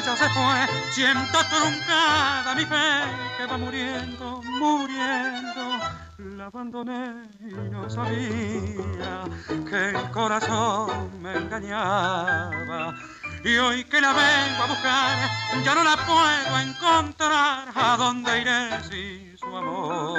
ella 0.03 0.17
se 0.17 0.29
fue, 0.29 0.93
siento 0.93 1.39
truncada 1.49 2.55
mi 2.55 2.67
fe 2.67 3.39
que 3.39 3.47
va 3.47 3.57
muriendo, 3.57 4.43
muriendo. 4.43 5.79
La 6.37 6.47
abandoné 6.47 7.31
y 7.41 7.55
no 7.71 7.89
sabía 7.89 9.25
que 9.71 9.89
el 9.99 10.11
corazón 10.11 11.23
me 11.23 11.39
engañaba. 11.39 12.95
Y 13.47 13.59
hoy 13.59 13.85
que 13.85 14.01
la 14.01 14.13
vengo 14.13 14.63
a 14.65 14.67
buscar, 14.67 15.31
ya 15.65 15.77
no 15.77 15.85
la 15.85 15.97
puedo 15.99 16.59
encontrar. 16.59 17.69
¿A 17.77 17.97
dónde 17.97 18.41
iré 18.41 18.83
sin 18.83 19.39
su 19.39 19.57
amor? 19.57 20.19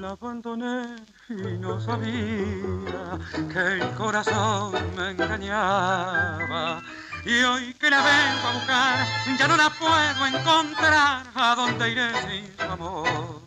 La 0.00 0.10
abandoné 0.10 0.96
y 1.28 1.58
no 1.58 1.80
sabía 1.80 3.16
que 3.52 3.60
el 3.80 3.90
corazón 3.92 4.72
me 4.96 5.10
engañaba. 5.10 6.82
Y 7.26 7.42
hoy 7.42 7.72
que 7.74 7.88
la 7.88 8.02
vengo 8.02 8.48
a 8.48 8.52
buscar, 8.52 9.06
ya 9.38 9.48
no 9.48 9.56
la 9.56 9.70
puedo 9.70 10.26
encontrar. 10.26 11.26
¿A 11.34 11.54
dónde 11.54 11.90
iré 11.90 12.10
sin 12.20 12.54
su 12.54 12.70
amor? 12.70 13.40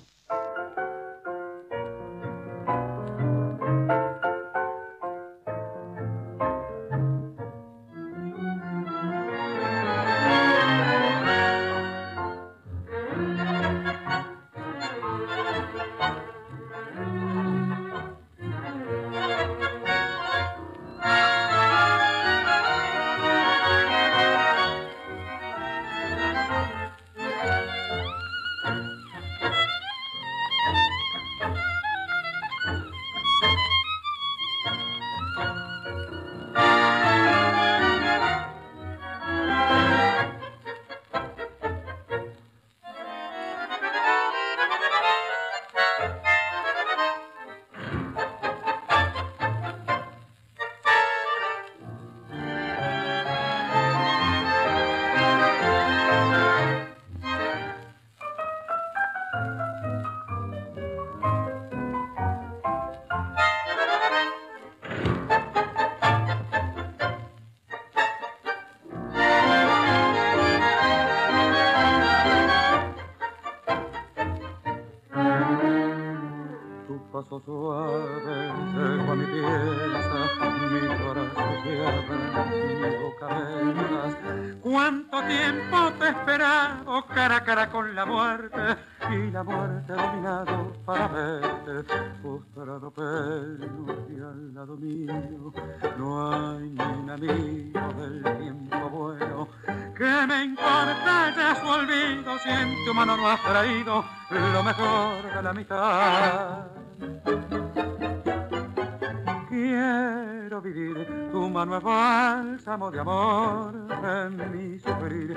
Mano 111.57 111.77
es 111.77 111.83
bálsamo 111.83 112.91
de 112.91 112.99
amor 112.99 113.73
en 114.03 114.51
mi 114.51 114.77
sufrir. 114.77 115.35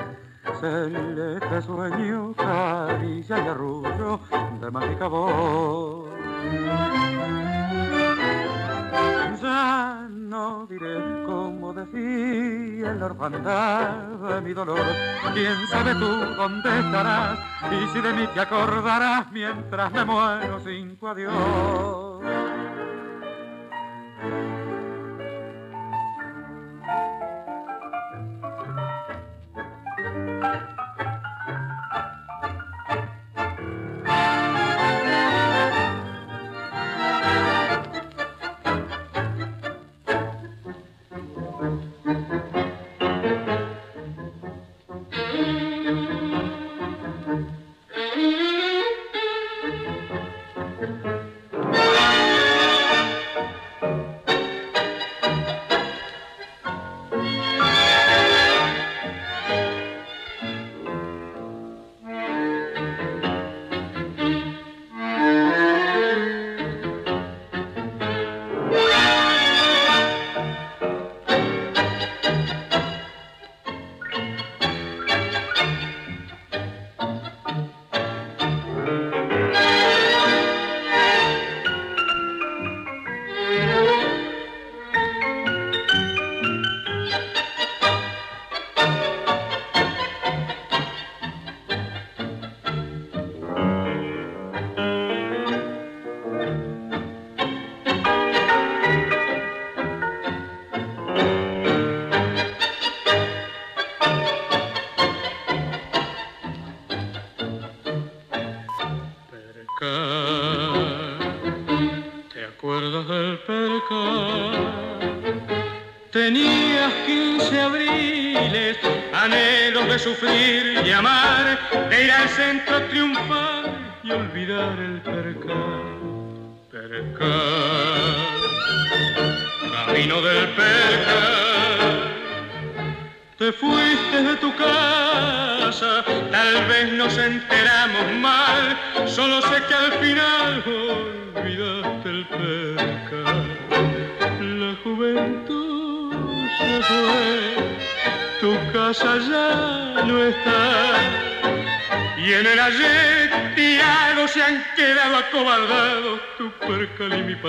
Celeste 0.61 1.63
sueño, 1.63 2.35
caricia 2.35 3.39
y 3.39 3.49
arrullo 3.49 4.21
de 4.61 4.71
mágica 4.71 5.07
voz. 5.07 6.11
no 10.13 10.67
diré 10.67 11.25
cómo 11.25 11.73
decía 11.73 12.93
la 12.93 13.07
orfandad 13.07 14.07
de 14.35 14.41
mi 14.43 14.53
dolor. 14.53 14.85
Quién 15.33 15.57
sabe 15.69 15.95
tú 15.95 16.07
dónde 16.37 16.81
estarás 16.81 17.39
y 17.73 17.89
si 17.95 18.01
de 18.03 18.13
mí 18.13 18.27
te 18.35 18.41
acordarás 18.41 19.33
mientras 19.33 19.91
me 19.91 20.05
muero 20.05 20.61
sin 20.61 20.99
tu 20.99 21.09
adiós. 21.09 22.10